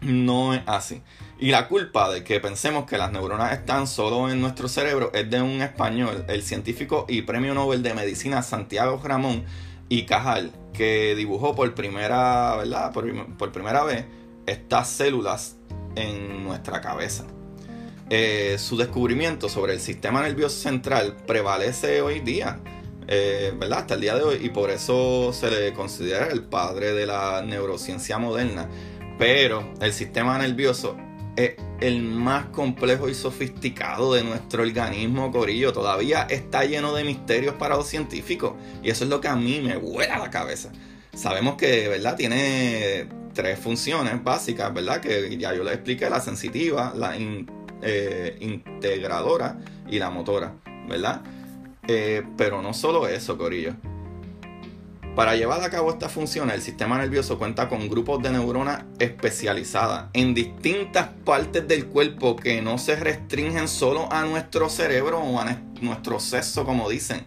no 0.00 0.54
es 0.54 0.62
así. 0.66 1.02
Y 1.38 1.50
la 1.50 1.68
culpa 1.68 2.10
de 2.10 2.24
que 2.24 2.40
pensemos 2.40 2.86
que 2.86 2.98
las 2.98 3.12
neuronas 3.12 3.52
están 3.52 3.86
solo 3.86 4.30
en 4.30 4.40
nuestro 4.40 4.68
cerebro 4.68 5.10
es 5.14 5.30
de 5.30 5.40
un 5.40 5.62
español, 5.62 6.24
el 6.28 6.42
científico 6.42 7.06
y 7.08 7.22
premio 7.22 7.54
Nobel 7.54 7.82
de 7.82 7.94
Medicina 7.94 8.42
Santiago 8.42 9.00
Ramón 9.02 9.44
y 9.88 10.02
Cajal, 10.02 10.52
que 10.72 11.14
dibujó 11.14 11.54
por 11.54 11.72
primera, 11.74 12.56
¿verdad? 12.56 12.92
por 12.92 13.52
primera 13.52 13.84
vez 13.84 14.06
estas 14.46 14.88
células 14.88 15.56
en 15.94 16.42
nuestra 16.44 16.80
cabeza. 16.80 17.24
Eh, 18.10 18.56
su 18.58 18.78
descubrimiento 18.78 19.50
sobre 19.50 19.74
el 19.74 19.80
sistema 19.80 20.22
nervioso 20.22 20.58
central 20.58 21.16
prevalece 21.26 22.00
hoy 22.00 22.20
día. 22.20 22.58
Eh, 23.08 23.52
¿verdad? 23.56 23.80
Hasta 23.80 23.94
el 23.94 24.02
día 24.02 24.14
de 24.14 24.22
hoy, 24.22 24.38
y 24.42 24.50
por 24.50 24.70
eso 24.70 25.32
se 25.32 25.50
le 25.50 25.72
considera 25.72 26.26
el 26.26 26.42
padre 26.42 26.92
de 26.92 27.06
la 27.06 27.42
neurociencia 27.42 28.18
moderna. 28.18 28.68
Pero 29.18 29.72
el 29.80 29.92
sistema 29.92 30.38
nervioso 30.38 30.96
es 31.34 31.54
el 31.80 32.02
más 32.02 32.46
complejo 32.46 33.08
y 33.08 33.14
sofisticado 33.14 34.12
de 34.12 34.24
nuestro 34.24 34.62
organismo, 34.62 35.32
Corillo. 35.32 35.72
Todavía 35.72 36.26
está 36.28 36.64
lleno 36.64 36.94
de 36.94 37.04
misterios 37.04 37.54
para 37.54 37.76
los 37.76 37.86
científicos. 37.86 38.54
Y 38.82 38.90
eso 38.90 39.04
es 39.04 39.10
lo 39.10 39.20
que 39.20 39.28
a 39.28 39.36
mí 39.36 39.60
me 39.60 39.76
vuela 39.76 40.18
la 40.18 40.30
cabeza. 40.30 40.70
Sabemos 41.14 41.56
que, 41.56 41.88
¿verdad? 41.88 42.16
Tiene 42.16 43.08
tres 43.32 43.58
funciones 43.58 44.22
básicas, 44.22 44.72
¿verdad? 44.74 45.00
Que 45.00 45.36
ya 45.38 45.54
yo 45.54 45.68
expliqué, 45.68 46.10
la 46.10 46.20
sensitiva, 46.20 46.92
la 46.94 47.16
eh, 47.82 48.36
integradora 48.40 49.58
y 49.88 49.98
la 49.98 50.10
motora, 50.10 50.54
¿verdad? 50.88 51.22
Eh, 51.88 52.22
pero 52.36 52.60
no 52.60 52.74
solo 52.74 53.08
eso, 53.08 53.38
Corillo. 53.38 53.74
Para 55.16 55.34
llevar 55.34 55.64
a 55.64 55.70
cabo 55.70 55.90
esta 55.90 56.08
función, 56.08 56.50
el 56.50 56.62
sistema 56.62 56.96
nervioso 56.96 57.38
cuenta 57.38 57.68
con 57.68 57.88
grupos 57.88 58.22
de 58.22 58.30
neuronas 58.30 58.84
especializadas 59.00 60.10
en 60.12 60.32
distintas 60.32 61.08
partes 61.24 61.66
del 61.66 61.86
cuerpo 61.86 62.36
que 62.36 62.62
no 62.62 62.78
se 62.78 62.94
restringen 62.94 63.66
solo 63.66 64.12
a 64.12 64.22
nuestro 64.24 64.68
cerebro 64.68 65.18
o 65.18 65.40
a 65.40 65.60
nuestro 65.80 66.20
sexo, 66.20 66.64
como 66.64 66.88
dicen. 66.88 67.26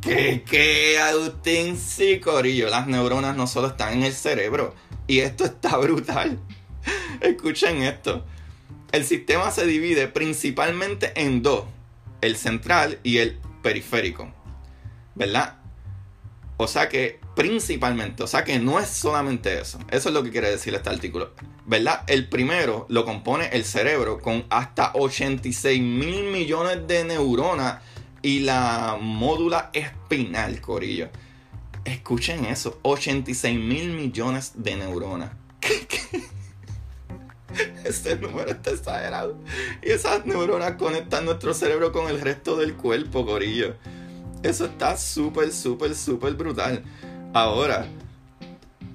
Que, 0.00 0.44
que, 0.48 1.00
Agustín, 1.00 1.76
sí, 1.76 2.20
Corillo, 2.20 2.68
las 2.68 2.86
neuronas 2.86 3.36
no 3.36 3.48
solo 3.48 3.66
están 3.66 3.94
en 3.94 4.04
el 4.04 4.12
cerebro. 4.12 4.74
Y 5.08 5.20
esto 5.20 5.44
está 5.44 5.76
brutal. 5.78 6.38
Escuchen 7.20 7.82
esto. 7.82 8.24
El 8.92 9.04
sistema 9.04 9.50
se 9.50 9.66
divide 9.66 10.06
principalmente 10.06 11.12
en 11.16 11.42
dos: 11.42 11.64
el 12.20 12.36
central 12.36 13.00
y 13.02 13.18
el 13.18 13.40
periférico. 13.62 14.32
¿Verdad? 15.14 15.58
O 16.60 16.66
sea 16.66 16.88
que 16.88 17.20
principalmente, 17.36 18.24
o 18.24 18.26
sea 18.26 18.42
que 18.42 18.58
no 18.58 18.80
es 18.80 18.88
solamente 18.88 19.60
eso. 19.60 19.78
Eso 19.90 20.08
es 20.08 20.14
lo 20.14 20.24
que 20.24 20.30
quiere 20.30 20.50
decir 20.50 20.74
este 20.74 20.90
artículo. 20.90 21.32
¿Verdad? 21.66 22.02
El 22.08 22.28
primero 22.28 22.86
lo 22.88 23.04
compone 23.04 23.48
el 23.52 23.64
cerebro 23.64 24.20
con 24.20 24.44
hasta 24.50 24.90
86 24.94 25.80
mil 25.80 26.24
millones 26.32 26.86
de 26.88 27.04
neuronas 27.04 27.80
y 28.22 28.40
la 28.40 28.98
módula 29.00 29.70
espinal, 29.72 30.60
Corillo. 30.60 31.10
Escuchen 31.84 32.44
eso, 32.44 32.80
86 32.82 33.56
mil 33.56 33.92
millones 33.92 34.52
de 34.56 34.76
neuronas. 34.76 35.30
Este 37.84 38.16
número 38.16 38.50
está 38.50 38.70
exagerado. 38.70 39.36
Y 39.82 39.90
esas 39.90 40.26
neuronas 40.26 40.72
conectan 40.72 41.24
nuestro 41.24 41.54
cerebro 41.54 41.92
con 41.92 42.08
el 42.08 42.20
resto 42.20 42.56
del 42.56 42.74
cuerpo, 42.74 43.24
Corillo. 43.24 43.74
Eso 44.42 44.66
está 44.66 44.96
súper, 44.96 45.52
súper, 45.52 45.94
súper 45.94 46.34
brutal. 46.34 46.84
Ahora, 47.34 47.86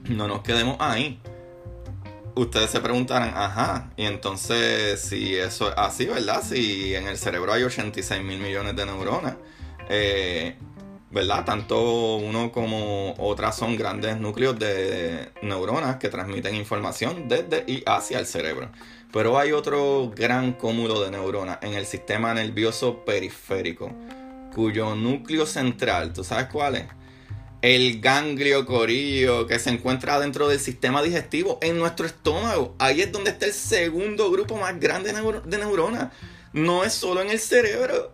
no 0.05 0.27
nos 0.27 0.41
quedemos 0.41 0.77
ahí. 0.79 1.19
Ustedes 2.35 2.71
se 2.71 2.79
preguntarán, 2.79 3.33
ajá, 3.35 3.91
y 3.95 4.05
entonces 4.05 4.99
si 4.99 5.35
eso 5.35 5.69
es 5.69 5.75
así, 5.77 6.05
¿verdad? 6.05 6.41
Si 6.41 6.95
en 6.95 7.07
el 7.07 7.17
cerebro 7.17 7.53
hay 7.53 7.61
86 7.61 8.23
mil 8.23 8.39
millones 8.39 8.75
de 8.75 8.85
neuronas, 8.87 9.35
eh, 9.87 10.55
¿verdad? 11.13 11.45
Tanto 11.45 12.15
uno 12.15 12.51
como 12.51 13.13
otras 13.17 13.55
son 13.55 13.77
grandes 13.77 14.19
núcleos 14.19 14.57
de 14.57 15.29
neuronas 15.41 15.97
que 15.97 16.09
transmiten 16.09 16.55
información 16.55 17.27
desde 17.27 17.63
y 17.67 17.83
hacia 17.85 18.19
el 18.19 18.25
cerebro. 18.25 18.69
Pero 19.11 19.37
hay 19.37 19.51
otro 19.51 20.11
gran 20.15 20.53
cúmulo 20.53 21.01
de 21.03 21.11
neuronas 21.11 21.59
en 21.61 21.73
el 21.73 21.85
sistema 21.85 22.33
nervioso 22.33 23.05
periférico 23.05 23.91
cuyo 24.53 24.95
núcleo 24.95 25.45
central, 25.45 26.13
¿tú 26.13 26.23
sabes 26.23 26.47
cuál 26.47 26.75
es? 26.75 26.85
El 27.61 28.01
ganglio 28.01 28.65
corillo 28.65 29.47
que 29.47 29.57
se 29.57 29.69
encuentra 29.69 30.19
dentro 30.19 30.47
del 30.47 30.59
sistema 30.59 31.01
digestivo 31.01 31.59
en 31.61 31.79
nuestro 31.79 32.05
estómago. 32.05 32.75
Ahí 32.77 33.01
es 33.01 33.11
donde 33.11 33.31
está 33.31 33.45
el 33.45 33.53
segundo 33.53 34.29
grupo 34.31 34.57
más 34.57 34.77
grande 34.79 35.13
de, 35.13 35.57
neuronas. 35.57 36.11
No 36.51 36.83
es 36.83 36.93
solo 36.93 37.21
en 37.21 37.29
el 37.29 37.39
cerebro. 37.39 38.11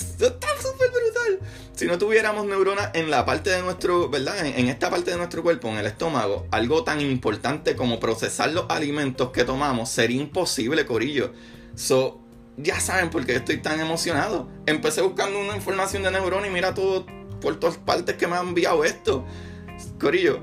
Está 0.00 0.48
súper 0.60 0.90
brutal. 0.90 1.40
Si 1.74 1.86
no 1.86 1.98
tuviéramos 1.98 2.46
neuronas 2.46 2.90
en 2.94 3.10
la 3.10 3.24
parte 3.24 3.50
de 3.50 3.62
nuestro, 3.62 4.08
¿verdad? 4.08 4.46
En, 4.46 4.68
esta 4.68 4.90
parte 4.90 5.10
de 5.10 5.16
nuestro 5.16 5.42
cuerpo, 5.42 5.68
en 5.68 5.76
el 5.76 5.86
estómago, 5.86 6.46
algo 6.50 6.84
tan 6.84 7.00
importante 7.00 7.76
como 7.76 8.00
procesar 8.00 8.52
los 8.52 8.66
alimentos 8.68 9.30
que 9.30 9.44
tomamos 9.44 9.90
sería 9.90 10.20
imposible, 10.20 10.86
Corillo. 10.86 11.32
So, 11.74 12.20
ya 12.56 12.80
saben 12.80 13.10
por 13.10 13.26
qué 13.26 13.36
estoy 13.36 13.58
tan 13.58 13.80
emocionado. 13.80 14.48
Empecé 14.66 15.02
buscando 15.02 15.38
una 15.38 15.56
información 15.56 16.02
de 16.02 16.10
neurona 16.10 16.46
y 16.46 16.50
mira 16.50 16.74
todo 16.74 17.06
por 17.40 17.58
todas 17.58 17.76
partes 17.78 18.16
que 18.16 18.26
me 18.26 18.36
ha 18.36 18.40
enviado 18.40 18.84
esto. 18.84 19.24
Corillo, 19.98 20.40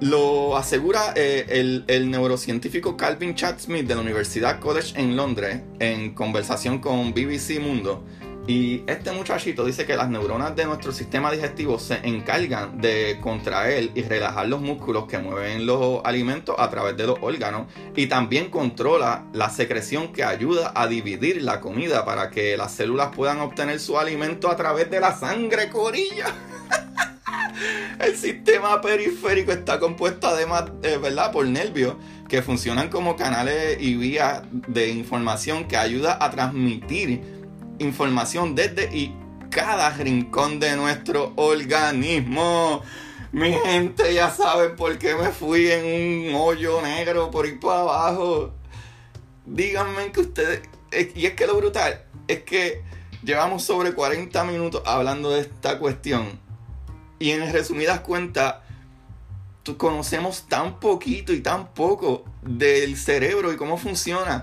lo 0.00 0.56
asegura 0.56 1.12
eh, 1.16 1.82
el, 1.86 2.10
neurocientífico 2.10 2.96
Calvin 2.96 3.34
Chad 3.34 3.58
Smith 3.58 3.86
de 3.86 3.94
la 3.94 4.00
Universidad 4.00 4.60
College 4.60 5.00
en 5.00 5.16
Londres 5.16 5.62
en 5.78 6.14
conversación 6.14 6.78
con 6.78 7.12
BBC 7.12 7.60
Mundo. 7.60 8.04
Y 8.46 8.82
este 8.86 9.10
muchachito 9.12 9.64
dice 9.64 9.86
que 9.86 9.96
las 9.96 10.10
neuronas 10.10 10.54
de 10.54 10.66
nuestro 10.66 10.92
sistema 10.92 11.32
digestivo 11.32 11.78
se 11.78 11.94
encargan 12.06 12.78
de 12.78 13.18
contraer 13.22 13.90
y 13.94 14.02
relajar 14.02 14.46
los 14.48 14.60
músculos 14.60 15.06
que 15.06 15.16
mueven 15.16 15.64
los 15.64 16.02
alimentos 16.04 16.54
a 16.58 16.68
través 16.68 16.94
de 16.98 17.06
los 17.06 17.18
órganos 17.22 17.68
y 17.96 18.06
también 18.06 18.50
controla 18.50 19.24
la 19.32 19.48
secreción 19.48 20.12
que 20.12 20.24
ayuda 20.24 20.72
a 20.74 20.86
dividir 20.88 21.40
la 21.40 21.60
comida 21.60 22.04
para 22.04 22.30
que 22.30 22.54
las 22.58 22.74
células 22.74 23.16
puedan 23.16 23.40
obtener 23.40 23.80
su 23.80 23.98
alimento 23.98 24.50
a 24.50 24.56
través 24.56 24.90
de 24.90 25.00
la 25.00 25.16
sangre 25.16 25.70
corilla. 25.70 26.26
El 27.98 28.16
sistema 28.16 28.80
periférico 28.80 29.52
está 29.52 29.78
compuesto 29.78 30.28
además, 30.28 30.64
eh, 30.82 30.98
¿verdad?, 31.00 31.32
por 31.32 31.46
nervios 31.46 31.96
que 32.28 32.42
funcionan 32.42 32.88
como 32.88 33.16
canales 33.16 33.76
y 33.80 33.96
vías 33.96 34.42
de 34.50 34.88
información 34.88 35.68
que 35.68 35.76
ayuda 35.76 36.18
a 36.20 36.30
transmitir 36.30 37.22
información 37.78 38.54
desde 38.54 38.94
y 38.96 39.14
cada 39.50 39.90
rincón 39.90 40.58
de 40.58 40.76
nuestro 40.76 41.32
organismo. 41.36 42.82
Mi 43.32 43.52
gente 43.52 44.14
ya 44.14 44.30
saben 44.30 44.76
por 44.76 44.96
qué 44.98 45.14
me 45.14 45.30
fui 45.30 45.70
en 45.70 45.84
un 46.30 46.34
hoyo 46.36 46.80
negro 46.82 47.30
por 47.30 47.46
ir 47.46 47.58
para 47.60 47.80
abajo. 47.80 48.52
Díganme 49.44 50.12
que 50.12 50.20
ustedes... 50.20 50.62
Y 51.16 51.26
es 51.26 51.34
que 51.34 51.46
lo 51.46 51.56
brutal 51.56 52.04
es 52.28 52.44
que 52.44 52.82
llevamos 53.24 53.64
sobre 53.64 53.92
40 53.92 54.44
minutos 54.44 54.82
hablando 54.86 55.30
de 55.30 55.40
esta 55.40 55.78
cuestión. 55.78 56.43
Y 57.18 57.30
en 57.30 57.52
resumidas 57.52 58.00
cuentas, 58.00 58.56
conocemos 59.78 60.46
tan 60.48 60.78
poquito 60.78 61.32
y 61.32 61.40
tan 61.40 61.72
poco 61.72 62.24
del 62.42 62.96
cerebro 62.96 63.52
y 63.52 63.56
cómo 63.56 63.78
funciona 63.78 64.42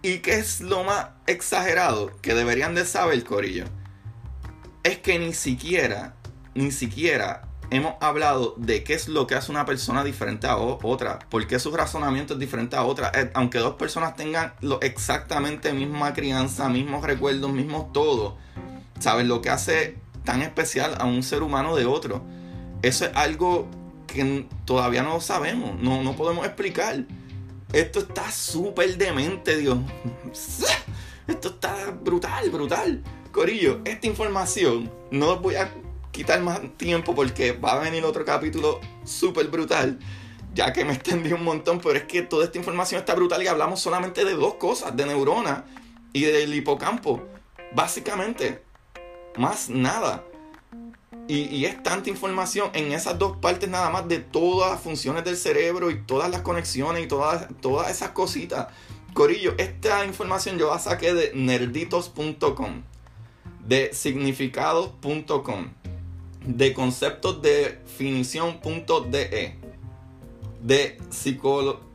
¿Y 0.00 0.18
qué 0.18 0.38
es 0.38 0.60
lo 0.60 0.84
más 0.84 1.08
exagerado 1.26 2.12
que 2.22 2.32
deberían 2.32 2.74
de 2.74 2.84
saber, 2.84 3.24
Corillo? 3.24 3.64
Es 4.84 4.98
que 4.98 5.18
ni 5.18 5.34
siquiera, 5.34 6.14
ni 6.54 6.70
siquiera 6.70 7.48
hemos 7.70 7.94
hablado 8.00 8.54
de 8.58 8.84
qué 8.84 8.94
es 8.94 9.08
lo 9.08 9.26
que 9.26 9.34
hace 9.34 9.50
una 9.50 9.66
persona 9.66 10.04
diferente 10.04 10.46
a 10.46 10.56
otra, 10.56 11.18
por 11.28 11.48
qué 11.48 11.58
su 11.58 11.76
razonamiento 11.76 12.34
es 12.34 12.38
diferente 12.38 12.76
a 12.76 12.84
otra, 12.84 13.10
eh, 13.12 13.32
aunque 13.34 13.58
dos 13.58 13.74
personas 13.74 14.14
tengan 14.14 14.54
lo, 14.60 14.80
exactamente 14.82 15.72
misma 15.72 16.14
crianza, 16.14 16.68
mismos 16.68 17.04
recuerdos, 17.04 17.50
mismos 17.50 17.92
todo, 17.92 18.38
¿sabes? 19.00 19.26
Lo 19.26 19.42
que 19.42 19.50
hace 19.50 19.98
tan 20.28 20.42
especial 20.42 20.94
a 21.00 21.06
un 21.06 21.22
ser 21.22 21.42
humano 21.42 21.74
de 21.74 21.86
otro. 21.86 22.20
Eso 22.82 23.06
es 23.06 23.12
algo 23.16 23.66
que 24.06 24.46
todavía 24.66 25.02
no 25.02 25.22
sabemos, 25.22 25.80
no, 25.80 26.02
no 26.02 26.14
podemos 26.16 26.44
explicar. 26.44 27.06
Esto 27.72 28.00
está 28.00 28.30
súper 28.30 28.98
demente, 28.98 29.56
Dios. 29.56 29.78
Esto 31.26 31.48
está 31.48 31.92
brutal, 31.92 32.50
brutal. 32.50 33.02
Corillo, 33.32 33.80
esta 33.86 34.06
información 34.06 34.92
no 35.10 35.38
voy 35.38 35.54
a 35.54 35.72
quitar 36.12 36.42
más 36.42 36.60
tiempo 36.76 37.14
porque 37.14 37.52
va 37.52 37.72
a 37.72 37.78
venir 37.78 38.04
otro 38.04 38.26
capítulo 38.26 38.80
súper 39.04 39.48
brutal. 39.48 39.98
Ya 40.52 40.74
que 40.74 40.84
me 40.84 40.92
extendí 40.96 41.32
un 41.32 41.42
montón, 41.42 41.80
pero 41.80 41.96
es 41.96 42.04
que 42.04 42.20
toda 42.20 42.44
esta 42.44 42.58
información 42.58 43.00
está 43.00 43.14
brutal 43.14 43.42
y 43.42 43.46
hablamos 43.46 43.80
solamente 43.80 44.26
de 44.26 44.34
dos 44.34 44.56
cosas, 44.56 44.94
de 44.94 45.06
neurona 45.06 45.64
y 46.12 46.24
del 46.24 46.52
hipocampo. 46.54 47.22
Básicamente, 47.72 48.67
más 49.38 49.70
nada. 49.70 50.24
Y, 51.28 51.66
es 51.66 51.82
tanta 51.82 52.08
información 52.08 52.70
en 52.72 52.92
esas 52.92 53.18
dos 53.18 53.36
partes 53.36 53.68
nada 53.68 53.90
más 53.90 54.08
de 54.08 54.18
todas 54.18 54.70
las 54.70 54.80
funciones 54.80 55.24
del 55.24 55.36
cerebro 55.36 55.90
y 55.90 56.00
todas 56.02 56.30
las 56.30 56.40
conexiones 56.40 57.04
y 57.04 57.06
todas, 57.06 57.48
todas 57.60 57.90
esas 57.90 58.10
cositas. 58.10 58.68
Corillo, 59.12 59.54
esta 59.58 60.06
información 60.06 60.58
yo 60.58 60.70
la 60.70 60.78
saqué 60.78 61.12
de 61.12 61.32
nerditos.com, 61.34 62.82
de 63.66 63.92
significados.com, 63.92 65.68
de 66.46 66.72
conceptos 66.72 67.42
de 67.42 67.78
de, 70.62 70.98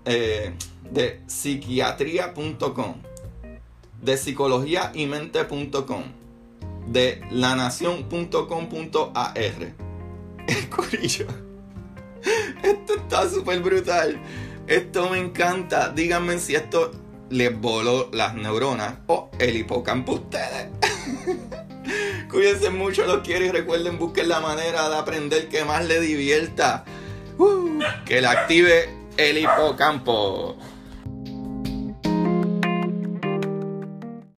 eh, 0.06 0.54
de 0.92 1.22
psiquiatría.com, 1.26 2.96
de 4.02 4.18
psicología 4.18 4.92
y 4.94 5.08
mente.com 5.08 6.23
de 6.88 7.22
lanación.com.ar. 7.32 9.74
Corillo. 10.70 11.28
Esto 12.64 12.96
está 12.96 13.30
súper 13.30 13.62
brutal. 13.62 14.20
Esto 14.68 15.10
me 15.10 15.20
encanta. 15.20 15.90
Díganme 15.90 16.40
si 16.40 16.56
esto 16.56 16.92
les 17.30 17.60
voló 17.60 18.10
las 18.14 18.36
neuronas 18.36 18.96
o 19.08 19.30
el 19.40 19.58
hipocampo 19.58 20.14
ustedes. 20.14 20.70
Cuídense 22.30 22.70
mucho, 22.70 23.06
los 23.06 23.20
quiero 23.20 23.46
y 23.46 23.52
recuerden, 23.52 24.00
busquen 24.00 24.30
la 24.30 24.40
manera 24.40 24.90
de 24.90 24.96
aprender 24.96 25.50
que 25.50 25.66
más 25.66 25.86
les 25.86 26.02
divierta. 26.02 26.86
Uh, 27.38 27.80
que 28.06 28.22
le 28.22 28.28
active 28.28 28.90
el 29.18 29.38
hipocampo. 29.38 30.58